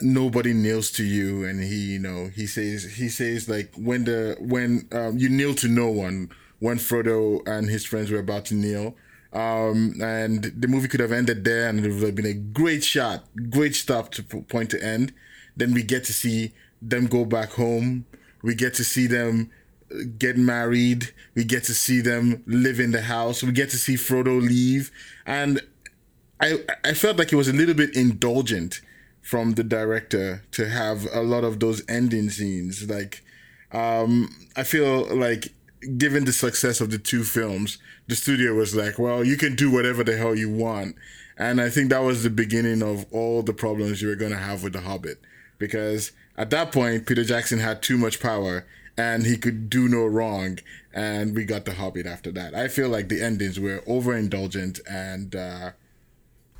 nobody 0.00 0.52
kneels 0.52 0.90
to 0.90 1.04
you 1.04 1.44
and 1.44 1.62
he 1.62 1.92
you 1.92 1.98
know 1.98 2.28
he 2.34 2.46
says 2.46 2.84
he 2.96 3.08
says 3.08 3.48
like 3.48 3.72
when 3.76 4.04
the 4.04 4.36
when 4.40 4.88
um, 4.92 5.16
you 5.16 5.28
kneel 5.28 5.54
to 5.54 5.68
no 5.68 5.88
one 5.88 6.28
when 6.58 6.76
frodo 6.78 7.46
and 7.46 7.68
his 7.68 7.84
friends 7.84 8.10
were 8.10 8.18
about 8.18 8.44
to 8.44 8.54
kneel 8.54 8.94
um, 9.34 9.94
and 10.00 10.44
the 10.56 10.68
movie 10.68 10.86
could 10.86 11.00
have 11.00 11.10
ended 11.10 11.44
there 11.44 11.68
and 11.68 11.84
it 11.84 11.92
would 11.92 12.02
have 12.02 12.14
been 12.14 12.24
a 12.24 12.32
great 12.34 12.84
shot 12.84 13.24
great 13.50 13.74
stop 13.74 14.10
to 14.12 14.22
point 14.22 14.70
to 14.70 14.82
end. 14.82 15.12
Then 15.56 15.74
we 15.74 15.82
get 15.82 16.04
to 16.04 16.12
see 16.12 16.52
them 16.80 17.06
go 17.06 17.24
back 17.24 17.52
home. 17.52 18.06
We 18.42 18.54
get 18.54 18.74
to 18.74 18.84
see 18.84 19.06
them 19.06 19.50
uh, 19.90 20.04
get 20.18 20.36
married. 20.36 21.12
We 21.34 21.44
get 21.44 21.64
to 21.64 21.74
see 21.74 22.00
them 22.00 22.42
live 22.46 22.78
in 22.78 22.92
the 22.92 23.02
house. 23.02 23.42
We 23.42 23.52
get 23.52 23.70
to 23.70 23.76
see 23.76 23.94
frodo 23.94 24.40
leave. 24.40 24.92
And 25.26 25.60
I 26.40 26.60
I 26.84 26.94
felt 26.94 27.18
like 27.18 27.32
it 27.32 27.36
was 27.36 27.48
a 27.48 27.52
little 27.52 27.74
bit 27.74 27.96
indulgent 27.96 28.80
from 29.24 29.54
the 29.54 29.64
director 29.64 30.42
to 30.52 30.68
have 30.68 31.06
a 31.10 31.22
lot 31.22 31.44
of 31.44 31.58
those 31.58 31.82
ending 31.88 32.28
scenes. 32.28 32.88
Like, 32.88 33.24
um, 33.72 34.28
I 34.54 34.64
feel 34.64 35.06
like 35.16 35.48
given 35.96 36.26
the 36.26 36.32
success 36.32 36.82
of 36.82 36.90
the 36.90 36.98
two 36.98 37.24
films, 37.24 37.78
the 38.06 38.16
studio 38.16 38.54
was 38.54 38.76
like, 38.76 38.98
well, 38.98 39.24
you 39.24 39.38
can 39.38 39.56
do 39.56 39.70
whatever 39.70 40.04
the 40.04 40.16
hell 40.16 40.34
you 40.34 40.50
want. 40.50 40.94
And 41.38 41.58
I 41.58 41.70
think 41.70 41.88
that 41.88 42.02
was 42.02 42.22
the 42.22 42.30
beginning 42.30 42.82
of 42.82 43.06
all 43.10 43.42
the 43.42 43.54
problems 43.54 44.02
you 44.02 44.08
were 44.08 44.14
going 44.14 44.30
to 44.30 44.36
have 44.36 44.62
with 44.62 44.74
The 44.74 44.82
Hobbit. 44.82 45.20
Because 45.58 46.12
at 46.36 46.50
that 46.50 46.70
point, 46.70 47.06
Peter 47.06 47.24
Jackson 47.24 47.60
had 47.60 47.82
too 47.82 47.96
much 47.96 48.20
power 48.20 48.66
and 48.98 49.24
he 49.24 49.38
could 49.38 49.70
do 49.70 49.88
no 49.88 50.04
wrong. 50.04 50.58
And 50.92 51.34
we 51.34 51.46
got 51.46 51.64
The 51.64 51.74
Hobbit 51.74 52.06
after 52.06 52.30
that. 52.32 52.54
I 52.54 52.68
feel 52.68 52.90
like 52.90 53.08
the 53.08 53.22
endings 53.22 53.58
were 53.58 53.82
overindulgent 53.88 54.80
and, 54.86 55.34
uh, 55.34 55.70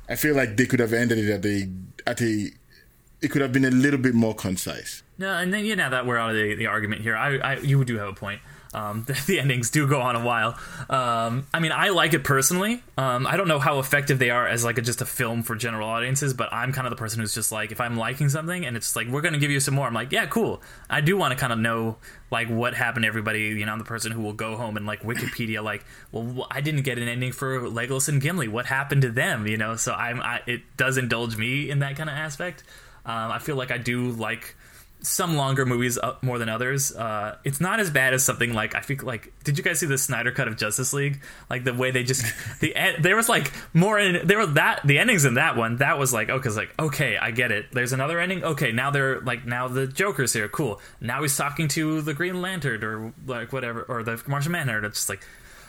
I 0.07 0.15
feel 0.15 0.35
like 0.35 0.57
they 0.57 0.65
could 0.65 0.79
have 0.79 0.93
ended 0.93 1.17
it 1.17 1.31
at 1.31 1.45
a 1.45 1.69
at 2.07 2.21
a 2.21 2.51
it 3.21 3.31
could 3.31 3.41
have 3.41 3.51
been 3.51 3.65
a 3.65 3.71
little 3.71 3.99
bit 3.99 4.13
more 4.13 4.35
concise. 4.35 5.03
no 5.17 5.31
and 5.37 5.53
then 5.53 5.65
you 5.65 5.75
know 5.75 5.89
that 5.89 6.05
we're 6.05 6.17
out 6.17 6.31
of 6.31 6.35
the, 6.35 6.55
the 6.55 6.67
argument 6.67 7.01
here 7.01 7.15
I, 7.15 7.37
I 7.37 7.57
you 7.57 7.83
do 7.85 7.97
have 7.97 8.09
a 8.09 8.13
point 8.13 8.41
Um, 8.75 9.03
the, 9.07 9.13
the 9.25 9.39
endings 9.39 9.69
do 9.69 9.87
go 9.87 10.01
on 10.01 10.15
a 10.15 10.23
while. 10.23 10.57
Um, 10.89 11.47
I 11.53 11.59
mean, 11.59 11.71
I 11.71 11.89
like 11.89 12.13
it 12.13 12.23
personally. 12.23 12.83
Um, 12.97 13.25
I 13.25 13.37
don't 13.37 13.47
know 13.47 13.59
how 13.59 13.79
effective 13.79 14.19
they 14.19 14.29
are 14.29 14.45
as 14.45 14.65
like 14.65 14.77
a, 14.77 14.81
just 14.81 15.01
a 15.01 15.05
film 15.05 15.43
for 15.43 15.55
general 15.55 15.87
audiences, 15.87 16.33
but 16.33 16.51
I'm 16.51 16.73
kind 16.73 16.85
of 16.85 16.91
the 16.91 16.97
person 16.97 17.21
who's 17.21 17.33
just 17.33 17.51
like, 17.51 17.71
if 17.71 17.79
I'm 17.79 17.95
liking 17.95 18.27
something 18.27 18.65
and 18.65 18.75
it's 18.75 18.95
like 18.95 19.07
we're 19.07 19.21
gonna 19.21 19.37
give 19.37 19.49
you 19.49 19.61
some 19.61 19.75
more, 19.75 19.87
I'm 19.87 19.93
like, 19.93 20.11
yeah, 20.11 20.25
cool. 20.25 20.61
I 20.89 20.99
do 20.99 21.15
want 21.15 21.31
to 21.31 21.39
kind 21.39 21.53
of 21.53 21.59
know 21.59 21.97
like 22.31 22.49
what 22.49 22.73
happened 22.73 23.03
to 23.03 23.07
everybody. 23.07 23.43
You 23.43 23.65
know, 23.65 23.71
I'm 23.71 23.79
the 23.79 23.85
person 23.85 24.11
who 24.11 24.21
will 24.21 24.33
go 24.33 24.57
home 24.57 24.75
and 24.75 24.85
like 24.85 25.03
Wikipedia, 25.03 25.63
like, 25.63 25.85
well, 26.11 26.45
I 26.51 26.59
didn't 26.59 26.81
get 26.81 26.97
an 26.97 27.07
ending 27.07 27.31
for 27.31 27.61
Legolas 27.61 28.09
and 28.09 28.21
Gimli. 28.21 28.49
What 28.49 28.65
happened 28.65 29.03
to 29.03 29.11
them? 29.11 29.47
You 29.47 29.57
know, 29.57 29.77
so 29.77 29.93
I'm 29.93 30.21
I, 30.21 30.41
it 30.45 30.61
does 30.75 30.97
indulge 30.97 31.37
me 31.37 31.69
in 31.69 31.79
that 31.79 31.95
kind 31.95 32.09
of 32.09 32.15
aspect. 32.15 32.63
Um, 33.05 33.31
I 33.31 33.39
feel 33.39 33.55
like 33.55 33.71
I 33.71 33.77
do 33.77 34.09
like 34.09 34.55
some 35.05 35.35
longer 35.35 35.65
movies 35.65 35.97
uh, 35.97 36.15
more 36.21 36.39
than 36.39 36.49
others. 36.49 36.93
Uh, 36.93 37.37
it's 37.43 37.61
not 37.61 37.79
as 37.79 37.89
bad 37.89 38.13
as 38.13 38.23
something 38.23 38.53
like 38.53 38.75
I 38.75 38.81
think 38.81 39.03
like 39.03 39.31
did 39.43 39.57
you 39.57 39.63
guys 39.63 39.79
see 39.79 39.85
the 39.85 39.97
Snyder 39.97 40.31
cut 40.31 40.47
of 40.47 40.57
Justice 40.57 40.93
League? 40.93 41.21
Like 41.49 41.63
the 41.63 41.73
way 41.73 41.91
they 41.91 42.03
just 42.03 42.25
the 42.59 42.75
there 42.99 43.15
was 43.15 43.29
like 43.29 43.51
more 43.73 43.99
in 43.99 44.25
there 44.27 44.39
were 44.39 44.47
that 44.47 44.81
the 44.85 44.97
endings 44.97 45.25
in 45.25 45.35
that 45.35 45.55
one 45.55 45.77
that 45.77 45.99
was 45.99 46.11
like 46.11 46.29
okay, 46.29 46.49
like 46.49 46.73
okay, 46.79 47.17
I 47.17 47.31
get 47.31 47.51
it. 47.51 47.67
There's 47.71 47.93
another 47.93 48.19
ending. 48.19 48.43
Okay, 48.43 48.71
now 48.71 48.89
they're 48.91 49.21
like 49.21 49.45
now 49.45 49.67
the 49.67 49.87
Joker's 49.87 50.33
here. 50.33 50.47
Cool. 50.47 50.81
Now 50.99 51.21
he's 51.21 51.37
talking 51.37 51.67
to 51.69 52.01
the 52.01 52.13
Green 52.13 52.41
Lantern 52.41 52.83
or 52.83 53.13
like 53.25 53.53
whatever 53.53 53.83
or 53.83 54.03
the 54.03 54.21
Martian 54.27 54.51
Manhunter. 54.51 54.87
It's 54.87 54.97
just 54.97 55.09
like 55.09 55.21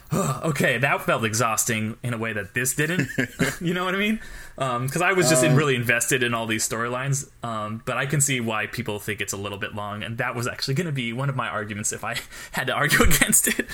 okay, 0.15 0.79
that 0.79 1.03
felt 1.03 1.25
exhausting 1.25 1.97
in 2.03 2.15
a 2.15 2.19
way 2.19 2.33
that 2.33 2.55
this 2.55 2.75
didn't. 2.75 3.09
you 3.61 3.75
know 3.75 3.85
what 3.85 3.95
I 3.95 3.99
mean? 3.99 4.21
Because 4.55 5.03
um, 5.03 5.09
I 5.09 5.13
was 5.13 5.29
just 5.29 5.45
um, 5.45 5.55
really 5.55 5.75
invested 5.75 6.23
in 6.23 6.33
all 6.33 6.47
these 6.47 6.67
storylines. 6.67 7.29
Um, 7.43 7.83
but 7.85 7.97
I 7.97 8.07
can 8.07 8.21
see 8.21 8.41
why 8.41 8.67
people 8.67 8.99
think 8.99 9.21
it's 9.21 9.33
a 9.33 9.37
little 9.37 9.59
bit 9.59 9.75
long, 9.75 10.03
and 10.03 10.19
that 10.19 10.35
was 10.35 10.47
actually 10.47 10.75
going 10.75 10.87
to 10.87 10.93
be 10.93 11.13
one 11.13 11.29
of 11.29 11.37
my 11.37 11.49
arguments 11.49 11.93
if 11.93 12.05
I 12.05 12.17
had 12.53 12.69
to 12.69 12.73
argue 12.73 13.03
against 13.03 13.49
it. 13.49 13.67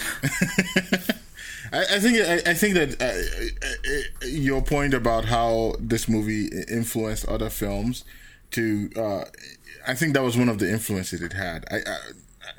I, 1.72 1.96
I, 1.96 2.00
think 2.00 2.18
I, 2.18 2.50
I 2.50 2.54
think 2.54 2.74
that 2.74 3.00
uh, 3.00 4.26
uh, 4.26 4.26
your 4.26 4.62
point 4.62 4.94
about 4.94 5.26
how 5.26 5.74
this 5.78 6.08
movie 6.08 6.48
influenced 6.68 7.26
other 7.28 7.50
films 7.50 8.04
to 8.52 8.90
uh, 8.96 9.24
I 9.86 9.94
think 9.94 10.14
that 10.14 10.22
was 10.22 10.36
one 10.36 10.48
of 10.48 10.58
the 10.58 10.70
influences 10.70 11.22
it 11.22 11.32
had. 11.32 11.64
I, 11.70 11.80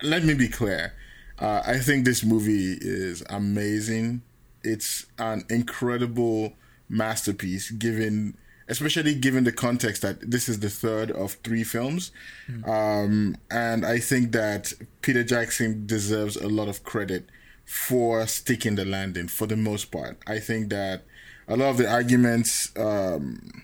let 0.01 0.24
me 0.24 0.34
be 0.34 0.47
clear 0.47 0.93
uh, 1.40 1.64
I 1.66 1.80
think 1.80 2.06
this 2.06 2.24
movie 2.24 2.78
is 2.80 3.24
amazing. 3.30 4.22
It's 4.64 5.06
an 5.18 5.44
incredible 5.50 6.54
masterpiece, 6.90 7.72
given 7.72 8.38
especially 8.68 9.14
given 9.16 9.44
the 9.44 9.52
context 9.52 10.02
that 10.04 10.32
this 10.32 10.48
is 10.48 10.60
the 10.60 10.70
third 10.70 11.12
of 11.12 11.34
three 11.44 11.64
films. 11.64 12.12
Mm. 12.50 12.68
Um, 12.68 13.38
and 13.52 13.86
I 13.86 14.00
think 14.00 14.32
that 14.32 14.74
Peter 15.02 15.24
Jackson 15.24 15.86
deserves 15.86 16.38
a 16.38 16.48
lot 16.48 16.70
of 16.70 16.84
credit 16.84 17.30
for 17.66 18.26
sticking 18.28 18.76
the 18.76 18.86
landing 18.86 19.28
for 19.28 19.48
the 19.48 19.58
most 19.58 19.92
part. 19.92 20.18
I 20.28 20.40
think 20.40 20.70
that 20.70 21.04
a 21.48 21.58
lot 21.58 21.72
of 21.72 21.78
the 21.78 21.90
arguments 21.92 22.72
um, 22.78 23.64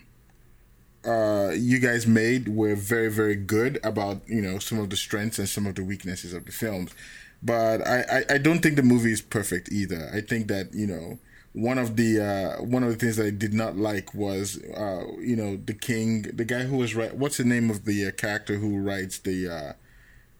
uh, 1.06 1.52
you 1.56 1.80
guys 1.80 2.06
made 2.06 2.50
were 2.50 2.76
very, 2.76 3.10
very 3.10 3.36
good 3.36 3.80
about, 3.84 4.22
you 4.28 4.42
know, 4.42 4.60
some 4.60 4.80
of 4.80 4.90
the 4.90 4.98
strengths 4.98 5.40
and 5.40 5.48
some 5.48 5.66
of 5.66 5.76
the 5.76 5.84
weaknesses 5.84 6.34
of 6.34 6.46
the 6.46 6.52
films 6.52 6.92
but 7.42 7.86
I, 7.88 8.04
I, 8.30 8.34
I 8.36 8.38
don't 8.38 8.60
think 8.62 8.76
the 8.76 8.84
movie 8.84 9.12
is 9.12 9.22
perfect 9.22 9.72
either. 9.72 10.10
I 10.14 10.22
think 10.22 10.48
that 10.48 10.74
you 10.74 10.88
know 10.88 11.20
one 11.54 11.78
of 11.78 11.96
the 11.96 12.20
uh, 12.22 12.64
one 12.64 12.84
of 12.84 12.90
the 12.90 12.96
things 12.96 13.16
that 13.18 13.26
I 13.26 13.32
did 13.32 13.54
not 13.54 13.76
like 13.78 14.14
was 14.14 14.62
uh, 14.76 15.04
you 15.20 15.36
know 15.36 15.58
the 15.58 15.74
king, 15.74 16.24
the 16.34 16.46
guy 16.46 16.64
who 16.64 16.78
was 16.78 16.96
right. 16.96 17.16
What's 17.16 17.38
the 17.38 17.44
name 17.46 17.70
of 17.70 17.86
the 17.86 18.08
uh, 18.08 18.12
character 18.12 18.56
who 18.56 18.80
rides 18.80 19.20
the 19.20 19.48
uh, 19.50 19.74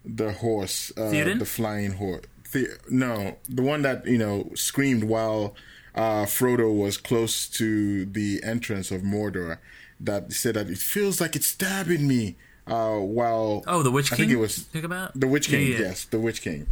the 0.06 0.34
horse, 0.34 0.92
uh, 0.98 1.10
the 1.40 1.46
flying 1.46 1.94
horse? 1.94 2.26
The- 2.52 2.78
no, 2.90 3.38
the 3.48 3.62
one 3.62 3.82
that 3.84 4.06
you 4.06 4.18
know 4.18 4.52
screamed 4.56 5.04
while 5.06 5.56
uh, 5.96 6.26
Frodo 6.26 6.76
was 6.76 6.98
close 6.98 7.48
to 7.50 8.06
the 8.06 8.42
entrance 8.44 8.92
of 8.92 9.02
Mordor. 9.02 9.58
That 10.02 10.32
said 10.32 10.56
that 10.56 10.70
it 10.70 10.78
feels 10.78 11.20
like 11.20 11.36
it's 11.36 11.48
stabbing 11.48 12.08
me 12.08 12.38
uh, 12.70 12.98
while 12.98 13.64
oh 13.68 13.84
the 13.84 13.92
Witch 13.92 14.10
King. 14.10 14.16
I 14.16 14.18
think 14.18 14.32
it 14.32 14.38
was 14.38 14.68
the 15.16 15.28
Witch 15.28 15.50
King. 15.50 15.68
Yeah, 15.68 15.74
yeah. 15.74 15.80
Yes, 15.80 16.06
the 16.06 16.20
Witch 16.20 16.42
King. 16.42 16.68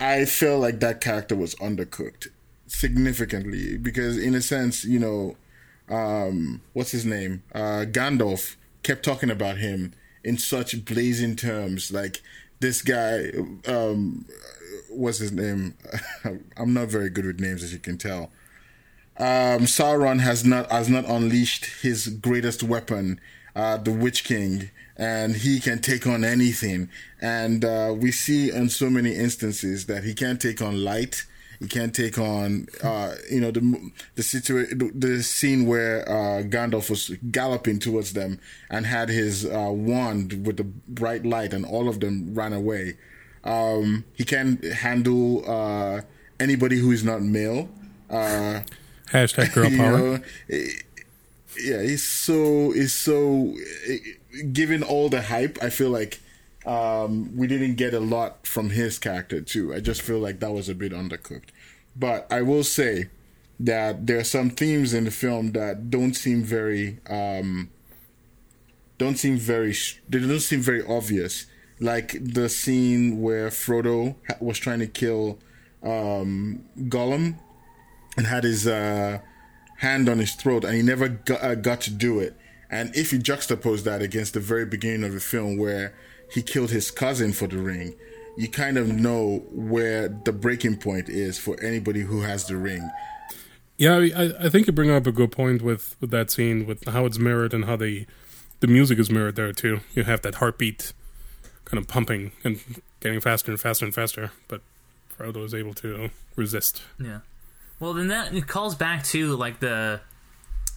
I 0.00 0.24
feel 0.24 0.58
like 0.58 0.80
that 0.80 1.00
character 1.00 1.34
was 1.34 1.54
undercooked 1.56 2.28
significantly 2.66 3.76
because, 3.76 4.16
in 4.16 4.34
a 4.34 4.40
sense, 4.40 4.84
you 4.84 4.98
know, 4.98 5.36
um, 5.88 6.60
what's 6.72 6.92
his 6.92 7.04
name? 7.04 7.42
Uh, 7.54 7.84
Gandalf 7.86 8.56
kept 8.82 9.04
talking 9.04 9.30
about 9.30 9.58
him 9.58 9.92
in 10.22 10.38
such 10.38 10.84
blazing 10.84 11.36
terms, 11.36 11.92
like 11.92 12.22
this 12.60 12.82
guy. 12.82 13.30
Um, 13.66 14.26
what's 14.90 15.18
his 15.18 15.32
name? 15.32 15.74
I'm 16.56 16.74
not 16.74 16.88
very 16.88 17.10
good 17.10 17.26
with 17.26 17.40
names, 17.40 17.62
as 17.62 17.72
you 17.72 17.78
can 17.78 17.98
tell. 17.98 18.30
Um, 19.18 19.66
Sauron 19.66 20.20
has 20.20 20.44
not 20.44 20.70
has 20.70 20.88
not 20.88 21.04
unleashed 21.06 21.66
his 21.82 22.08
greatest 22.08 22.62
weapon, 22.62 23.20
uh, 23.56 23.76
the 23.78 23.92
Witch 23.92 24.22
King, 24.22 24.70
and 24.98 25.36
he 25.36 25.60
can 25.60 25.80
take 25.80 26.06
on 26.06 26.24
anything. 26.24 26.90
And 27.20 27.64
uh, 27.64 27.94
we 27.96 28.10
see 28.12 28.50
in 28.50 28.68
so 28.68 28.90
many 28.90 29.14
instances 29.14 29.86
that 29.86 30.04
he 30.04 30.12
can't 30.12 30.40
take 30.40 30.60
on 30.60 30.84
light. 30.84 31.24
He 31.60 31.66
can't 31.66 31.94
take 31.94 32.18
on, 32.18 32.68
uh, 32.84 33.14
you 33.28 33.40
know, 33.40 33.50
the 33.50 33.90
the 34.14 34.22
situation, 34.22 34.92
the 34.94 35.22
scene 35.24 35.66
where 35.66 36.08
uh, 36.08 36.42
Gandalf 36.42 36.88
was 36.88 37.10
galloping 37.32 37.80
towards 37.80 38.12
them 38.12 38.38
and 38.70 38.86
had 38.86 39.08
his 39.08 39.44
uh, 39.44 39.70
wand 39.72 40.46
with 40.46 40.56
the 40.56 40.64
bright 40.64 41.26
light, 41.26 41.52
and 41.52 41.64
all 41.66 41.88
of 41.88 41.98
them 41.98 42.32
ran 42.32 42.52
away. 42.52 42.96
Um, 43.42 44.04
he 44.14 44.24
can 44.24 44.62
handle 44.62 45.50
uh, 45.50 46.02
anybody 46.38 46.78
who 46.78 46.92
is 46.92 47.02
not 47.02 47.22
male. 47.22 47.68
Uh, 48.08 48.60
Hashtag 49.10 49.52
girl 49.52 49.70
power. 49.76 49.98
Know, 49.98 50.20
yeah, 51.62 51.82
he's 51.82 52.04
so 52.04 52.72
he's 52.72 52.94
so 52.94 53.54
given 54.52 54.82
all 54.82 55.08
the 55.08 55.22
hype, 55.22 55.58
I 55.62 55.70
feel 55.70 55.90
like 55.90 56.20
um, 56.66 57.36
we 57.36 57.46
didn't 57.46 57.76
get 57.76 57.94
a 57.94 58.00
lot 58.00 58.46
from 58.46 58.70
his 58.70 58.98
character 58.98 59.40
too. 59.40 59.74
I 59.74 59.80
just 59.80 60.02
feel 60.02 60.18
like 60.18 60.40
that 60.40 60.52
was 60.52 60.68
a 60.68 60.74
bit 60.74 60.92
undercooked. 60.92 61.48
But 61.96 62.26
I 62.30 62.42
will 62.42 62.64
say 62.64 63.08
that 63.60 64.06
there 64.06 64.18
are 64.18 64.24
some 64.24 64.50
themes 64.50 64.94
in 64.94 65.04
the 65.04 65.10
film 65.10 65.52
that 65.52 65.90
don't 65.90 66.14
seem 66.14 66.42
very 66.42 66.98
um, 67.08 67.70
don't 68.98 69.16
seem 69.16 69.36
very 69.36 69.74
they 70.08 70.18
don't 70.18 70.40
seem 70.40 70.60
very 70.60 70.84
obvious. 70.84 71.46
Like 71.80 72.16
the 72.20 72.48
scene 72.48 73.22
where 73.22 73.48
Frodo 73.48 74.16
was 74.40 74.58
trying 74.58 74.80
to 74.80 74.88
kill 74.88 75.38
um, 75.82 76.64
Gollum 76.76 77.36
and 78.16 78.26
had 78.26 78.42
his 78.42 78.66
uh, 78.66 79.20
hand 79.78 80.08
on 80.08 80.18
his 80.18 80.34
throat, 80.34 80.64
and 80.64 80.74
he 80.74 80.82
never 80.82 81.08
got, 81.08 81.42
uh, 81.42 81.54
got 81.54 81.80
to 81.82 81.90
do 81.90 82.20
it 82.20 82.36
and 82.70 82.94
if 82.94 83.12
you 83.12 83.18
juxtapose 83.18 83.84
that 83.84 84.02
against 84.02 84.34
the 84.34 84.40
very 84.40 84.66
beginning 84.66 85.04
of 85.04 85.12
the 85.12 85.20
film 85.20 85.56
where 85.56 85.94
he 86.30 86.42
killed 86.42 86.70
his 86.70 86.90
cousin 86.90 87.32
for 87.32 87.46
the 87.46 87.58
ring, 87.58 87.94
you 88.36 88.48
kind 88.48 88.76
of 88.76 88.88
know 88.88 89.38
where 89.50 90.08
the 90.08 90.32
breaking 90.32 90.76
point 90.76 91.08
is 91.08 91.38
for 91.38 91.58
anybody 91.62 92.00
who 92.00 92.20
has 92.22 92.46
the 92.46 92.56
ring. 92.56 92.90
Yeah, 93.78 93.96
I, 93.96 94.32
I 94.40 94.48
think 94.48 94.66
you 94.66 94.72
bring 94.72 94.90
up 94.90 95.06
a 95.06 95.12
good 95.12 95.32
point 95.32 95.62
with, 95.62 95.96
with 96.00 96.10
that 96.10 96.30
scene, 96.30 96.66
with 96.66 96.86
how 96.88 97.06
it's 97.06 97.18
mirrored 97.18 97.54
and 97.54 97.64
how 97.64 97.76
the 97.76 98.06
the 98.60 98.66
music 98.66 98.98
is 98.98 99.08
mirrored 99.08 99.36
there 99.36 99.52
too. 99.52 99.80
You 99.94 100.02
have 100.02 100.22
that 100.22 100.36
heartbeat 100.36 100.92
kind 101.64 101.80
of 101.80 101.86
pumping 101.86 102.32
and 102.42 102.60
getting 102.98 103.20
faster 103.20 103.52
and 103.52 103.60
faster 103.60 103.84
and 103.84 103.94
faster, 103.94 104.32
but 104.48 104.62
Frodo 105.16 105.44
is 105.44 105.54
able 105.54 105.74
to 105.74 106.10
resist. 106.34 106.82
Yeah. 106.98 107.20
Well, 107.80 107.94
then 107.94 108.08
that 108.08 108.34
it 108.34 108.46
calls 108.46 108.74
back 108.74 109.04
to 109.04 109.36
like 109.36 109.60
the 109.60 110.00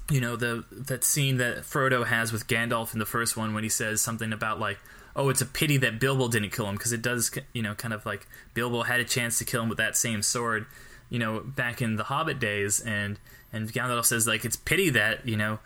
you 0.09 0.19
know 0.19 0.35
the 0.35 0.65
that 0.71 1.03
scene 1.03 1.37
that 1.37 1.59
Frodo 1.59 2.05
has 2.05 2.31
with 2.31 2.47
Gandalf 2.47 2.93
in 2.93 2.99
the 2.99 3.05
first 3.05 3.37
one 3.37 3.53
when 3.53 3.63
he 3.63 3.69
says 3.69 4.01
something 4.01 4.33
about 4.33 4.59
like 4.59 4.77
oh 5.15 5.29
it's 5.29 5.41
a 5.41 5.45
pity 5.45 5.77
that 5.77 5.99
Bilbo 5.99 6.27
didn't 6.27 6.51
kill 6.51 6.67
him 6.67 6.75
because 6.75 6.91
it 6.91 7.01
does 7.01 7.31
you 7.53 7.61
know 7.61 7.73
kind 7.75 7.93
of 7.93 8.05
like 8.05 8.27
Bilbo 8.53 8.83
had 8.83 8.99
a 8.99 9.05
chance 9.05 9.37
to 9.39 9.45
kill 9.45 9.63
him 9.63 9.69
with 9.69 9.77
that 9.77 9.95
same 9.95 10.21
sword 10.21 10.65
you 11.09 11.17
know 11.17 11.39
back 11.39 11.81
in 11.81 11.95
the 11.95 12.03
Hobbit 12.03 12.39
days 12.39 12.81
and 12.81 13.19
and 13.53 13.71
Gandalf 13.71 14.05
says 14.05 14.27
like 14.27 14.43
it's 14.43 14.57
pity 14.57 14.89
that 14.89 15.25
you 15.25 15.37
know 15.37 15.59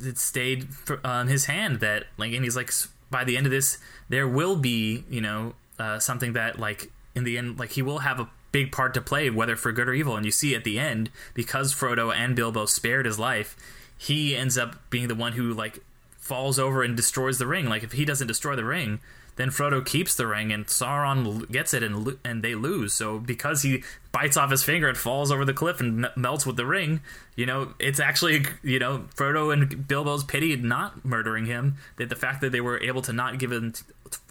it 0.00 0.16
stayed 0.16 0.68
for, 0.68 1.00
on 1.04 1.26
his 1.26 1.46
hand 1.46 1.80
that 1.80 2.04
like 2.18 2.32
and 2.32 2.44
he's 2.44 2.56
like 2.56 2.70
by 3.10 3.24
the 3.24 3.36
end 3.36 3.46
of 3.46 3.52
this 3.52 3.78
there 4.08 4.28
will 4.28 4.56
be 4.56 5.04
you 5.10 5.20
know 5.20 5.54
uh, 5.78 5.98
something 5.98 6.34
that 6.34 6.58
like 6.58 6.90
in 7.14 7.24
the 7.24 7.36
end 7.36 7.58
like 7.58 7.70
he 7.70 7.82
will 7.82 7.98
have 7.98 8.20
a 8.20 8.28
big 8.52 8.72
part 8.72 8.94
to 8.94 9.00
play 9.00 9.28
whether 9.30 9.56
for 9.56 9.72
good 9.72 9.88
or 9.88 9.94
evil 9.94 10.16
and 10.16 10.24
you 10.24 10.32
see 10.32 10.54
at 10.54 10.64
the 10.64 10.78
end 10.78 11.10
because 11.34 11.74
Frodo 11.74 12.14
and 12.14 12.34
Bilbo 12.34 12.66
spared 12.66 13.06
his 13.06 13.18
life 13.18 13.56
he 13.98 14.36
ends 14.36 14.56
up 14.56 14.76
being 14.90 15.08
the 15.08 15.14
one 15.14 15.32
who 15.32 15.52
like 15.52 15.80
falls 16.28 16.58
over 16.58 16.82
and 16.82 16.96
destroys 16.96 17.38
the 17.38 17.46
ring. 17.46 17.66
Like 17.66 17.82
if 17.82 17.92
he 17.92 18.04
doesn't 18.04 18.26
destroy 18.26 18.54
the 18.54 18.64
ring, 18.64 19.00
then 19.36 19.48
Frodo 19.48 19.84
keeps 19.84 20.14
the 20.14 20.26
ring 20.26 20.52
and 20.52 20.66
Sauron 20.66 21.50
gets 21.50 21.74
it 21.74 21.82
and 21.82 22.16
and 22.24 22.42
they 22.42 22.54
lose. 22.54 22.92
So 22.94 23.18
because 23.18 23.62
he 23.62 23.82
bites 24.12 24.36
off 24.36 24.50
his 24.50 24.62
finger 24.62 24.88
and 24.88 24.96
falls 24.96 25.32
over 25.32 25.44
the 25.44 25.52
cliff 25.52 25.80
and 25.80 26.08
melts 26.16 26.46
with 26.46 26.56
the 26.56 26.66
ring, 26.66 27.00
you 27.34 27.44
know, 27.44 27.74
it's 27.78 27.98
actually 27.98 28.44
you 28.62 28.78
know 28.78 29.06
Frodo 29.16 29.52
and 29.52 29.88
Bilbo's 29.88 30.22
pity 30.22 30.54
not 30.56 31.04
murdering 31.04 31.46
him. 31.46 31.76
That 31.96 32.08
the 32.08 32.16
fact 32.16 32.40
that 32.42 32.52
they 32.52 32.60
were 32.60 32.80
able 32.80 33.02
to 33.02 33.12
not 33.12 33.38
give 33.38 33.50
him 33.50 33.72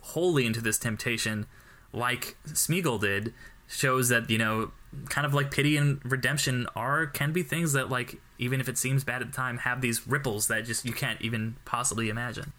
wholly 0.01 0.45
into 0.45 0.61
this 0.61 0.78
temptation 0.78 1.45
like 1.91 2.38
Smeagol 2.47 3.01
did 3.01 3.34
shows 3.68 4.09
that 4.09 4.30
you 4.30 4.38
know, 4.38 4.72
kind 5.09 5.26
of 5.26 5.34
like 5.34 5.51
pity 5.51 5.78
and 5.78 5.99
redemption 6.03 6.68
are 6.76 7.05
can 7.05 7.34
be 7.34 7.43
things 7.43 7.74
that 7.74 7.89
like 7.89 8.20
even 8.39 8.61
if 8.61 8.70
it 8.70 8.78
seems 8.78 9.03
bad 9.03 9.22
at 9.22 9.32
the 9.32 9.36
time, 9.36 9.59
have 9.59 9.82
these 9.82 10.07
ripples 10.07 10.47
that 10.47 10.65
just 10.65 10.86
you 10.86 10.93
can't 10.93 11.22
even 11.22 11.55
possibly 11.65 12.09
imagine. 12.09 12.53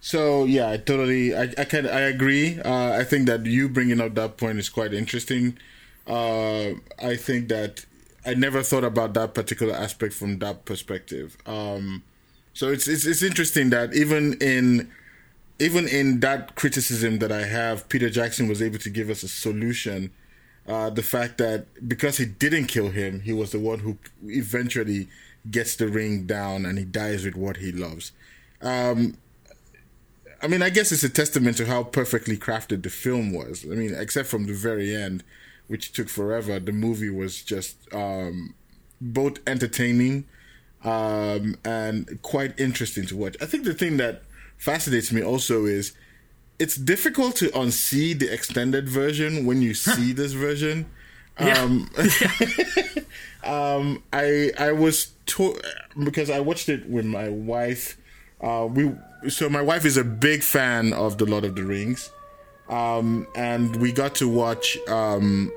So 0.00 0.44
yeah, 0.44 0.70
I 0.70 0.78
totally, 0.78 1.36
I, 1.36 1.52
I 1.58 1.64
can, 1.64 1.86
I 1.86 2.00
agree. 2.00 2.58
Uh, 2.58 2.92
I 2.92 3.04
think 3.04 3.26
that 3.26 3.44
you 3.44 3.68
bringing 3.68 4.00
up 4.00 4.14
that 4.14 4.38
point 4.38 4.58
is 4.58 4.68
quite 4.68 4.94
interesting. 4.94 5.58
Uh, 6.06 6.72
I 7.02 7.16
think 7.16 7.48
that 7.48 7.84
I 8.24 8.34
never 8.34 8.62
thought 8.62 8.84
about 8.84 9.14
that 9.14 9.34
particular 9.34 9.74
aspect 9.74 10.14
from 10.14 10.38
that 10.38 10.64
perspective. 10.64 11.36
Um, 11.46 12.02
so 12.54 12.68
it's, 12.68 12.88
it's 12.88 13.06
it's 13.06 13.22
interesting 13.22 13.70
that 13.70 13.94
even 13.94 14.34
in 14.40 14.90
even 15.58 15.86
in 15.86 16.20
that 16.20 16.56
criticism 16.56 17.18
that 17.18 17.30
I 17.30 17.44
have, 17.44 17.88
Peter 17.88 18.10
Jackson 18.10 18.48
was 18.48 18.62
able 18.62 18.78
to 18.78 18.90
give 18.90 19.10
us 19.10 19.22
a 19.22 19.28
solution. 19.28 20.10
Uh, 20.66 20.90
the 20.90 21.02
fact 21.02 21.38
that 21.38 21.66
because 21.88 22.18
he 22.18 22.24
didn't 22.24 22.66
kill 22.66 22.90
him, 22.90 23.20
he 23.20 23.32
was 23.32 23.50
the 23.50 23.58
one 23.58 23.80
who 23.80 23.98
eventually 24.24 25.08
gets 25.50 25.76
the 25.76 25.88
ring 25.88 26.26
down 26.26 26.66
and 26.66 26.78
he 26.78 26.84
dies 26.84 27.24
with 27.24 27.34
what 27.34 27.56
he 27.56 27.72
loves. 27.72 28.12
Um, 28.60 29.16
I 30.42 30.48
mean, 30.48 30.62
I 30.62 30.70
guess 30.70 30.92
it's 30.92 31.02
a 31.02 31.08
testament 31.08 31.56
to 31.58 31.66
how 31.66 31.82
perfectly 31.82 32.36
crafted 32.36 32.82
the 32.82 32.90
film 32.90 33.32
was. 33.32 33.64
I 33.64 33.74
mean, 33.74 33.94
except 33.94 34.28
from 34.28 34.46
the 34.46 34.54
very 34.54 34.94
end, 34.94 35.22
which 35.66 35.92
took 35.92 36.08
forever, 36.08 36.58
the 36.58 36.72
movie 36.72 37.10
was 37.10 37.42
just 37.42 37.76
um, 37.92 38.54
both 39.00 39.38
entertaining 39.46 40.26
um, 40.84 41.56
and 41.64 42.20
quite 42.22 42.58
interesting 42.58 43.06
to 43.06 43.16
watch. 43.16 43.36
I 43.40 43.46
think 43.46 43.64
the 43.64 43.74
thing 43.74 43.98
that 43.98 44.22
fascinates 44.56 45.12
me 45.12 45.22
also 45.22 45.64
is 45.64 45.92
it's 46.60 46.76
difficult 46.76 47.36
to 47.36 47.48
unsee 47.48 48.16
the 48.16 48.32
extended 48.32 48.86
version 48.88 49.46
when 49.46 49.62
you 49.62 49.72
see 49.72 50.12
this 50.12 50.32
version. 50.32 50.86
Yeah. 51.40 51.58
Um, 51.58 51.90
um, 53.44 54.02
I 54.12 54.52
I 54.58 54.72
was 54.72 55.12
to- 55.26 55.58
because 56.04 56.28
I 56.28 56.40
watched 56.40 56.68
it 56.68 56.88
with 56.88 57.06
my 57.06 57.30
wife. 57.30 57.96
Uh, 58.42 58.68
we 58.70 58.92
so 59.28 59.48
my 59.48 59.62
wife 59.62 59.86
is 59.86 59.96
a 59.96 60.04
big 60.04 60.42
fan 60.42 60.92
of 60.92 61.16
the 61.16 61.24
Lord 61.24 61.44
of 61.44 61.56
the 61.56 61.64
Rings, 61.64 62.10
um, 62.68 63.26
and 63.34 63.74
we 63.76 63.90
got 63.90 64.14
to 64.16 64.28
watch. 64.28 64.76
Um, 64.86 65.50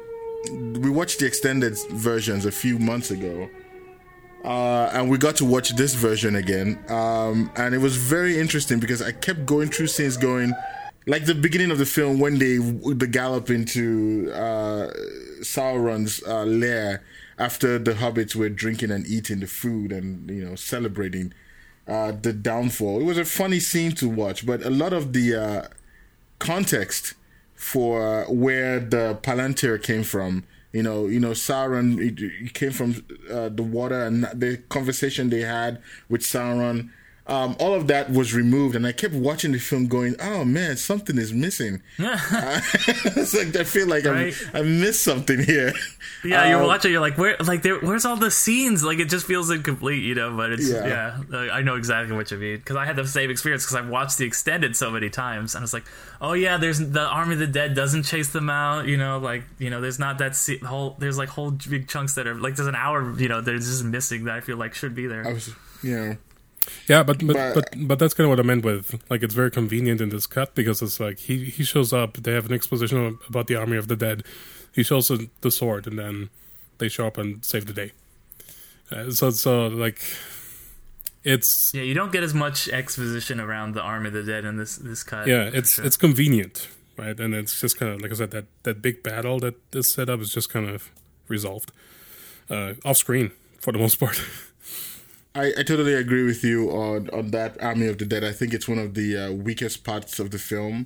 we 0.51 0.89
watched 0.89 1.19
the 1.19 1.25
extended 1.25 1.77
versions 1.91 2.45
a 2.45 2.51
few 2.51 2.79
months 2.79 3.11
ago, 3.11 3.49
uh, 4.45 4.89
and 4.93 5.09
we 5.09 5.17
got 5.17 5.35
to 5.37 5.45
watch 5.45 5.75
this 5.75 5.95
version 5.95 6.35
again. 6.35 6.83
Um, 6.89 7.51
and 7.55 7.75
it 7.75 7.79
was 7.79 7.95
very 7.97 8.39
interesting 8.39 8.79
because 8.79 9.01
I 9.01 9.11
kept 9.11 9.45
going 9.45 9.69
through 9.69 9.87
scenes, 9.87 10.17
going 10.17 10.53
like 11.05 11.25
the 11.25 11.35
beginning 11.35 11.71
of 11.71 11.77
the 11.77 11.85
film 11.85 12.19
when 12.19 12.39
they 12.39 12.57
the 12.57 13.07
gallop 13.07 13.49
into 13.49 14.31
uh, 14.33 14.89
Sauron's 15.41 16.23
uh, 16.23 16.43
lair 16.43 17.03
after 17.37 17.79
the 17.79 17.93
hobbits 17.93 18.35
were 18.35 18.49
drinking 18.49 18.91
and 18.91 19.05
eating 19.07 19.39
the 19.39 19.47
food 19.47 19.91
and 19.91 20.29
you 20.29 20.45
know 20.45 20.55
celebrating 20.55 21.33
uh, 21.87 22.13
the 22.21 22.31
downfall. 22.33 23.01
It 23.01 23.03
was 23.03 23.17
a 23.17 23.25
funny 23.25 23.59
scene 23.59 23.91
to 23.93 24.07
watch, 24.07 24.45
but 24.45 24.63
a 24.63 24.69
lot 24.69 24.93
of 24.93 25.13
the 25.13 25.35
uh, 25.35 25.67
context 26.39 27.13
for 27.55 28.25
where 28.29 28.79
the 28.79 29.17
Palantir 29.21 29.81
came 29.81 30.03
from. 30.03 30.45
You 30.71 30.81
know, 30.81 31.07
you 31.07 31.19
know, 31.19 31.31
Sauron 31.31 31.99
it, 31.99 32.53
came 32.53 32.71
from 32.71 33.05
uh, 33.31 33.49
the 33.49 33.61
water, 33.63 34.03
and 34.03 34.23
the 34.33 34.57
conversation 34.69 35.29
they 35.29 35.41
had 35.41 35.81
with 36.09 36.21
Sauron. 36.21 36.89
Um, 37.25 37.55
all 37.57 37.73
of 37.73 37.87
that 37.87 38.09
was 38.11 38.33
removed, 38.33 38.75
and 38.75 38.85
I 38.85 38.91
kept 38.91 39.13
watching 39.13 39.53
the 39.53 39.57
film, 39.59 39.87
going, 39.87 40.15
"Oh 40.19 40.43
man, 40.43 40.75
something 40.75 41.17
is 41.17 41.31
missing." 41.31 41.81
it's 41.97 43.33
like 43.33 43.55
I 43.55 43.63
feel 43.63 43.87
like 43.87 44.03
Right. 44.05 44.33
I'm, 44.53 44.57
I 44.57 44.61
missed 44.63 45.03
something 45.03 45.39
here. 45.43 45.73
Yeah, 46.25 46.47
you're 46.51 46.61
Um, 46.61 46.67
watching. 46.67 46.93
You're 46.93 47.01
like, 47.01 47.17
where? 47.17 47.35
Like, 47.45 47.63
there, 47.63 47.75
where's 47.79 48.05
all 48.05 48.15
the 48.15 48.31
scenes? 48.31 48.81
Like, 48.81 48.99
it 48.99 49.09
just 49.09 49.25
feels 49.27 49.49
incomplete, 49.49 50.03
you 50.03 50.15
know. 50.15 50.33
But 50.37 50.53
it's 50.53 50.69
Yeah. 50.69 50.87
yeah. 50.87 51.17
like, 51.27 51.51
I 51.51 51.61
know 51.63 51.75
exactly 51.75 52.15
what 52.15 52.31
you 52.31 52.37
mean 52.37 52.55
because 52.59 52.77
I 52.77 52.85
had 52.85 52.95
the 52.95 53.05
same 53.05 53.29
experience 53.29 53.65
because 53.65 53.75
I've 53.75 53.89
watched 53.89 54.19
the 54.19 54.25
extended 54.25 54.77
so 54.77 54.89
many 54.89 55.09
times, 55.09 55.53
and 55.53 55.61
I 55.61 55.65
was 55.65 55.73
like, 55.73 55.83
oh 56.21 56.31
yeah, 56.31 56.55
there's 56.55 56.79
the 56.79 57.01
Army 57.01 57.33
of 57.33 57.39
the 57.39 57.47
Dead 57.47 57.75
doesn't 57.75 58.03
chase 58.03 58.29
them 58.29 58.49
out, 58.49 58.85
you 58.87 58.95
know. 58.95 59.17
Like, 59.17 59.43
you 59.59 59.69
know, 59.69 59.81
there's 59.81 59.99
not 59.99 60.17
that 60.19 60.33
se- 60.37 60.59
whole. 60.59 60.95
There's 60.97 61.17
like 61.17 61.27
whole 61.27 61.51
big 61.51 61.89
chunks 61.89 62.15
that 62.15 62.25
are 62.25 62.35
like 62.35 62.55
there's 62.55 62.69
an 62.69 62.75
hour, 62.75 63.19
you 63.19 63.27
know, 63.27 63.41
there's 63.41 63.65
just 63.67 63.83
missing 63.83 64.23
that 64.23 64.35
I 64.35 64.39
feel 64.39 64.55
like 64.55 64.75
should 64.75 64.95
be 64.95 65.07
there. 65.07 65.27
I 65.27 65.33
was, 65.33 65.49
you 65.81 65.95
know, 65.97 66.17
Yeah, 66.87 67.03
but 67.03 67.25
but, 67.25 67.35
But- 67.35 67.53
but 67.55 67.87
but 67.87 67.99
that's 67.99 68.13
kind 68.13 68.25
of 68.25 68.29
what 68.29 68.39
I 68.39 68.43
meant 68.43 68.63
with 68.65 69.01
like 69.09 69.23
it's 69.23 69.33
very 69.33 69.51
convenient 69.51 70.01
in 70.01 70.09
this 70.09 70.27
cut 70.27 70.55
because 70.55 70.81
it's 70.81 70.99
like 70.99 71.19
he 71.19 71.45
he 71.45 71.63
shows 71.63 71.91
up. 71.93 72.13
They 72.17 72.33
have 72.33 72.45
an 72.45 72.53
exposition 72.53 73.17
about 73.27 73.47
the 73.47 73.55
army 73.55 73.77
of 73.77 73.87
the 73.87 73.95
dead. 73.95 74.23
He 74.73 74.83
shows 74.83 75.07
the, 75.07 75.29
the 75.41 75.51
sword, 75.51 75.85
and 75.87 75.97
then 75.99 76.29
they 76.79 76.89
show 76.89 77.05
up 77.07 77.17
and 77.17 77.43
save 77.45 77.65
the 77.65 77.73
day. 77.73 77.91
Uh, 78.91 79.11
so 79.11 79.29
so 79.31 79.67
like 79.67 80.01
it's 81.23 81.71
yeah, 81.73 81.81
you 81.83 81.93
don't 81.93 82.11
get 82.11 82.23
as 82.23 82.33
much 82.33 82.67
exposition 82.69 83.39
around 83.39 83.73
the 83.75 83.81
Army 83.81 84.07
of 84.07 84.13
the 84.13 84.23
Dead 84.23 84.43
in 84.45 84.57
this 84.57 84.75
this 84.77 85.03
cut. 85.03 85.27
yeah 85.27 85.49
it's 85.53 85.75
sure. 85.75 85.85
it's 85.85 85.95
convenient, 85.97 86.67
right? 86.97 87.17
And 87.19 87.33
it's 87.33 87.59
just 87.61 87.77
kind 87.79 87.93
of 87.93 88.01
like 88.01 88.11
I 88.11 88.15
said 88.15 88.31
that 88.31 88.45
that 88.63 88.81
big 88.81 89.03
battle 89.03 89.39
that 89.39 89.55
is 89.73 89.89
set 89.91 90.09
up 90.09 90.19
is 90.19 90.33
just 90.33 90.49
kind 90.49 90.69
of 90.69 90.91
resolved 91.29 91.71
uh, 92.49 92.73
off 92.83 92.97
screen 92.97 93.31
for 93.59 93.71
the 93.71 93.79
most 93.79 93.99
part. 93.99 94.21
I, 95.35 95.47
I 95.57 95.63
totally 95.63 95.95
agree 95.95 96.23
with 96.23 96.43
you 96.43 96.69
on, 96.69 97.09
on 97.09 97.31
that 97.31 97.61
Army 97.61 97.87
of 97.87 97.97
the 97.97 98.05
Dead. 98.05 98.23
I 98.23 98.31
think 98.31 98.53
it's 98.53 98.67
one 98.67 98.77
of 98.77 98.93
the 98.93 99.17
uh, 99.17 99.31
weakest 99.31 99.83
parts 99.83 100.19
of 100.19 100.29
the 100.29 100.37
film, 100.37 100.85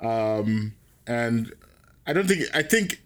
um, 0.00 0.74
and 1.06 1.52
I 2.06 2.12
don't 2.12 2.26
think 2.26 2.44
I 2.52 2.62
think 2.62 3.00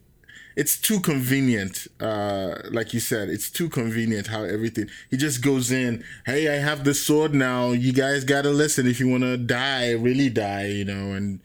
it's 0.57 0.79
too 0.79 1.01
convenient. 1.01 1.89
Uh, 2.01 2.55
like 2.71 2.95
you 2.95 3.01
said, 3.01 3.29
it's 3.29 3.51
too 3.51 3.69
convenient 3.69 4.29
how 4.29 4.45
everything. 4.45 4.89
He 5.11 5.19
just 5.19 5.43
goes 5.43 5.71
in. 5.71 6.05
Hey, 6.25 6.49
I 6.49 6.59
have 6.59 6.85
the 6.85 6.95
sword 6.95 7.35
now. 7.35 7.73
You 7.73 7.93
guys 7.93 8.25
gotta 8.25 8.51
listen 8.51 8.87
if 8.87 8.99
you 8.99 9.09
wanna 9.09 9.37
die, 9.37 9.93
really 9.93 10.31
die, 10.31 10.69
you 10.69 10.87
know. 10.87 11.13
And 11.13 11.41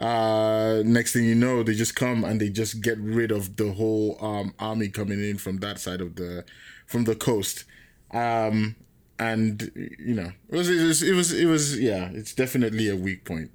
uh, 0.00 0.82
next 0.84 1.12
thing 1.12 1.24
you 1.24 1.36
know, 1.36 1.62
they 1.62 1.74
just 1.74 1.94
come 1.94 2.24
and 2.24 2.40
they 2.40 2.48
just 2.48 2.80
get 2.82 2.98
rid 2.98 3.30
of 3.30 3.56
the 3.56 3.72
whole 3.74 4.18
um, 4.20 4.54
army 4.58 4.88
coming 4.88 5.22
in 5.22 5.38
from 5.38 5.58
that 5.58 5.78
side 5.78 6.00
of 6.00 6.16
the 6.16 6.44
from 6.84 7.04
the 7.04 7.14
coast. 7.14 7.64
Um, 8.12 8.74
and 9.18 9.70
you 9.98 10.14
know, 10.14 10.32
it 10.48 10.56
was, 10.56 10.68
it 10.68 10.84
was, 10.84 11.02
it 11.02 11.14
was, 11.14 11.32
it 11.32 11.46
was, 11.46 11.78
yeah, 11.78 12.10
it's 12.12 12.34
definitely 12.34 12.88
a 12.88 12.96
weak 12.96 13.24
point. 13.24 13.50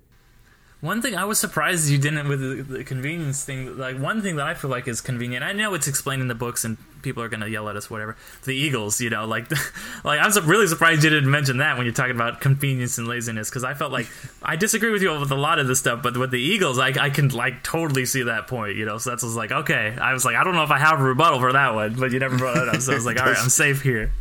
One 0.83 1.01
thing 1.01 1.15
I 1.15 1.23
was 1.23 1.39
surprised 1.39 1.89
you 1.89 1.97
didn't 1.97 2.27
with 2.27 2.41
the, 2.41 2.61
the 2.79 2.83
convenience 2.83 3.45
thing. 3.45 3.77
Like 3.77 3.97
one 3.97 4.21
thing 4.21 4.35
that 4.35 4.45
I 4.45 4.53
feel 4.53 4.69
like 4.69 4.85
is 4.85 4.99
convenient. 4.99 5.41
I 5.41 5.53
know 5.53 5.73
it's 5.75 5.87
explained 5.87 6.21
in 6.21 6.27
the 6.27 6.35
books, 6.35 6.65
and 6.65 6.77
people 7.01 7.23
are 7.23 7.29
gonna 7.29 7.47
yell 7.47 7.69
at 7.69 7.77
us, 7.77 7.89
whatever. 7.89 8.17
The 8.43 8.53
Eagles, 8.53 8.99
you 8.99 9.09
know, 9.09 9.25
like, 9.25 9.49
like 10.03 10.19
I'm 10.19 10.45
really 10.45 10.67
surprised 10.67 11.01
you 11.05 11.09
didn't 11.09 11.31
mention 11.31 11.59
that 11.59 11.77
when 11.77 11.85
you're 11.85 11.95
talking 11.95 12.17
about 12.17 12.41
convenience 12.41 12.97
and 12.97 13.07
laziness, 13.07 13.49
because 13.49 13.63
I 13.63 13.75
felt 13.75 13.93
like 13.93 14.09
I 14.43 14.57
disagree 14.57 14.91
with 14.91 15.01
you 15.01 15.17
with 15.17 15.31
a 15.31 15.35
lot 15.35 15.57
of 15.57 15.67
this 15.67 15.79
stuff, 15.79 16.03
but 16.03 16.17
with 16.17 16.31
the 16.31 16.41
Eagles, 16.41 16.77
I, 16.77 16.87
I 16.87 17.09
can 17.09 17.29
like 17.29 17.63
totally 17.63 18.05
see 18.05 18.23
that 18.23 18.47
point, 18.47 18.75
you 18.75 18.85
know. 18.85 18.97
So 18.97 19.11
that's 19.11 19.23
was 19.23 19.37
like 19.37 19.53
okay. 19.53 19.95
I 19.97 20.11
was 20.11 20.25
like, 20.25 20.35
I 20.35 20.43
don't 20.43 20.53
know 20.53 20.63
if 20.63 20.71
I 20.71 20.79
have 20.79 20.99
a 20.99 21.03
rebuttal 21.03 21.39
for 21.39 21.53
that 21.53 21.75
one, 21.75 21.93
but 21.93 22.11
you 22.11 22.19
never 22.19 22.37
brought 22.37 22.57
it 22.57 22.67
up, 22.67 22.81
so 22.81 22.91
I 22.91 22.95
was 22.95 23.05
like, 23.05 23.21
all 23.21 23.27
right, 23.27 23.37
I'm 23.41 23.47
safe 23.47 23.83
here. 23.83 24.11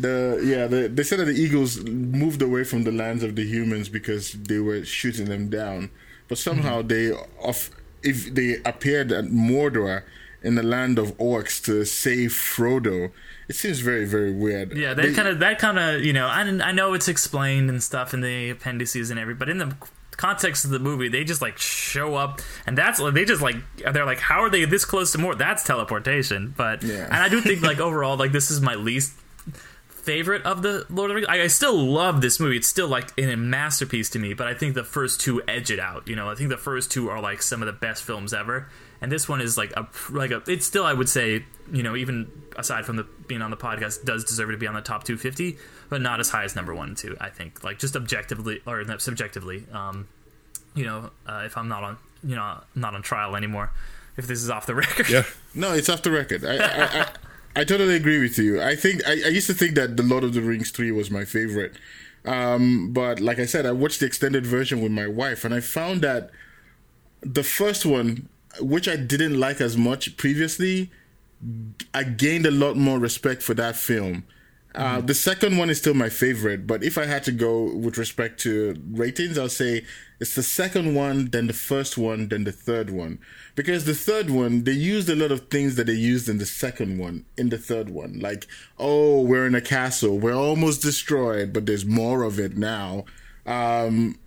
The 0.00 0.40
yeah, 0.44 0.66
the, 0.66 0.88
they 0.88 1.02
said 1.02 1.18
that 1.20 1.26
the 1.26 1.32
Eagles 1.34 1.80
moved 1.84 2.42
away 2.42 2.64
from 2.64 2.84
the 2.84 2.92
lands 2.92 3.22
of 3.22 3.36
the 3.36 3.44
humans 3.44 3.88
because 3.88 4.32
they 4.32 4.58
were 4.58 4.84
shooting 4.84 5.26
them 5.26 5.48
down, 5.48 5.90
but 6.28 6.38
somehow 6.38 6.78
mm-hmm. 6.78 6.88
they 6.88 7.12
off 7.40 7.70
if 8.02 8.32
they 8.34 8.56
appeared 8.64 9.12
at 9.12 9.26
Mordor 9.26 10.04
in 10.42 10.54
the 10.54 10.62
land 10.62 10.98
of 10.98 11.16
orcs 11.18 11.62
to 11.64 11.84
save 11.84 12.30
Frodo. 12.30 13.10
It 13.48 13.56
seems 13.56 13.80
very 13.80 14.04
very 14.04 14.32
weird. 14.32 14.76
Yeah, 14.76 14.94
They- 14.94 15.08
that 15.08 15.16
kind 15.16 15.28
of 15.28 15.38
that 15.40 15.58
kind 15.58 15.78
of 15.78 16.04
you 16.04 16.12
know, 16.12 16.26
I 16.26 16.42
I 16.42 16.72
know 16.72 16.94
it's 16.94 17.08
explained 17.08 17.70
and 17.70 17.82
stuff 17.82 18.14
in 18.14 18.20
the 18.20 18.50
appendices 18.50 19.10
and 19.10 19.18
everything, 19.18 19.38
but 19.38 19.48
in 19.48 19.58
the 19.58 19.74
context 20.16 20.64
of 20.64 20.70
the 20.70 20.78
movie, 20.78 21.08
they 21.08 21.24
just 21.24 21.40
like 21.40 21.56
show 21.58 22.14
up, 22.14 22.40
and 22.66 22.76
that's 22.76 23.00
they 23.12 23.24
just 23.24 23.40
like 23.40 23.56
they're 23.92 24.04
like, 24.04 24.18
how 24.18 24.42
are 24.42 24.50
they 24.50 24.64
this 24.66 24.84
close 24.84 25.12
to 25.12 25.18
more? 25.18 25.34
That's 25.34 25.64
teleportation. 25.64 26.54
But 26.56 26.82
Yeah. 26.82 27.04
and 27.06 27.14
I 27.14 27.28
do 27.28 27.40
think 27.40 27.62
like 27.70 27.80
overall, 27.80 28.16
like 28.16 28.32
this 28.32 28.50
is 28.50 28.60
my 28.60 28.74
least 28.74 29.14
favorite 30.08 30.42
of 30.46 30.62
the 30.62 30.86
Lord 30.88 31.10
of 31.10 31.14
the 31.14 31.14
Rings. 31.16 31.26
I, 31.28 31.42
I 31.42 31.46
still 31.48 31.76
love 31.76 32.22
this 32.22 32.40
movie. 32.40 32.56
It's 32.56 32.66
still 32.66 32.88
like 32.88 33.12
in 33.18 33.28
a 33.28 33.36
masterpiece 33.36 34.08
to 34.10 34.18
me. 34.18 34.32
But 34.32 34.46
I 34.46 34.54
think 34.54 34.74
the 34.74 34.82
first 34.82 35.20
two 35.20 35.42
edge 35.46 35.70
it 35.70 35.78
out. 35.78 36.08
You 36.08 36.16
know, 36.16 36.30
I 36.30 36.34
think 36.34 36.48
the 36.48 36.56
first 36.56 36.90
two 36.90 37.10
are 37.10 37.20
like 37.20 37.42
some 37.42 37.60
of 37.60 37.66
the 37.66 37.74
best 37.74 38.02
films 38.04 38.32
ever. 38.32 38.68
And 39.02 39.12
this 39.12 39.28
one 39.28 39.42
is 39.42 39.58
like 39.58 39.72
a 39.72 39.86
like 40.10 40.30
a. 40.30 40.42
It's 40.46 40.64
still 40.64 40.84
I 40.84 40.94
would 40.94 41.10
say 41.10 41.44
you 41.70 41.82
know 41.82 41.94
even 41.94 42.32
aside 42.56 42.86
from 42.86 42.96
the 42.96 43.06
being 43.26 43.42
on 43.42 43.50
the 43.50 43.56
podcast 43.56 44.06
does 44.06 44.24
deserve 44.24 44.50
to 44.50 44.56
be 44.56 44.66
on 44.66 44.74
the 44.74 44.80
top 44.80 45.04
250, 45.04 45.58
but 45.90 46.00
not 46.00 46.20
as 46.20 46.30
high 46.30 46.44
as 46.44 46.56
number 46.56 46.74
one 46.74 46.88
and 46.88 46.96
two. 46.96 47.14
I 47.20 47.28
think 47.28 47.62
like 47.62 47.78
just 47.78 47.94
objectively 47.94 48.62
or 48.66 48.82
subjectively. 48.98 49.66
Um, 49.72 50.08
you 50.74 50.86
know, 50.86 51.10
uh, 51.26 51.42
if 51.44 51.58
I'm 51.58 51.68
not 51.68 51.84
on 51.84 51.98
you 52.24 52.34
know 52.34 52.62
not 52.74 52.94
on 52.94 53.02
trial 53.02 53.36
anymore, 53.36 53.72
if 54.16 54.26
this 54.26 54.42
is 54.42 54.48
off 54.48 54.64
the 54.64 54.74
record. 54.84 55.10
yeah, 55.10 55.24
No, 55.54 55.74
it's 55.74 55.90
off 55.90 56.02
the 56.02 56.10
record. 56.10 56.46
I, 56.46 56.56
I, 56.56 57.06
I, 57.60 57.64
totally 57.64 57.96
agree 57.96 58.20
with 58.20 58.38
you. 58.38 58.62
I 58.62 58.76
think 58.76 59.06
I, 59.06 59.12
I 59.12 59.28
used 59.28 59.48
to 59.48 59.54
think 59.54 59.74
that 59.74 59.96
the 59.96 60.02
Lord 60.02 60.24
of 60.24 60.34
the 60.34 60.42
Rings 60.42 60.70
three 60.70 60.92
was 60.92 61.10
my 61.10 61.24
favorite, 61.24 61.74
um, 62.24 62.92
but 62.92 63.20
like 63.20 63.38
I 63.38 63.46
said, 63.46 63.66
I 63.66 63.72
watched 63.72 64.00
the 64.00 64.06
extended 64.06 64.46
version 64.46 64.80
with 64.80 64.92
my 64.92 65.06
wife, 65.06 65.44
and 65.44 65.54
I 65.54 65.60
found 65.60 66.02
that 66.02 66.30
the 67.20 67.42
first 67.42 67.84
one 67.84 68.28
which 68.60 68.88
I 68.88 68.96
didn't 68.96 69.38
like 69.38 69.60
as 69.60 69.76
much 69.76 70.16
previously, 70.16 70.90
I 71.94 72.04
gained 72.04 72.46
a 72.46 72.50
lot 72.50 72.76
more 72.76 72.98
respect 72.98 73.42
for 73.42 73.54
that 73.54 73.76
film. 73.76 74.24
Uh, 74.74 75.00
the 75.00 75.14
second 75.14 75.56
one 75.56 75.70
is 75.70 75.78
still 75.78 75.94
my 75.94 76.08
favorite, 76.08 76.66
but 76.66 76.84
if 76.84 76.98
I 76.98 77.06
had 77.06 77.24
to 77.24 77.32
go 77.32 77.74
with 77.74 77.96
respect 77.96 78.38
to 78.40 78.80
ratings, 78.92 79.38
I'll 79.38 79.48
say 79.48 79.84
it's 80.20 80.34
the 80.34 80.42
second 80.42 80.94
one, 80.94 81.30
then 81.30 81.46
the 81.46 81.52
first 81.52 81.96
one, 81.96 82.28
then 82.28 82.44
the 82.44 82.52
third 82.52 82.90
one. 82.90 83.18
Because 83.54 83.86
the 83.86 83.94
third 83.94 84.30
one, 84.30 84.64
they 84.64 84.72
used 84.72 85.08
a 85.08 85.16
lot 85.16 85.32
of 85.32 85.48
things 85.48 85.76
that 85.76 85.86
they 85.86 85.94
used 85.94 86.28
in 86.28 86.38
the 86.38 86.46
second 86.46 86.98
one, 86.98 87.24
in 87.36 87.48
the 87.48 87.58
third 87.58 87.88
one. 87.90 88.20
Like, 88.20 88.46
oh, 88.78 89.22
we're 89.22 89.46
in 89.46 89.54
a 89.54 89.60
castle, 89.60 90.18
we're 90.18 90.34
almost 90.34 90.82
destroyed, 90.82 91.52
but 91.52 91.66
there's 91.66 91.86
more 91.86 92.22
of 92.22 92.38
it 92.38 92.56
now. 92.56 93.06
Um, 93.46 94.18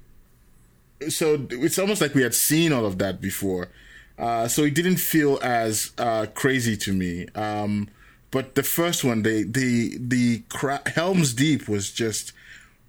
so 1.07 1.45
it's 1.51 1.77
almost 1.77 2.01
like 2.01 2.15
we 2.15 2.23
had 2.23 2.33
seen 2.33 2.73
all 2.73 2.85
of 2.85 2.97
that 2.97 3.21
before. 3.21 3.69
Uh, 4.17 4.47
so 4.47 4.63
it 4.63 4.73
didn't 4.73 4.97
feel 4.97 5.39
as 5.41 5.91
uh, 5.97 6.25
crazy 6.33 6.75
to 6.77 6.93
me. 6.93 7.27
Um, 7.35 7.89
but 8.31 8.55
the 8.55 8.63
first 8.63 9.03
one, 9.03 9.23
the 9.23 9.43
the 9.43 9.97
the 9.99 10.43
cra- 10.49 10.81
Helm's 10.87 11.33
Deep 11.33 11.67
was 11.69 11.91
just 11.91 12.33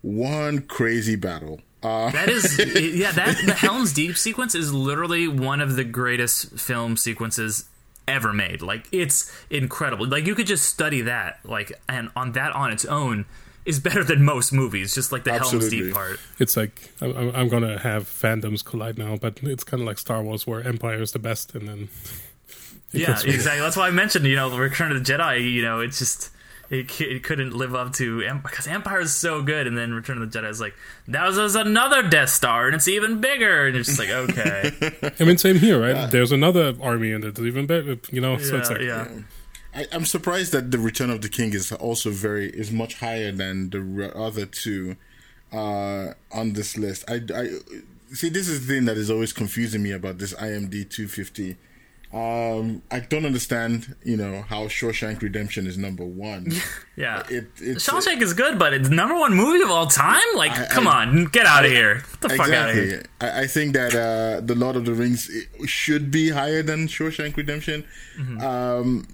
one 0.01 0.61
crazy 0.63 1.17
battle. 1.17 1.61
Uh, 1.83 2.11
That 2.11 2.29
is, 2.29 2.59
yeah. 2.97 3.13
That 3.13 3.37
the 3.45 3.55
Helm's 3.55 3.93
Deep 3.93 4.17
sequence 4.17 4.55
is 4.55 4.73
literally 4.73 5.27
one 5.29 5.61
of 5.61 5.77
the 5.77 5.85
greatest 5.85 6.59
film 6.59 6.97
sequences 6.97 7.65
ever 8.09 8.33
made. 8.33 8.63
Like 8.63 8.87
it's 8.93 9.33
incredible. 9.51 10.07
Like 10.07 10.27
you 10.27 10.35
could 10.35 10.47
just 10.47 10.67
study 10.67 11.03
that, 11.03 11.41
like, 11.45 11.73
and 11.89 12.11
on 12.17 12.33
that 12.33 12.53
on 12.53 12.71
its 12.73 12.85
own 12.85 13.25
is 13.65 13.79
better 13.79 14.03
than 14.03 14.25
most 14.25 14.53
movies. 14.53 14.95
Just 14.95 15.13
like 15.13 15.23
the 15.25 15.33
Helm's 15.51 15.69
Deep 15.71 15.93
part. 15.93 16.19
It's 16.39 16.57
like 16.57 16.93
I- 17.01 17.07
I'm, 17.07 17.31
I'm 17.35 17.49
gonna 17.49 17.79
have 17.81 18.05
fandoms 18.05 18.65
collide 18.65 18.99
now, 18.99 19.17
but 19.17 19.41
it's 19.43 19.65
kind 19.65 19.81
of 19.81 19.87
like 19.87 19.99
Star 19.99 20.23
Wars, 20.23 20.47
where 20.47 20.63
Empire 20.67 21.01
is 21.03 21.13
the 21.13 21.19
best, 21.21 21.55
and 21.55 21.69
then 21.69 21.79
it 21.85 22.32
Yeah, 22.93 23.19
exactly. 23.25 23.61
That's 23.61 23.77
why 23.77 23.89
I 23.89 23.91
mentioned, 23.91 24.27
you 24.27 24.37
know, 24.37 24.57
Return 24.57 24.93
of 24.93 25.05
the 25.05 25.13
Jedi. 25.13 25.51
You 25.53 25.63
know, 25.63 25.81
it's 25.81 25.99
just 25.99 26.31
it, 26.73 27.01
it 27.01 27.23
couldn't 27.23 27.55
live 27.55 27.75
up 27.75 27.93
to 27.95 28.23
because 28.43 28.67
Empire 28.67 29.01
is 29.01 29.15
so 29.15 29.43
good, 29.43 29.67
and 29.67 29.77
then 29.77 29.93
Return 29.93 30.21
of 30.21 30.31
the 30.31 30.39
Jedi 30.39 30.49
is 30.49 30.61
like 30.61 30.75
that 31.09 31.27
was, 31.27 31.37
was 31.37 31.55
another 31.55 32.03
Death 32.03 32.31
Star, 32.31 32.67
and 32.67 32.75
it's 32.75 32.89
even 32.89 33.21
bigger, 33.21 33.67
and 33.67 33.77
it's 33.77 33.89
just 33.89 33.99
like 33.99 34.09
okay, 34.09 34.73
I 35.21 35.25
mean, 35.25 35.37
same 35.37 35.57
here, 35.57 35.81
right? 35.81 36.11
There's 36.11 36.33
another 36.33 36.75
army, 36.81 37.13
and 37.13 37.25
it's 37.25 37.39
even 37.39 37.67
better, 37.67 37.99
you 38.11 38.21
know. 38.21 38.39
so 38.39 38.57
it's 38.57 38.71
yeah, 38.71 38.77
like, 38.77 38.87
yeah. 38.87 39.09
I, 39.75 39.87
I'm 39.93 40.07
surprised 40.07 40.53
that 40.53 40.71
the 40.71 40.79
Return 40.79 41.11
of 41.11 41.21
the 41.21 41.29
King 41.29 41.53
is 41.53 41.73
also 41.73 42.11
very 42.11 42.49
is 42.49 42.73
much 42.73 43.01
higher 43.01 43.33
than 43.33 43.71
the 43.71 44.13
other 44.17 44.47
two 44.47 44.97
uh, 45.53 46.15
on 46.33 46.55
this 46.55 46.77
list. 46.79 47.05
I, 47.09 47.21
I 47.35 47.49
see 48.15 48.31
this 48.31 48.49
is 48.49 48.67
the 48.67 48.75
thing 48.75 48.87
that 48.87 48.97
is 48.97 49.11
always 49.11 49.33
confusing 49.33 49.83
me 49.83 49.93
about 49.93 50.19
this 50.19 50.33
IMD 50.35 50.89
250. 50.89 51.57
Um, 52.13 52.83
I 52.91 53.01
don't 53.01 53.25
understand, 53.25 53.97
you 54.05 54.19
know, 54.19 54.43
how 54.43 54.67
Shawshank 54.67 55.23
Redemption 55.23 55.67
is 55.67 55.79
number 55.79 56.05
one. 56.05 56.53
Yeah. 56.95 57.23
It, 57.31 57.49
it's, 57.59 57.89
Shawshank 57.89 58.21
is 58.21 58.35
good, 58.35 58.59
but 58.59 58.75
it's 58.75 58.91
number 58.91 59.15
one 59.15 59.33
movie 59.35 59.63
of 59.63 59.71
all 59.71 59.87
time. 59.87 60.21
Like, 60.35 60.53
I- 60.53 60.67
come 60.67 60.87
I- 60.87 61.07
on, 61.07 61.25
get 61.25 61.47
out 61.47 61.65
of 61.65 61.71
here! 61.71 61.95
Get 61.95 62.21
the 62.21 62.29
fuck 62.29 62.51
out 62.51 62.69
of 62.69 62.77
exactly. 62.77 62.87
here! 62.87 63.03
I, 63.23 63.41
I 63.41 63.47
think 63.47 63.73
that 63.73 63.95
uh, 63.95 64.43
the 64.45 64.55
Lord 64.55 64.77
of 64.77 64.85
the 64.85 64.93
Rings 64.93 65.31
should 65.65 66.11
be 66.11 66.29
higher 66.29 66.63
than 66.63 66.89
Shawshank 66.89 67.35
Redemption. 67.39 67.85
Mm-hmm. 68.19 68.41
Um, 68.43 69.09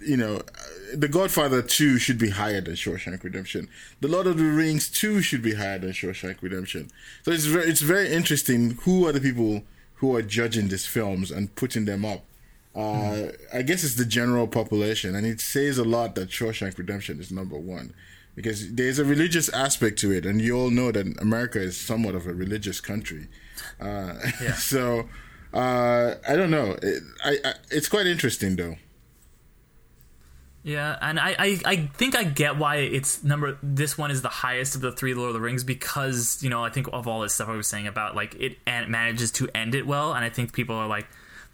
you 0.00 0.16
know, 0.16 0.40
The 0.94 1.08
Godfather 1.08 1.60
2 1.60 1.98
should 1.98 2.18
be 2.18 2.30
higher 2.30 2.60
than 2.60 2.74
Shawshank 2.74 3.24
Redemption. 3.24 3.68
The 4.00 4.06
Lord 4.08 4.28
of 4.28 4.36
the 4.38 4.44
Rings 4.44 4.88
2 4.88 5.20
should 5.20 5.42
be 5.42 5.54
higher 5.54 5.80
than 5.80 5.90
Shawshank 5.90 6.40
Redemption. 6.40 6.88
So 7.24 7.32
it's 7.32 7.46
very, 7.46 7.68
it's 7.68 7.80
very 7.80 8.12
interesting 8.12 8.78
who 8.82 9.08
are 9.08 9.12
the 9.12 9.20
people 9.20 9.64
who 9.96 10.14
are 10.14 10.22
judging 10.22 10.68
these 10.68 10.86
films 10.86 11.32
and 11.32 11.52
putting 11.56 11.84
them 11.84 12.04
up. 12.04 12.24
Uh, 12.78 13.32
I 13.52 13.62
guess 13.62 13.82
it's 13.82 13.94
the 13.94 14.04
general 14.04 14.46
population, 14.46 15.16
and 15.16 15.26
it 15.26 15.40
says 15.40 15.78
a 15.78 15.84
lot 15.84 16.14
that 16.14 16.28
Shawshank 16.28 16.78
Redemption 16.78 17.18
is 17.18 17.32
number 17.32 17.58
one 17.58 17.92
because 18.36 18.72
there's 18.74 19.00
a 19.00 19.04
religious 19.04 19.48
aspect 19.48 19.98
to 19.98 20.12
it, 20.12 20.24
and 20.24 20.40
you 20.40 20.56
all 20.56 20.70
know 20.70 20.92
that 20.92 21.20
America 21.20 21.60
is 21.60 21.76
somewhat 21.76 22.14
of 22.14 22.28
a 22.28 22.32
religious 22.32 22.80
country. 22.80 23.26
Uh, 23.80 24.14
so 24.56 25.08
uh, 25.52 26.14
I 26.28 26.36
don't 26.36 26.52
know. 26.52 26.76
It, 26.80 27.02
I, 27.24 27.38
I, 27.44 27.54
it's 27.72 27.88
quite 27.88 28.06
interesting 28.06 28.54
though. 28.54 28.76
Yeah, 30.62 30.98
and 31.00 31.18
I, 31.18 31.34
I, 31.36 31.58
I 31.64 31.76
think 31.94 32.16
I 32.16 32.22
get 32.22 32.58
why 32.58 32.76
it's 32.76 33.24
number. 33.24 33.58
This 33.60 33.98
one 33.98 34.12
is 34.12 34.22
the 34.22 34.28
highest 34.28 34.76
of 34.76 34.82
the 34.82 34.92
three 34.92 35.14
Lord 35.14 35.28
of 35.28 35.34
the 35.34 35.40
Rings 35.40 35.64
because 35.64 36.40
you 36.42 36.50
know 36.50 36.62
I 36.62 36.70
think 36.70 36.88
of 36.92 37.08
all 37.08 37.22
this 37.22 37.34
stuff 37.34 37.48
I 37.48 37.56
was 37.56 37.66
saying 37.66 37.88
about 37.88 38.14
like 38.14 38.36
it 38.36 38.58
and 38.68 38.88
manages 38.88 39.32
to 39.32 39.48
end 39.52 39.74
it 39.74 39.84
well, 39.84 40.12
and 40.12 40.24
I 40.24 40.28
think 40.28 40.52
people 40.52 40.76
are 40.76 40.86
like 40.86 41.08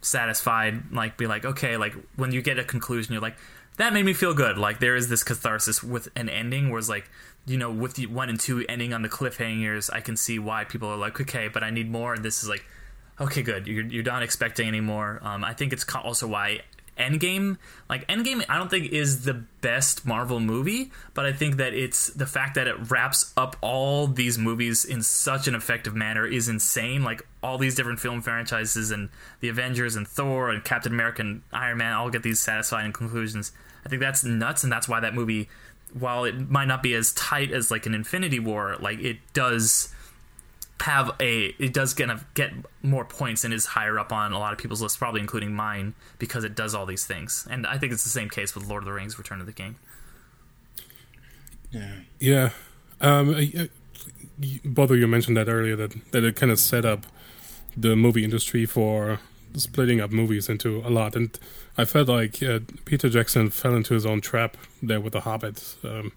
satisfied, 0.05 0.93
like 0.93 1.17
be 1.17 1.27
like 1.27 1.45
okay, 1.45 1.77
like 1.77 1.95
when 2.17 2.33
you 2.33 2.43
get 2.43 2.59
a 2.59 2.65
conclusion, 2.65 3.13
you're 3.13 3.23
like 3.23 3.37
that 3.77 3.93
made 3.93 4.05
me 4.05 4.13
feel 4.13 4.35
good. 4.35 4.57
Like 4.57 4.79
there 4.79 4.97
is 4.97 5.09
this 5.09 5.25
catharsis 5.25 5.83
with 5.83 6.09
an 6.15 6.29
ending, 6.29 6.71
whereas 6.71 6.89
like 6.89 7.11
you 7.47 7.59
know 7.59 7.71
with 7.71 7.95
the 7.95 8.07
one 8.07 8.29
and 8.29 8.39
two 8.39 8.65
ending 8.69 8.93
on 8.93 9.03
the 9.03 9.09
cliffhangers, 9.09 9.93
I 9.93 10.01
can 10.01 10.17
see 10.17 10.39
why 10.39 10.65
people 10.65 10.89
are 10.89 10.97
like 10.97 11.21
okay, 11.21 11.49
but 11.49 11.63
I 11.63 11.71
need 11.71 11.91
more. 11.91 12.15
And 12.15 12.25
this 12.25 12.43
is 12.43 12.49
like 12.49 12.65
okay, 13.21 13.43
good. 13.43 13.67
You're 13.67 13.85
you're 13.85 14.05
not 14.05 14.23
expecting 14.23 14.69
any 14.69 14.81
more. 14.81 15.21
Um, 15.23 15.45
I 15.45 15.55
think 15.55 15.73
it's 15.73 15.85
also 15.95 16.27
why 16.27 16.61
Endgame, 16.99 17.59
like 17.89 18.07
Endgame, 18.09 18.45
I 18.49 18.57
don't 18.57 18.71
think 18.71 18.93
is 18.93 19.25
the 19.25 19.35
best 19.61 20.07
Marvel 20.07 20.41
movie, 20.41 20.93
but 21.13 21.27
I 21.27 21.33
think 21.33 21.57
that 21.57 21.75
it's 21.75 22.09
the 22.09 22.27
fact 22.27 22.55
that 22.55 22.67
it 22.67 22.91
wraps 22.91 23.33
up 23.37 23.57
all 23.61 24.07
these 24.07 24.39
movies 24.39 24.85
in 24.85 25.03
such 25.03 25.49
an 25.49 25.55
effective 25.55 25.95
manner 25.95 26.27
is 26.27 26.49
insane. 26.49 27.03
Like 27.03 27.27
all 27.43 27.59
these 27.59 27.75
different 27.75 28.01
film 28.01 28.23
franchises 28.23 28.91
and 28.91 29.09
the 29.41 29.49
Avengers 29.49 29.97
and 29.97 30.07
Thor 30.07 30.51
and 30.51 30.65
Captain 30.65 30.93
America 30.93 31.23
and 31.23 31.43
Iron 31.53 31.79
Man 31.79 31.93
all 31.93 32.11
get 32.11 32.23
these 32.23 32.41
satisfying 32.41 32.93
conclusions. 32.93 33.53
I 33.85 33.89
think 33.89 34.01
that's 34.01 34.25
nuts, 34.25 34.63
and 34.63 34.73
that's 34.73 34.89
why 34.89 35.01
that 35.01 35.15
movie, 35.15 35.49
while 35.93 36.25
it 36.25 36.49
might 36.49 36.67
not 36.67 36.83
be 36.83 36.95
as 36.95 37.13
tight 37.13 37.51
as 37.53 37.71
like 37.71 37.87
an 37.87 37.95
Infinity 37.95 38.39
War, 38.39 38.77
like 38.81 38.99
it 39.01 39.19
does 39.33 39.93
have 40.81 41.13
a 41.21 41.55
it 41.59 41.73
does 41.73 41.95
kind 41.95 42.11
of 42.11 42.25
get 42.35 42.53
more 42.83 43.05
points 43.05 43.45
and 43.45 43.55
is 43.55 43.65
higher 43.65 43.99
up 43.99 44.13
on 44.13 44.33
a 44.33 44.39
lot 44.39 44.53
of 44.53 44.59
people's 44.59 44.83
lists, 44.83 44.99
probably 44.99 45.21
including 45.21 45.55
mine, 45.55 45.95
because 46.19 46.45
it 46.45 46.55
does 46.55 46.75
all 46.75 46.85
these 46.87 47.07
things. 47.07 47.47
And 47.51 47.67
I 47.67 47.79
think 47.79 47.93
it's 47.93 48.03
the 48.05 48.11
same 48.11 48.29
case 48.29 48.55
with 48.55 48.67
Lord 48.67 48.83
of 48.83 48.87
the 48.87 48.93
Rings: 48.93 49.17
Return 49.19 49.41
of 49.41 49.47
the 49.47 49.53
King. 49.53 49.77
Yeah. 52.21 52.51
Um, 53.01 53.35
I- 53.35 53.53
I- 53.59 53.69
you- 54.39 54.61
both 54.65 54.91
of 54.91 54.99
you 54.99 55.07
mentioned 55.07 55.37
that 55.37 55.49
earlier 55.49 55.77
that, 55.77 56.13
that 56.13 56.25
it 56.25 56.37
kind 56.37 56.53
of 56.53 56.59
set 56.59 56.85
up 56.85 57.07
the 57.77 57.97
movie 57.97 58.25
industry 58.25 58.67
for 58.67 59.19
splitting 59.57 60.01
up 60.01 60.11
movies 60.11 60.49
into 60.49 60.79
a 60.85 60.91
lot. 60.91 61.15
And 61.17 61.37
I 61.79 61.85
felt 61.85 62.09
like 62.09 62.43
uh, 62.43 62.61
Peter 62.85 63.09
Jackson 63.09 63.51
fell 63.51 63.75
into 63.75 63.95
his 63.95 64.07
own 64.07 64.21
trap 64.21 64.57
there 64.83 65.01
with 65.01 65.13
The 65.13 65.21
Hobbit. 65.21 65.77
Um, 65.85 66.13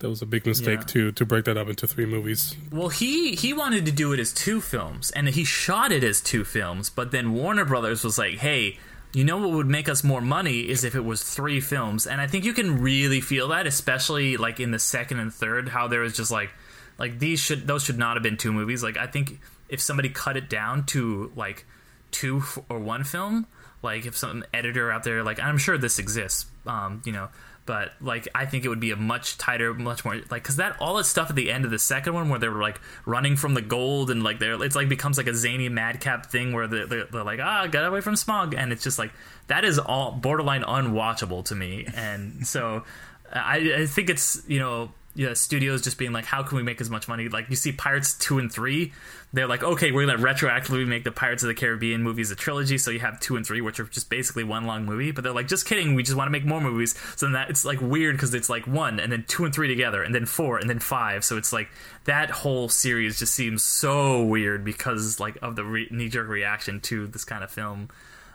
that 0.00 0.08
was 0.08 0.20
a 0.22 0.26
big 0.26 0.44
mistake 0.46 0.80
Yeah. 0.80 0.86
to, 0.86 1.12
to 1.12 1.24
break 1.24 1.44
that 1.46 1.56
up 1.56 1.68
into 1.68 1.86
three 1.86 2.06
movies. 2.06 2.54
Well, 2.70 2.88
he 2.88 3.34
he 3.34 3.52
wanted 3.52 3.86
to 3.86 3.92
do 3.92 4.12
it 4.12 4.20
as 4.20 4.32
two 4.32 4.60
films, 4.60 5.10
and 5.12 5.28
he 5.28 5.44
shot 5.44 5.92
it 5.92 6.04
as 6.04 6.20
two 6.20 6.44
films. 6.44 6.90
But 6.90 7.10
then 7.10 7.32
Warner 7.32 7.64
Brothers 7.64 8.04
was 8.04 8.18
like, 8.18 8.38
"Hey, 8.38 8.78
you 9.12 9.24
know 9.24 9.38
what 9.38 9.50
would 9.52 9.68
make 9.68 9.88
us 9.88 10.02
more 10.04 10.20
money 10.20 10.68
is 10.68 10.84
if 10.84 10.94
it 10.94 11.04
was 11.04 11.22
three 11.22 11.60
films." 11.60 12.06
And 12.06 12.20
I 12.20 12.26
think 12.26 12.44
you 12.44 12.52
can 12.52 12.80
really 12.82 13.20
feel 13.20 13.48
that, 13.48 13.66
especially 13.66 14.36
like 14.36 14.60
in 14.60 14.72
the 14.72 14.78
second 14.78 15.20
and 15.20 15.32
third, 15.32 15.68
how 15.68 15.86
there 15.88 16.00
was 16.00 16.16
just 16.16 16.30
like, 16.30 16.50
like 16.98 17.18
these 17.18 17.40
should 17.40 17.66
those 17.66 17.84
should 17.84 17.98
not 17.98 18.16
have 18.16 18.22
been 18.22 18.36
two 18.36 18.52
movies. 18.52 18.82
Like 18.82 18.96
I 18.96 19.06
think 19.06 19.38
if 19.68 19.80
somebody 19.80 20.08
cut 20.10 20.36
it 20.36 20.50
down 20.50 20.84
to 20.86 21.32
like 21.36 21.64
two 22.10 22.38
f- 22.38 22.58
or 22.68 22.78
one 22.78 23.04
film, 23.04 23.46
like 23.82 24.04
if 24.06 24.16
some 24.16 24.44
editor 24.52 24.90
out 24.90 25.04
there, 25.04 25.22
like 25.22 25.40
I'm 25.40 25.56
sure 25.58 25.78
this 25.78 25.98
exists, 25.98 26.46
um, 26.66 27.00
you 27.04 27.12
know. 27.12 27.28
But 27.66 27.92
like, 28.00 28.28
I 28.34 28.44
think 28.44 28.64
it 28.64 28.68
would 28.68 28.80
be 28.80 28.90
a 28.90 28.96
much 28.96 29.38
tighter, 29.38 29.72
much 29.72 30.04
more 30.04 30.16
like 30.16 30.42
because 30.42 30.56
that 30.56 30.76
all 30.80 30.96
that 30.96 31.04
stuff 31.04 31.30
at 31.30 31.36
the 31.36 31.50
end 31.50 31.64
of 31.64 31.70
the 31.70 31.78
second 31.78 32.12
one 32.12 32.28
where 32.28 32.38
they 32.38 32.48
were 32.48 32.60
like 32.60 32.80
running 33.06 33.36
from 33.36 33.54
the 33.54 33.62
gold 33.62 34.10
and 34.10 34.22
like 34.22 34.38
they're 34.38 34.62
it's 34.62 34.76
like 34.76 34.88
becomes 34.88 35.16
like 35.16 35.26
a 35.26 35.34
zany 35.34 35.68
madcap 35.70 36.26
thing 36.26 36.52
where 36.52 36.66
they're, 36.66 36.86
they're, 36.86 37.06
they're 37.06 37.24
like 37.24 37.40
ah 37.40 37.66
get 37.66 37.84
away 37.84 38.02
from 38.02 38.14
Smaug 38.14 38.54
and 38.54 38.70
it's 38.70 38.84
just 38.84 38.98
like 38.98 39.12
that 39.46 39.64
is 39.64 39.78
all 39.78 40.12
borderline 40.12 40.62
unwatchable 40.62 41.44
to 41.46 41.54
me. 41.54 41.86
And 41.94 42.46
so 42.46 42.84
I, 43.32 43.74
I 43.78 43.86
think 43.86 44.10
it's 44.10 44.42
you 44.46 44.58
know 44.58 44.92
yeah, 45.16 45.34
studios 45.34 45.82
just 45.82 45.96
being 45.96 46.12
like, 46.12 46.24
how 46.24 46.42
can 46.42 46.56
we 46.56 46.62
make 46.62 46.80
as 46.80 46.90
much 46.90 47.06
money? 47.06 47.28
Like 47.28 47.48
you 47.48 47.56
see 47.56 47.70
Pirates 47.72 48.14
two 48.14 48.38
and 48.38 48.52
three, 48.52 48.92
they're 49.32 49.46
like, 49.46 49.62
okay, 49.62 49.92
we're 49.92 50.06
gonna 50.06 50.18
retroactively 50.18 50.86
make 50.86 51.04
the 51.04 51.12
Pirates 51.12 51.42
of 51.42 51.48
the 51.48 51.54
Caribbean 51.54 52.02
movies 52.02 52.30
a 52.30 52.36
trilogy, 52.36 52.78
so 52.78 52.90
you 52.90 53.00
have 53.00 53.20
two 53.20 53.36
and 53.36 53.46
three, 53.46 53.60
which 53.60 53.78
are 53.78 53.84
just 53.84 54.10
basically 54.10 54.42
one 54.44 54.66
long 54.66 54.84
movie. 54.84 55.12
But 55.12 55.22
they're 55.24 55.32
like, 55.32 55.46
just 55.46 55.66
kidding, 55.66 55.94
we 55.94 56.02
just 56.02 56.16
want 56.16 56.26
to 56.26 56.32
make 56.32 56.44
more 56.44 56.60
movies. 56.60 56.98
So 57.16 57.26
then 57.26 57.34
that 57.34 57.50
it's 57.50 57.64
like 57.64 57.80
weird 57.80 58.16
because 58.16 58.34
it's 58.34 58.48
like 58.48 58.66
one 58.66 58.98
and 58.98 59.12
then 59.12 59.24
two 59.28 59.44
and 59.44 59.54
three 59.54 59.68
together, 59.68 60.02
and 60.02 60.14
then 60.14 60.26
four 60.26 60.58
and 60.58 60.68
then 60.68 60.80
five. 60.80 61.24
So 61.24 61.36
it's 61.36 61.52
like 61.52 61.68
that 62.06 62.30
whole 62.30 62.68
series 62.68 63.18
just 63.18 63.34
seems 63.34 63.62
so 63.62 64.24
weird 64.24 64.64
because 64.64 65.20
like 65.20 65.38
of 65.42 65.54
the 65.54 65.64
re- 65.64 65.88
knee 65.90 66.08
jerk 66.08 66.28
reaction 66.28 66.80
to 66.82 67.06
this 67.06 67.24
kind 67.24 67.44
of 67.44 67.50
film. 67.50 67.88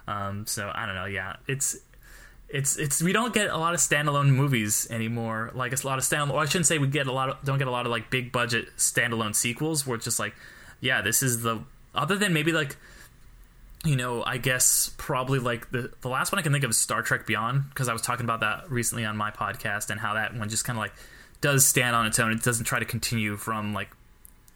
Um, 0.07 0.47
so 0.47 0.71
I 0.73 0.85
don't 0.85 0.95
know. 0.95 1.05
Yeah, 1.05 1.35
it's 1.47 1.77
it's 2.49 2.77
it's 2.77 3.01
we 3.01 3.13
don't 3.13 3.33
get 3.33 3.49
a 3.49 3.57
lot 3.57 3.73
of 3.73 3.79
standalone 3.79 4.29
movies 4.29 4.87
anymore. 4.89 5.51
Like 5.53 5.71
it's 5.71 5.83
a 5.83 5.87
lot 5.87 5.99
of 5.99 6.03
standalone. 6.03 6.33
Or 6.33 6.41
I 6.41 6.45
shouldn't 6.45 6.65
say 6.65 6.77
we 6.77 6.87
get 6.87 7.07
a 7.07 7.11
lot 7.11 7.29
of 7.29 7.37
don't 7.43 7.59
get 7.59 7.67
a 7.67 7.71
lot 7.71 7.85
of 7.85 7.91
like 7.91 8.09
big 8.09 8.31
budget 8.31 8.69
standalone 8.77 9.35
sequels 9.35 9.85
where 9.85 9.95
it's 9.95 10.05
just 10.05 10.19
like, 10.19 10.35
yeah, 10.81 11.01
this 11.01 11.21
is 11.21 11.41
the 11.41 11.61
other 11.93 12.17
than 12.17 12.33
maybe 12.33 12.51
like 12.51 12.75
you 13.85 13.95
know, 13.95 14.23
I 14.23 14.37
guess 14.37 14.91
probably 14.97 15.39
like 15.39 15.69
the 15.71 15.91
the 16.01 16.09
last 16.09 16.31
one 16.31 16.39
I 16.39 16.41
can 16.41 16.51
think 16.51 16.63
of 16.63 16.71
is 16.71 16.77
Star 16.77 17.01
Trek 17.01 17.25
Beyond 17.27 17.69
because 17.69 17.87
I 17.87 17.93
was 17.93 18.01
talking 18.01 18.25
about 18.25 18.41
that 18.41 18.69
recently 18.69 19.05
on 19.05 19.15
my 19.15 19.31
podcast 19.31 19.89
and 19.89 19.99
how 19.99 20.15
that 20.15 20.35
one 20.35 20.49
just 20.49 20.65
kind 20.65 20.77
of 20.77 20.81
like 20.81 20.93
does 21.41 21.65
stand 21.65 21.95
on 21.95 22.05
its 22.05 22.19
own. 22.19 22.31
It 22.31 22.43
doesn't 22.43 22.65
try 22.65 22.79
to 22.79 22.85
continue 22.85 23.37
from 23.37 23.73
like 23.73 23.89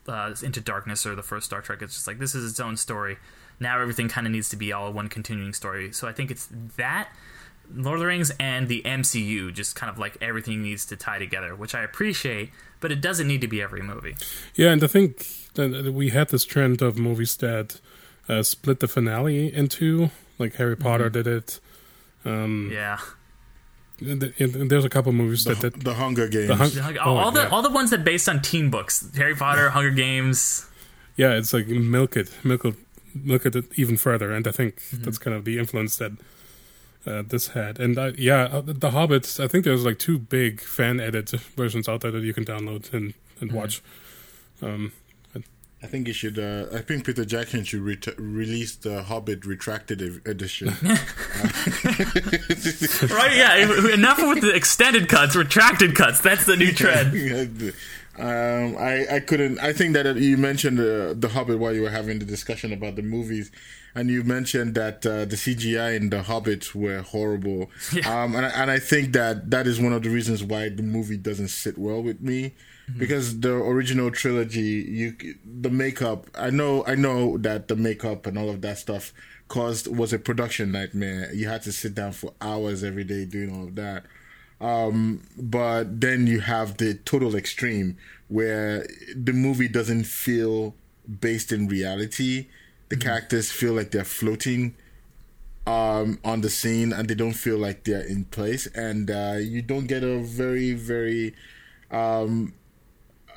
uh, 0.07 0.33
Into 0.41 0.59
Darkness 0.59 1.05
or 1.05 1.15
the 1.15 1.23
first 1.23 1.45
Star 1.45 1.61
Trek. 1.61 1.81
It's 1.81 1.93
just 1.93 2.07
like 2.07 2.19
this 2.19 2.35
is 2.35 2.49
its 2.49 2.59
own 2.59 2.75
story. 2.75 3.17
Now 3.59 3.79
everything 3.79 4.09
kind 4.09 4.27
of 4.27 4.33
needs 4.33 4.49
to 4.49 4.57
be 4.57 4.73
all 4.73 4.91
one 4.91 5.07
continuing 5.07 5.53
story. 5.53 5.93
So 5.93 6.07
I 6.07 6.11
think 6.11 6.31
it's 6.31 6.49
that 6.75 7.09
Lord 7.75 7.95
of 7.95 7.99
the 8.01 8.07
Rings 8.07 8.31
and 8.39 8.67
the 8.67 8.81
MCU 8.83 9.53
just 9.53 9.75
kind 9.75 9.89
of 9.89 9.97
like 9.97 10.17
everything 10.21 10.61
needs 10.61 10.85
to 10.87 10.95
tie 10.95 11.19
together, 11.19 11.55
which 11.55 11.73
I 11.75 11.81
appreciate, 11.83 12.51
but 12.79 12.91
it 12.91 13.01
doesn't 13.01 13.27
need 13.27 13.41
to 13.41 13.47
be 13.47 13.61
every 13.61 13.81
movie. 13.81 14.15
Yeah, 14.55 14.71
and 14.71 14.83
I 14.83 14.87
think 14.87 15.27
that 15.55 15.91
we 15.93 16.09
had 16.09 16.29
this 16.29 16.45
trend 16.45 16.81
of 16.81 16.97
movies 16.97 17.37
that 17.37 17.79
uh, 18.29 18.41
split 18.43 18.79
the 18.79 18.87
finale 18.87 19.53
in 19.53 19.67
two, 19.67 20.09
like 20.39 20.55
Harry 20.55 20.77
Potter 20.77 21.09
Mhm. 21.09 21.13
did 21.13 21.27
it. 21.27 21.59
Um, 22.25 22.69
Yeah. 22.71 22.99
and 23.99 24.33
and 24.39 24.69
there's 24.69 24.85
a 24.85 24.89
couple 24.89 25.11
movies 25.11 25.43
The, 25.43 25.55
that 25.55 25.73
did 25.73 25.81
the 25.83 25.93
Hunger 25.95 26.27
Games. 26.27 26.47
The 26.47 26.55
Hun- 26.55 26.75
Like, 26.75 26.97
oh, 27.05 27.17
all 27.17 27.31
the 27.31 27.41
yeah. 27.43 27.49
all 27.49 27.61
the 27.61 27.69
ones 27.69 27.89
that 27.91 28.03
based 28.03 28.27
on 28.29 28.41
teen 28.41 28.69
books, 28.69 29.05
Harry 29.15 29.35
Potter, 29.35 29.69
Hunger 29.71 29.91
Games. 29.91 30.65
yeah, 31.15 31.33
it's 31.33 31.53
like 31.53 31.67
milk 31.67 32.15
it, 32.17 32.29
milk 32.43 32.65
it, 32.65 32.75
milk 33.13 33.45
it 33.45 33.55
even 33.75 33.97
further, 33.97 34.31
and 34.31 34.47
I 34.47 34.51
think 34.51 34.75
Mm-hmm. 34.81 35.03
that's 35.03 35.17
kind 35.17 35.35
of 35.35 35.45
the 35.45 35.57
influence 35.59 35.97
that 35.97 36.11
uh, 37.05 37.23
this 37.27 37.49
had. 37.49 37.79
And 37.79 37.97
uh, 37.97 38.11
yeah, 38.17 38.43
uh, 38.45 38.61
the 38.61 38.91
Hobbits. 38.91 39.43
I 39.43 39.47
think 39.47 39.65
there's 39.65 39.85
like 39.85 39.99
two 39.99 40.17
big 40.19 40.61
fan 40.61 40.99
edit 40.99 41.29
versions 41.57 41.87
out 41.89 42.01
there 42.01 42.11
that 42.11 42.23
you 42.23 42.33
can 42.33 42.45
download 42.45 42.91
and 42.93 43.13
and 43.41 43.49
Mm-hmm. 43.49 43.57
watch. 43.57 43.81
Um, 44.61 44.91
I 45.81 45.87
think 45.87 46.07
you 46.07 46.13
should. 46.13 46.39
Uh, 46.39 46.67
I 46.73 46.79
think 46.79 47.05
Peter 47.05 47.25
Jackson 47.25 47.65
should 47.65 47.81
ret- 47.81 48.17
release 48.17 48.73
the 48.77 49.03
Hobbit 49.03 49.45
retracted 49.45 50.01
e- 50.01 50.19
edition. 50.25 50.69
Right? 53.09 53.35
Yeah. 53.35 53.93
Enough 53.93 54.19
with 54.19 54.41
the 54.41 54.53
extended 54.55 55.09
cuts, 55.09 55.35
retracted 55.35 55.95
cuts. 55.95 56.21
That's 56.21 56.45
the 56.45 56.55
new 56.55 56.71
trend. 56.71 57.13
um, 58.17 58.77
I 58.81 59.05
I 59.15 59.19
couldn't. 59.19 59.59
I 59.59 59.73
think 59.73 59.93
that 59.93 60.15
you 60.15 60.37
mentioned 60.37 60.79
uh, 60.79 61.13
the 61.15 61.29
Hobbit 61.33 61.59
while 61.59 61.73
you 61.73 61.81
were 61.81 61.89
having 61.89 62.19
the 62.19 62.25
discussion 62.25 62.71
about 62.73 62.95
the 62.95 63.01
movies, 63.01 63.51
and 63.95 64.09
you 64.09 64.23
mentioned 64.23 64.75
that 64.75 65.05
uh, 65.05 65.25
the 65.25 65.35
CGI 65.35 65.95
in 65.95 66.09
the 66.09 66.23
Hobbit 66.23 66.73
were 66.75 67.01
horrible. 67.01 67.69
Yeah. 67.93 68.23
Um, 68.23 68.35
and 68.35 68.45
I, 68.45 68.49
and 68.49 68.71
I 68.71 68.79
think 68.79 69.13
that 69.13 69.51
that 69.51 69.67
is 69.67 69.79
one 69.79 69.93
of 69.93 70.01
the 70.01 70.09
reasons 70.09 70.43
why 70.43 70.69
the 70.69 70.81
movie 70.81 71.17
doesn't 71.17 71.49
sit 71.49 71.77
well 71.77 72.01
with 72.01 72.21
me. 72.21 72.55
Because 72.97 73.39
the 73.39 73.53
original 73.53 74.11
trilogy, 74.11 74.59
you 74.61 75.35
the 75.45 75.69
makeup. 75.69 76.27
I 76.35 76.49
know, 76.49 76.83
I 76.85 76.95
know 76.95 77.37
that 77.37 77.69
the 77.69 77.77
makeup 77.77 78.25
and 78.25 78.37
all 78.37 78.49
of 78.49 78.61
that 78.61 78.77
stuff 78.77 79.13
caused 79.47 79.87
was 79.87 80.11
a 80.11 80.19
production 80.19 80.71
nightmare. 80.71 81.31
You 81.33 81.47
had 81.47 81.61
to 81.63 81.71
sit 81.71 81.95
down 81.95 82.11
for 82.11 82.33
hours 82.41 82.83
every 82.83 83.03
day 83.05 83.23
doing 83.25 83.55
all 83.55 83.67
of 83.67 83.75
that. 83.75 84.03
Um, 84.59 85.23
but 85.37 86.01
then 86.01 86.27
you 86.27 86.39
have 86.39 86.77
the 86.77 86.95
total 86.95 87.35
extreme 87.35 87.97
where 88.27 88.87
the 89.15 89.33
movie 89.33 89.67
doesn't 89.67 90.05
feel 90.05 90.75
based 91.19 91.51
in 91.51 91.67
reality. 91.67 92.47
The 92.93 92.99
characters 92.99 93.51
feel 93.51 93.73
like 93.73 93.89
they're 93.89 94.03
floating 94.03 94.75
um, 95.65 96.19
on 96.23 96.41
the 96.41 96.49
scene 96.51 96.93
and 96.93 97.07
they 97.07 97.15
don't 97.15 97.33
feel 97.33 97.57
like 97.57 97.85
they're 97.85 98.05
in 98.05 98.25
place. 98.25 98.67
And 98.67 99.09
uh, 99.09 99.37
you 99.39 99.63
don't 99.63 99.87
get 99.87 100.03
a 100.03 100.19
very, 100.19 100.73
very. 100.73 101.33
Um, 101.89 102.53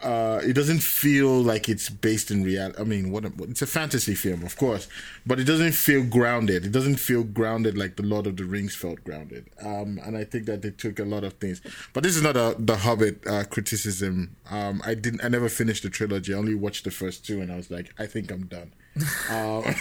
uh, 0.03 0.43
it 0.45 0.53
doesn't 0.53 0.83
feel 0.83 1.41
like 1.41 1.71
it's 1.71 1.89
based 1.89 2.31
in 2.31 2.45
reality. 2.45 2.79
I 2.79 2.85
mean, 2.85 3.11
what 3.11 3.25
it's 3.25 3.63
a 3.63 3.67
fantasy 3.67 4.15
film, 4.15 4.43
of 4.43 4.59
course, 4.59 4.89
but 5.25 5.41
it 5.41 5.45
doesn't 5.45 5.73
feel 5.73 6.05
grounded. 6.05 6.67
It 6.67 6.73
doesn't 6.73 6.97
feel 6.97 7.25
grounded 7.25 7.79
like 7.79 7.97
the 7.97 8.03
Lord 8.03 8.27
of 8.27 8.37
the 8.37 8.45
Rings 8.45 8.77
felt 8.77 9.03
grounded. 9.05 9.47
Um, 9.63 9.99
and 10.05 10.19
I 10.19 10.25
think 10.25 10.45
that 10.45 10.61
they 10.61 10.71
took 10.71 10.99
a 10.99 11.05
lot 11.05 11.25
of 11.25 11.33
things. 11.35 11.63
But 11.95 12.03
this 12.03 12.15
is 12.15 12.21
not 12.21 12.37
a 12.37 12.57
the 12.59 12.77
Hobbit 12.77 13.27
uh, 13.27 13.45
criticism. 13.45 14.37
Um, 14.51 14.83
I 14.85 14.93
didn't. 14.93 15.25
I 15.25 15.29
never 15.29 15.49
finished 15.49 15.83
the 15.83 15.89
trilogy. 15.89 16.35
I 16.35 16.37
only 16.37 16.55
watched 16.55 16.85
the 16.85 16.91
first 16.91 17.25
two, 17.25 17.41
and 17.41 17.51
I 17.51 17.57
was 17.57 17.71
like, 17.71 17.95
I 17.99 18.05
think 18.05 18.31
I'm 18.31 18.45
done. 18.49 18.75
Uh, 19.31 19.75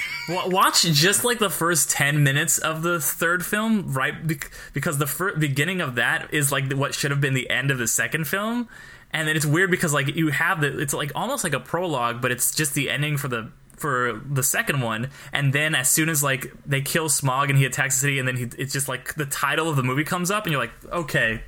Watch 0.48 0.82
just 0.84 1.24
like 1.24 1.38
the 1.40 1.50
first 1.50 1.90
10 1.92 2.24
minutes 2.24 2.58
of 2.58 2.82
the 2.82 3.00
third 3.00 3.46
film, 3.46 3.94
right? 3.94 4.26
Bec- 4.28 4.52
Because 4.74 4.98
the 4.98 5.06
fir- 5.08 5.36
beginning 5.36 5.82
of 5.82 5.96
that 5.96 6.34
is 6.34 6.52
like 6.52 6.72
what 6.74 6.94
should 6.96 7.12
have 7.12 7.22
been 7.22 7.34
the 7.36 7.50
end 7.50 7.70
of 7.72 7.78
the 7.78 7.88
second 7.88 8.26
film. 8.28 8.68
And 9.12 9.28
then 9.28 9.36
it's 9.38 9.46
weird 9.46 9.72
because 9.72 9.94
like 9.94 10.16
you 10.16 10.30
have 10.30 10.62
the, 10.62 10.80
it's 10.80 10.94
like 10.94 11.12
almost 11.16 11.44
like 11.44 11.54
a 11.54 11.60
prologue, 11.60 12.22
but 12.22 12.32
it's 12.32 12.54
just 12.56 12.74
the 12.74 12.90
ending 12.90 13.18
for 13.18 13.28
the 13.28 13.52
for 13.78 14.20
the 14.30 14.42
second 14.42 14.82
one. 14.82 15.10
And 15.32 15.54
then 15.54 15.76
as 15.76 15.90
soon 15.92 16.10
as 16.10 16.24
like 16.24 16.52
they 16.66 16.82
kill 16.82 17.08
Smaug 17.08 17.50
and 17.50 17.58
he 17.58 17.66
attacks 17.66 17.96
the 17.96 18.02
city, 18.02 18.20
and 18.20 18.28
then 18.28 18.36
he, 18.38 18.44
it's 18.58 18.74
just 18.74 18.88
like 18.90 19.14
the 19.16 19.26
title 19.26 19.70
of 19.70 19.76
the 19.76 19.84
movie 19.84 20.04
comes 20.06 20.32
up, 20.32 20.46
and 20.46 20.52
you're 20.54 20.62
like, 20.62 20.72
okay, 20.92 21.42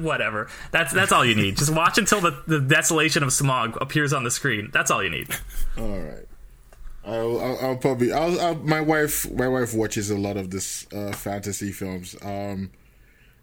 whatever. 0.00 0.48
That's 0.70 0.92
that's 0.92 1.12
all 1.12 1.24
you 1.24 1.34
need. 1.34 1.56
just 1.56 1.72
watch 1.74 1.98
until 1.98 2.20
the, 2.20 2.42
the 2.46 2.60
desolation 2.60 3.22
of 3.22 3.30
Smaug 3.30 3.80
appears 3.80 4.12
on 4.12 4.22
the 4.24 4.30
screen. 4.30 4.70
That's 4.72 4.90
all 4.90 5.02
you 5.02 5.10
need. 5.10 5.28
All 5.78 5.88
right. 5.98 6.26
I'll, 7.04 7.40
I'll, 7.40 7.58
I'll 7.60 7.76
probably. 7.76 8.12
I'll, 8.12 8.40
I'll, 8.40 8.54
my 8.56 8.80
wife, 8.80 9.30
my 9.32 9.48
wife 9.48 9.74
watches 9.74 10.10
a 10.10 10.16
lot 10.16 10.36
of 10.36 10.50
this 10.50 10.86
uh, 10.92 11.12
fantasy 11.12 11.72
films. 11.72 12.14
Um, 12.22 12.70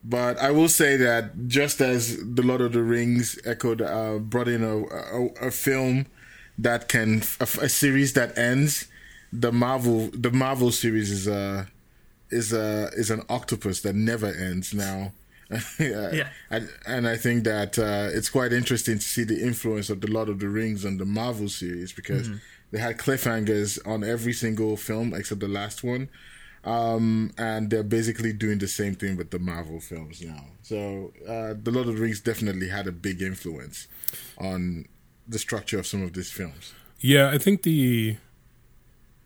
but 0.03 0.37
I 0.39 0.51
will 0.51 0.69
say 0.69 0.95
that 0.97 1.47
just 1.47 1.81
as 1.81 2.17
the 2.35 2.41
Lord 2.41 2.61
of 2.61 2.71
the 2.71 2.81
Rings 2.83 3.37
echoed, 3.45 3.81
uh, 3.81 4.19
brought 4.19 4.47
in 4.47 4.63
a, 4.63 4.77
a, 4.77 5.47
a 5.47 5.51
film 5.51 6.05
that 6.57 6.87
can 6.87 7.21
a, 7.39 7.43
a 7.61 7.69
series 7.69 8.13
that 8.13 8.37
ends. 8.37 8.87
The 9.33 9.51
Marvel, 9.51 10.09
the 10.13 10.31
Marvel 10.31 10.71
series 10.71 11.11
is 11.11 11.27
a 11.27 11.67
is 12.31 12.53
a 12.53 12.89
is 12.93 13.09
an 13.11 13.23
octopus 13.29 13.81
that 13.81 13.93
never 13.95 14.27
ends 14.27 14.73
now. 14.73 15.11
Yeah. 15.79 16.27
And, 16.51 16.69
and 16.85 17.07
I 17.07 17.17
think 17.17 17.43
that 17.43 17.77
uh, 17.79 18.09
it's 18.15 18.29
quite 18.29 18.53
interesting 18.53 18.95
to 18.99 19.03
see 19.03 19.23
the 19.23 19.41
influence 19.43 19.89
of 19.89 19.99
the 20.01 20.07
Lord 20.07 20.29
of 20.29 20.39
the 20.39 20.47
Rings 20.47 20.85
on 20.85 20.97
the 20.97 21.05
Marvel 21.05 21.49
series 21.49 21.91
because 21.91 22.29
Mhm. 22.29 22.39
They 22.71 22.79
had 22.79 22.97
cliffhangers 22.97 23.79
on 23.87 24.03
every 24.03 24.33
single 24.33 24.77
film 24.77 25.13
except 25.13 25.41
the 25.41 25.47
last 25.47 25.83
one. 25.83 26.09
Um, 26.65 27.31
and 27.37 27.69
they're 27.69 27.83
basically 27.83 28.33
doing 28.33 28.57
the 28.57 28.67
same 28.67 28.93
thing 28.93 29.15
with 29.15 29.31
the 29.31 29.39
Marvel 29.39 29.79
films 29.79 30.21
now. 30.21 30.43
So 30.61 31.13
uh, 31.25 31.53
the 31.61 31.71
Lord 31.71 31.87
of 31.87 31.95
the 31.95 32.01
Rings 32.01 32.19
definitely 32.19 32.67
had 32.67 32.85
a 32.85 32.91
big 32.91 33.21
influence 33.21 33.87
on 34.37 34.85
the 35.25 35.39
structure 35.39 35.79
of 35.79 35.87
some 35.87 36.03
of 36.03 36.13
these 36.13 36.31
films. 36.31 36.73
Yeah, 36.99 37.29
I 37.29 37.37
think 37.37 37.63
the 37.63 38.17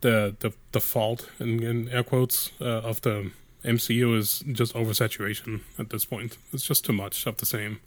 the 0.01 0.35
the 0.39 0.53
the 0.73 0.79
fault 0.79 1.29
in, 1.39 1.63
in 1.63 1.89
air 1.89 2.03
quotes 2.03 2.51
uh, 2.61 2.65
of 2.65 3.01
the 3.01 3.31
MCU 3.65 4.17
is 4.17 4.43
just 4.51 4.73
oversaturation 4.75 5.61
at 5.79 5.89
this 5.89 6.05
point. 6.05 6.37
It's 6.51 6.63
just 6.63 6.85
too 6.85 6.93
much 6.93 7.25
of 7.25 7.37
the 7.37 7.45
same, 7.45 7.79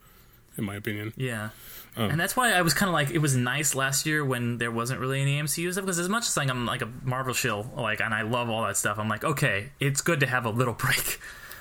in 0.57 0.65
my 0.65 0.75
opinion. 0.75 1.13
Yeah. 1.17 1.51
Um, 1.97 2.11
and 2.11 2.21
that's 2.21 2.37
why 2.37 2.53
I 2.53 2.61
was 2.61 2.75
kind 2.75 2.89
of 2.89 2.93
like, 2.93 3.11
it 3.11 3.19
was 3.19 3.35
nice 3.37 3.75
last 3.75 4.05
year 4.05 4.23
when 4.25 4.59
there 4.59 4.71
wasn't 4.71 5.01
really 5.01 5.23
any 5.23 5.41
MCU 5.41 5.73
stuff 5.73 5.85
because 5.85 5.99
as 5.99 6.09
much 6.11 6.27
as 6.29 6.37
like 6.37 6.51
I'm 6.51 6.67
like 6.67 6.83
a 6.83 6.89
Marvel 7.03 7.33
shill, 7.33 7.71
like, 7.75 8.01
and 8.01 8.13
I 8.13 8.21
love 8.23 8.51
all 8.51 8.65
that 8.67 8.77
stuff, 8.77 8.99
I'm 8.99 9.09
like, 9.09 9.25
okay, 9.25 9.71
it's 9.81 10.03
good 10.03 10.21
to 10.21 10.27
have 10.27 10.45
a 10.45 10.51
little 10.51 10.75
break, 10.85 11.19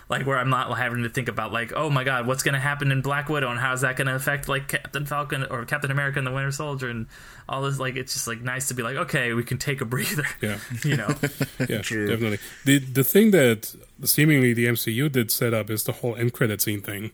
like 0.10 0.28
where 0.28 0.38
I'm 0.38 0.50
not 0.50 0.78
having 0.78 1.04
to 1.04 1.10
think 1.10 1.30
about 1.30 1.54
like, 1.54 1.72
oh 1.74 1.90
my 1.90 2.04
god, 2.04 2.28
what's 2.28 2.44
gonna 2.44 2.60
happen 2.60 2.92
in 2.92 3.02
Black 3.02 3.30
Widow 3.30 3.50
and 3.50 3.58
how's 3.60 3.82
that 3.82 3.96
gonna 3.96 4.14
affect 4.14 4.50
like 4.50 4.68
Captain 4.68 5.06
Falcon 5.06 5.46
or 5.50 5.64
Captain 5.64 5.90
America 5.90 6.18
and 6.20 6.28
the 6.28 6.32
Winter 6.34 6.52
Soldier 6.52 6.90
and 6.90 7.08
all 7.48 7.62
this. 7.62 7.80
Like, 7.80 7.96
it's 7.96 8.12
just 8.14 8.28
like 8.28 8.42
nice 8.42 8.68
to 8.68 8.74
be 8.74 8.84
like, 8.84 8.98
okay, 8.98 9.32
we 9.34 9.44
can 9.46 9.58
take 9.58 9.80
a 9.80 9.86
breather. 9.96 10.26
Yeah, 10.42 10.60
you 10.84 10.98
know. 10.98 11.08
yeah, 11.60 11.78
definitely. 11.78 12.40
The 12.66 12.80
the 12.80 13.04
thing 13.06 13.32
that 13.32 13.74
seemingly 14.04 14.54
the 14.54 14.66
MCU 14.66 15.10
did 15.10 15.32
set 15.32 15.54
up 15.54 15.70
is 15.70 15.86
the 15.86 15.94
whole 15.94 16.18
end 16.18 16.34
credit 16.34 16.62
scene 16.62 16.82
thing, 16.82 17.12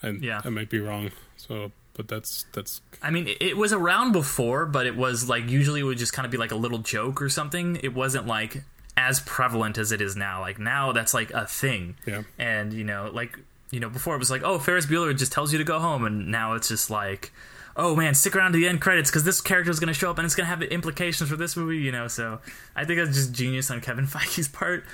and 0.00 0.22
Yeah. 0.24 0.40
I 0.44 0.48
might 0.48 0.70
be 0.70 0.80
wrong. 0.80 1.10
So, 1.36 1.72
but 1.94 2.08
that's 2.08 2.46
that's 2.52 2.80
I 3.02 3.10
mean, 3.10 3.28
it- 3.28 3.40
it 3.42 3.56
was 3.56 3.72
around 3.72 4.12
before, 4.12 4.66
but 4.66 4.86
it 4.86 4.96
was 4.96 5.28
like 5.28 5.48
usually 5.48 5.80
it 5.80 5.84
would 5.84 5.98
just 5.98 6.12
kind 6.12 6.24
of 6.26 6.32
be 6.32 6.38
like 6.38 6.52
a 6.52 6.56
little 6.56 6.78
joke 6.78 7.20
or 7.22 7.28
something. 7.28 7.78
It 7.82 7.94
wasn't 7.94 8.26
like 8.26 8.62
as 8.96 9.20
prevalent 9.20 9.78
as 9.78 9.90
it 9.92 10.00
is 10.00 10.16
now. 10.16 10.40
Like 10.40 10.58
now, 10.58 10.92
that's 10.92 11.14
like 11.14 11.30
a 11.32 11.46
thing. 11.46 11.96
Yeah. 12.06 12.22
And 12.38 12.72
you 12.72 12.84
know, 12.84 13.10
like 13.12 13.38
you 13.70 13.80
know, 13.80 13.88
before 13.88 14.14
it 14.14 14.18
was 14.18 14.30
like, 14.30 14.42
oh, 14.44 14.58
Ferris 14.58 14.86
Bueller 14.86 15.16
just 15.16 15.32
tells 15.32 15.50
you 15.52 15.58
to 15.58 15.64
go 15.64 15.78
home, 15.78 16.04
and 16.04 16.30
now 16.30 16.54
it's 16.54 16.68
just 16.68 16.90
like, 16.90 17.32
oh 17.76 17.96
man, 17.96 18.14
stick 18.14 18.36
around 18.36 18.52
to 18.52 18.58
the 18.58 18.68
end 18.68 18.80
credits 18.82 19.10
because 19.10 19.24
this 19.24 19.40
character 19.40 19.70
is 19.70 19.80
going 19.80 19.88
to 19.88 19.94
show 19.98 20.10
up 20.10 20.18
and 20.18 20.26
it's 20.26 20.34
going 20.34 20.44
to 20.44 20.50
have 20.50 20.62
implications 20.62 21.30
for 21.30 21.36
this 21.36 21.56
movie. 21.56 21.78
You 21.78 21.90
know, 21.92 22.06
so 22.08 22.40
I 22.76 22.84
think 22.84 22.98
that's 22.98 23.16
just 23.16 23.32
genius 23.32 23.70
on 23.70 23.80
Kevin 23.80 24.06
Feige's 24.06 24.48
part. 24.48 24.84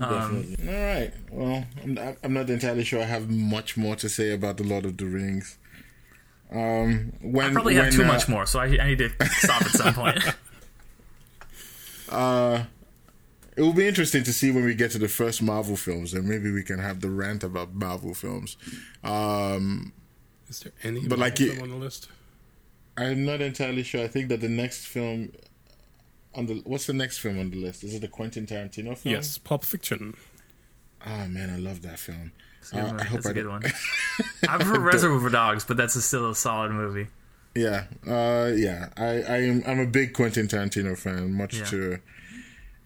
Um, 0.00 0.42
Definitely. 0.44 0.68
All 0.68 0.94
right. 0.94 1.12
Well, 1.32 1.64
I'm 1.82 1.94
not, 1.94 2.16
I'm 2.22 2.32
not 2.32 2.48
entirely 2.48 2.84
sure 2.84 3.00
I 3.00 3.06
have 3.06 3.28
much 3.28 3.76
more 3.76 3.96
to 3.96 4.08
say 4.08 4.32
about 4.32 4.56
the 4.56 4.62
Lord 4.62 4.84
of 4.84 4.96
the 4.96 5.06
Rings. 5.06 5.58
Um, 6.50 7.12
when 7.20 7.46
I 7.50 7.52
probably 7.52 7.74
have 7.74 7.84
when, 7.86 7.92
too 7.92 8.04
uh, 8.04 8.06
much 8.06 8.28
more, 8.28 8.46
so 8.46 8.58
I, 8.58 8.66
I 8.66 8.86
need 8.88 8.98
to 8.98 9.10
stop 9.28 9.62
at 9.62 9.68
some 9.68 9.94
point. 9.94 10.18
Uh, 12.10 12.64
it 13.56 13.60
will 13.60 13.72
be 13.74 13.86
interesting 13.86 14.22
to 14.24 14.32
see 14.32 14.50
when 14.50 14.64
we 14.64 14.74
get 14.74 14.90
to 14.92 14.98
the 14.98 15.08
first 15.08 15.42
Marvel 15.42 15.76
films, 15.76 16.14
and 16.14 16.26
maybe 16.26 16.50
we 16.50 16.62
can 16.62 16.78
have 16.78 17.00
the 17.00 17.10
rant 17.10 17.44
about 17.44 17.74
Marvel 17.74 18.14
films. 18.14 18.56
Um, 19.04 19.92
is 20.48 20.60
there 20.60 20.72
any 20.82 21.06
But 21.06 21.18
like 21.18 21.38
Marvel 21.38 21.56
you- 21.56 21.62
on 21.62 21.68
the 21.70 21.76
list? 21.76 22.08
I'm 22.96 23.24
not 23.24 23.40
entirely 23.40 23.82
sure. 23.82 24.02
I 24.02 24.08
think 24.08 24.28
that 24.28 24.40
the 24.40 24.48
next 24.48 24.86
film 24.86 25.32
on 26.34 26.46
the 26.46 26.62
what's 26.64 26.86
the 26.86 26.92
next 26.92 27.18
film 27.18 27.38
on 27.38 27.50
the 27.50 27.56
list? 27.56 27.84
Is 27.84 27.94
it 27.94 28.00
the 28.00 28.08
Quentin 28.08 28.46
Tarantino 28.46 28.96
film? 28.96 29.14
Yes, 29.14 29.38
Pulp 29.38 29.64
Fiction. 29.64 30.14
Oh 31.06 31.26
man, 31.28 31.50
I 31.50 31.58
love 31.58 31.82
that 31.82 31.98
film. 31.98 32.32
It's 32.60 32.72
a 32.72 32.74
good 32.76 32.84
Uh, 32.84 32.86
one. 32.88 33.00
I 33.00 33.04
hope 33.04 33.12
That's 33.14 33.26
a 33.26 33.30
I 33.30 33.32
good 33.32 33.48
one. 33.48 33.62
I 34.48 34.56
prefer 34.56 34.78
Reservoir 34.80 35.20
for 35.20 35.30
Dogs, 35.30 35.64
but 35.64 35.76
that's 35.76 35.96
a, 35.96 36.02
still 36.02 36.30
a 36.30 36.34
solid 36.34 36.72
movie. 36.72 37.06
Yeah, 37.54 37.84
uh, 38.06 38.52
yeah. 38.54 38.88
I, 38.96 39.04
I 39.22 39.36
am. 39.42 39.62
I'm 39.66 39.80
a 39.80 39.86
big 39.86 40.12
Quentin 40.14 40.46
Tarantino 40.48 40.96
fan. 40.96 41.32
Much 41.32 41.56
Yeah. 41.58 41.64
to. 41.66 41.98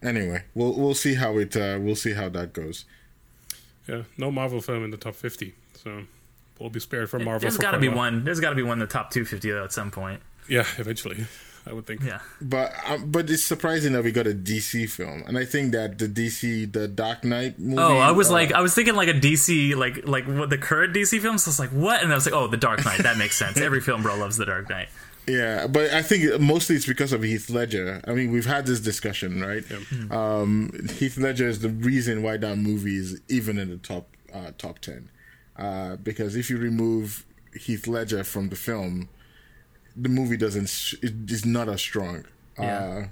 Anyway, 0.03 0.45
we'll 0.55 0.75
we'll 0.79 0.95
see 0.95 1.15
how 1.15 1.37
it. 1.39 1.57
Uh, 1.57 1.79
we'll 1.81 1.97
see 1.97 2.13
how 2.15 2.29
that 2.31 2.53
goes. 2.53 2.85
Yeah, 3.89 4.03
no 4.17 4.31
Marvel 4.31 4.61
film 4.61 4.85
in 4.85 4.91
the 4.91 4.97
top 4.97 5.15
50. 5.17 5.55
So 5.75 6.05
we'll 6.59 6.71
be 6.71 6.81
spared 6.81 7.11
from 7.11 7.25
Marvel. 7.25 7.41
There's 7.41 7.57
got 7.59 7.73
to 7.73 7.79
be 7.79 7.89
one. 7.89 8.25
There's 8.25 8.41
got 8.41 8.51
to 8.51 8.57
be 8.57 8.63
one 8.63 8.75
in 8.75 8.79
the 8.79 8.87
top 8.87 9.11
250 9.11 9.51
though 9.51 9.65
at 9.65 9.73
some 9.73 9.91
point. 9.91 10.23
Yeah, 10.49 10.65
eventually, 10.79 11.27
I 11.67 11.73
would 11.73 11.87
think. 11.87 12.03
Yeah. 12.03 12.21
But 12.41 12.75
um, 12.87 13.11
but 13.11 13.31
it's 13.31 13.45
surprising 13.45 13.93
that 13.93 14.03
we 14.03 14.11
got 14.11 14.27
a 14.27 14.35
DC 14.35 14.91
film, 14.91 15.23
and 15.27 15.39
I 15.39 15.45
think 15.45 15.73
that 15.73 15.99
the 15.99 16.09
DC, 16.09 16.73
the 16.73 16.89
Dark 16.89 17.25
Knight 17.25 17.59
movie. 17.59 17.81
Oh, 17.81 17.99
I 17.99 18.11
was 18.11 18.31
uh, 18.31 18.35
like, 18.35 18.53
I 18.53 18.61
was 18.61 18.75
thinking 18.75 18.95
like 18.95 19.09
a 19.09 19.15
DC, 19.15 19.77
like 19.77 20.07
like 20.07 20.27
what 20.27 20.51
the 20.51 20.59
current 20.59 20.95
DC 20.95 21.21
films. 21.21 21.47
I 21.47 21.51
was 21.51 21.59
like, 21.59 21.71
what? 21.71 22.03
And 22.03 22.11
I 22.11 22.15
was 22.15 22.27
like, 22.27 22.35
oh, 22.35 22.49
The 22.49 22.57
Dark 22.57 22.85
Knight. 22.85 23.03
That 23.03 23.17
makes 23.17 23.37
sense. 23.37 23.59
Every 23.59 23.81
film 23.81 24.03
bro 24.03 24.17
loves 24.17 24.37
The 24.37 24.47
Dark 24.47 24.69
Knight. 24.69 24.89
Yeah, 25.27 25.69
but 25.69 25.93
I 25.93 26.03
think 26.03 26.41
mostly 26.41 26.75
it's 26.75 26.87
because 26.87 27.13
of 27.13 27.23
Heath 27.23 27.49
Ledger. 27.49 28.03
I 28.09 28.13
mean, 28.13 28.33
we've 28.33 28.47
had 28.47 28.67
this 28.67 28.81
discussion, 28.81 29.41
right? 29.41 29.65
Um, 30.11 30.89
Heath 30.99 31.17
Ledger 31.17 31.47
is 31.47 31.61
the 31.61 31.69
reason 31.69 32.25
why 32.25 32.39
that 32.39 32.57
movie 32.57 32.97
is 32.97 33.21
even 33.29 33.57
in 33.59 33.71
the 33.71 33.77
top 33.77 34.17
uh, 34.35 34.51
top 34.59 34.81
ten. 34.81 35.11
Uh, 35.57 35.97
because 35.97 36.35
if 36.35 36.51
you 36.51 36.59
remove 36.59 37.25
Heath 37.55 37.87
Ledger 37.87 38.25
from 38.25 38.49
the 38.49 38.57
film, 38.57 39.09
the 39.97 40.09
movie 40.09 40.37
doesn't 40.37 40.95
it 41.03 41.31
is 41.31 41.45
not 41.45 41.69
as 41.69 41.81
strong. 41.81 42.25
Yeah. 42.59 42.79
Uh, 42.79 43.07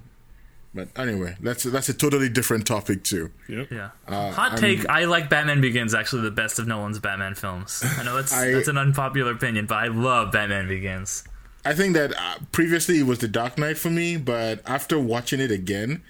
but 0.72 0.88
anyway, 0.96 1.36
that's 1.40 1.64
that's 1.64 1.88
a 1.88 1.94
totally 1.94 2.28
different 2.28 2.66
topic 2.66 3.02
too. 3.02 3.30
Yep. 3.48 3.70
Yeah. 3.72 3.90
Uh, 4.06 4.30
Hot 4.30 4.52
I'm- 4.52 4.60
take: 4.60 4.88
I 4.88 5.04
like 5.06 5.28
Batman 5.28 5.60
Begins 5.60 5.94
actually 5.94 6.22
the 6.22 6.30
best 6.30 6.58
of 6.60 6.66
Nolan's 6.68 6.98
Batman 7.00 7.34
films. 7.34 7.82
I 7.98 8.04
know 8.04 8.14
that's 8.16 8.32
I- 8.36 8.52
that's 8.52 8.68
an 8.68 8.78
unpopular 8.78 9.32
opinion, 9.32 9.66
but 9.66 9.76
I 9.76 9.88
love 9.88 10.30
Batman 10.32 10.68
Begins. 10.68 11.24
I 11.64 11.74
think 11.74 11.94
that 11.94 12.14
uh, 12.16 12.36
previously 12.52 13.00
it 13.00 13.06
was 13.06 13.18
the 13.18 13.28
Dark 13.28 13.58
Knight 13.58 13.76
for 13.78 13.90
me, 13.90 14.16
but 14.16 14.62
after 14.64 14.98
watching 14.98 15.40
it 15.40 15.50
again, 15.50 16.02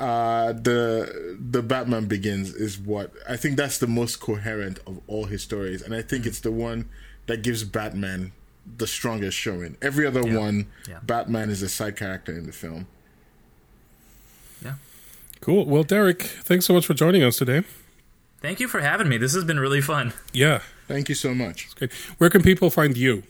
uh, 0.00 0.52
the 0.54 1.36
the 1.38 1.62
Batman 1.62 2.06
Begins 2.06 2.54
is 2.54 2.78
what 2.78 3.12
I 3.28 3.36
think 3.36 3.56
that's 3.58 3.76
the 3.78 3.86
most 3.86 4.20
coherent 4.20 4.78
of 4.86 5.00
all 5.06 5.26
his 5.26 5.42
stories, 5.42 5.82
and 5.82 5.94
I 5.94 6.00
think 6.02 6.24
it's 6.24 6.40
the 6.40 6.50
one 6.50 6.88
that 7.26 7.42
gives 7.42 7.62
Batman 7.62 8.32
the 8.76 8.86
strongest 8.86 9.36
showing. 9.36 9.76
Every 9.82 10.06
other 10.06 10.22
one, 10.22 10.66
Yeah. 10.88 10.98
Batman 11.02 11.50
is 11.50 11.62
a 11.62 11.68
side 11.68 11.96
character 11.96 12.32
in 12.32 12.46
the 12.46 12.52
film. 12.52 12.86
Yeah. 14.64 14.74
Cool. 15.40 15.66
Well, 15.66 15.82
Derek, 15.84 16.22
thanks 16.22 16.66
so 16.66 16.74
much 16.74 16.86
for 16.86 16.94
joining 16.94 17.22
us 17.22 17.36
today. 17.36 17.62
Thank 18.40 18.60
you 18.60 18.68
for 18.68 18.80
having 18.80 19.08
me. 19.08 19.16
This 19.18 19.34
has 19.34 19.44
been 19.44 19.58
really 19.58 19.80
fun. 19.80 20.12
Yeah, 20.32 20.60
Thank 20.86 21.08
you 21.08 21.14
so 21.14 21.34
much. 21.34 21.74
great. 21.76 21.92
Where 22.18 22.30
can 22.30 22.42
people 22.42 22.70
find 22.70 22.96
you? 22.96 23.24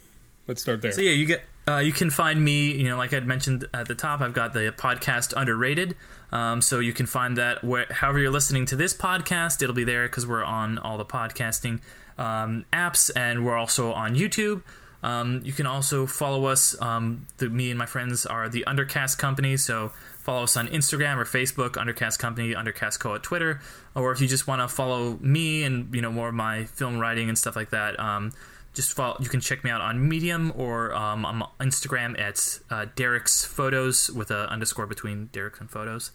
Let's 0.47 0.63
start 0.63 0.81
there. 0.83 0.93
So 0.93 1.01
yeah, 1.01 1.13
you 1.13 1.27
get 1.27 1.43
uh, 1.67 1.79
you 1.79 1.93
can 1.93 2.09
find 2.11 2.43
me. 2.43 2.73
You 2.73 2.85
know, 2.89 2.97
like 2.97 3.13
I'd 3.13 3.27
mentioned 3.27 3.67
at 3.75 3.89
the 3.89 3.95
top, 3.95 4.21
I've 4.21 4.33
got 4.33 4.53
the 4.55 4.73
podcast 4.77 5.35
underrated. 5.37 5.97
Um, 6.31 6.61
so 6.63 6.79
you 6.79 6.93
can 6.93 7.07
find 7.07 7.37
that 7.39 7.65
where, 7.65 7.87
however 7.91 8.19
you're 8.19 8.31
listening 8.31 8.65
to 8.67 8.77
this 8.77 8.95
podcast, 8.95 9.63
it'll 9.63 9.75
be 9.75 9.85
there 9.85 10.07
because 10.09 10.27
we're 10.27 10.45
on 10.45 10.79
all 10.79 10.99
the 10.99 11.05
podcasting 11.05 11.81
um, 12.19 12.65
apps, 12.73 13.11
and 13.17 13.45
we're 13.45 13.57
also 13.57 13.93
on 13.93 14.15
YouTube. 14.15 14.63
Um, 15.03 15.43
you 15.45 15.53
can 15.53 15.67
also 15.67 16.07
follow 16.07 16.47
us. 16.47 16.81
Um, 16.81 17.27
the, 17.39 17.49
me 17.49 17.71
and 17.71 17.79
my 17.79 17.87
friends 17.87 18.27
are 18.27 18.49
the 18.49 18.65
Undercast 18.67 19.19
Company, 19.19 19.57
so 19.57 19.93
follow 20.19 20.43
us 20.43 20.57
on 20.57 20.69
Instagram 20.69 21.17
or 21.17 21.25
Facebook, 21.25 21.73
Undercast 21.73 22.19
Company, 22.19 22.55
Undercast 22.55 22.99
Co 22.99 23.15
at 23.15 23.23
Twitter, 23.23 23.61
or 23.95 24.13
if 24.13 24.21
you 24.21 24.27
just 24.27 24.47
want 24.47 24.61
to 24.61 24.69
follow 24.69 25.19
me 25.21 25.63
and 25.63 25.95
you 25.95 26.03
know 26.03 26.11
more 26.11 26.29
of 26.29 26.35
my 26.35 26.65
film 26.65 26.99
writing 26.99 27.29
and 27.29 27.39
stuff 27.39 27.55
like 27.55 27.71
that, 27.71 27.99
um, 28.01 28.33
just 28.75 28.93
follow. 28.93 29.17
You 29.21 29.29
can 29.29 29.41
check 29.41 29.63
me 29.63 29.71
out 29.71 29.81
on 29.81 30.09
Medium 30.09 30.53
or 30.57 30.93
um, 30.95 31.25
on 31.25 31.45
Instagram 31.61 32.19
at 32.19 32.59
uh, 32.71 32.87
Derek's 32.97 33.45
Photos 33.45 34.11
with 34.11 34.31
a 34.31 34.51
underscore 34.51 34.87
between 34.87 35.27
Derek 35.33 35.61
and 35.61 35.71
Photos. 35.71 36.11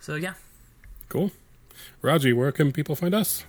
So 0.00 0.14
yeah, 0.14 0.34
Cool. 1.12 1.30
Raji, 2.00 2.32
where 2.32 2.50
can 2.52 2.72
people 2.72 2.96
find 2.96 3.14
us? 3.14 3.44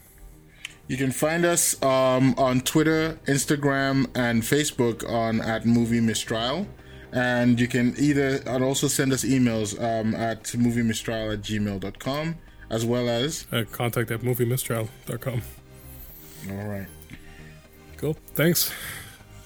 You 0.87 0.97
can 0.97 1.11
find 1.11 1.45
us 1.45 1.81
um, 1.81 2.35
on 2.37 2.61
Twitter, 2.61 3.17
Instagram, 3.25 4.07
and 4.15 4.43
Facebook 4.43 5.09
on 5.09 5.41
at 5.41 5.65
Movie 5.65 6.01
Mistrial. 6.01 6.67
And 7.11 7.59
you 7.59 7.67
can 7.67 7.93
either 7.97 8.41
and 8.47 8.63
also 8.63 8.87
send 8.87 9.13
us 9.13 9.23
emails 9.23 9.79
um, 9.79 10.15
at 10.15 10.43
moviemistrial 10.43 11.33
at 11.33 11.41
gmail.com 11.41 12.35
as 12.69 12.85
well 12.85 13.07
as. 13.07 13.45
Uh, 13.51 13.63
contact 13.71 14.11
at 14.11 14.21
moviemistrial.com. 14.21 15.41
All 16.49 16.67
right. 16.67 16.87
Cool. 17.97 18.17
Thanks. 18.35 18.73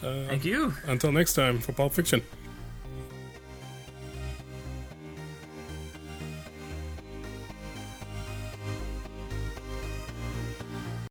thank 0.01 0.45
you. 0.45 0.73
Until 0.85 1.11
next 1.11 1.33
time 1.33 1.59
for 1.59 1.73
Pulp 1.73 1.93
Fiction. 1.93 2.23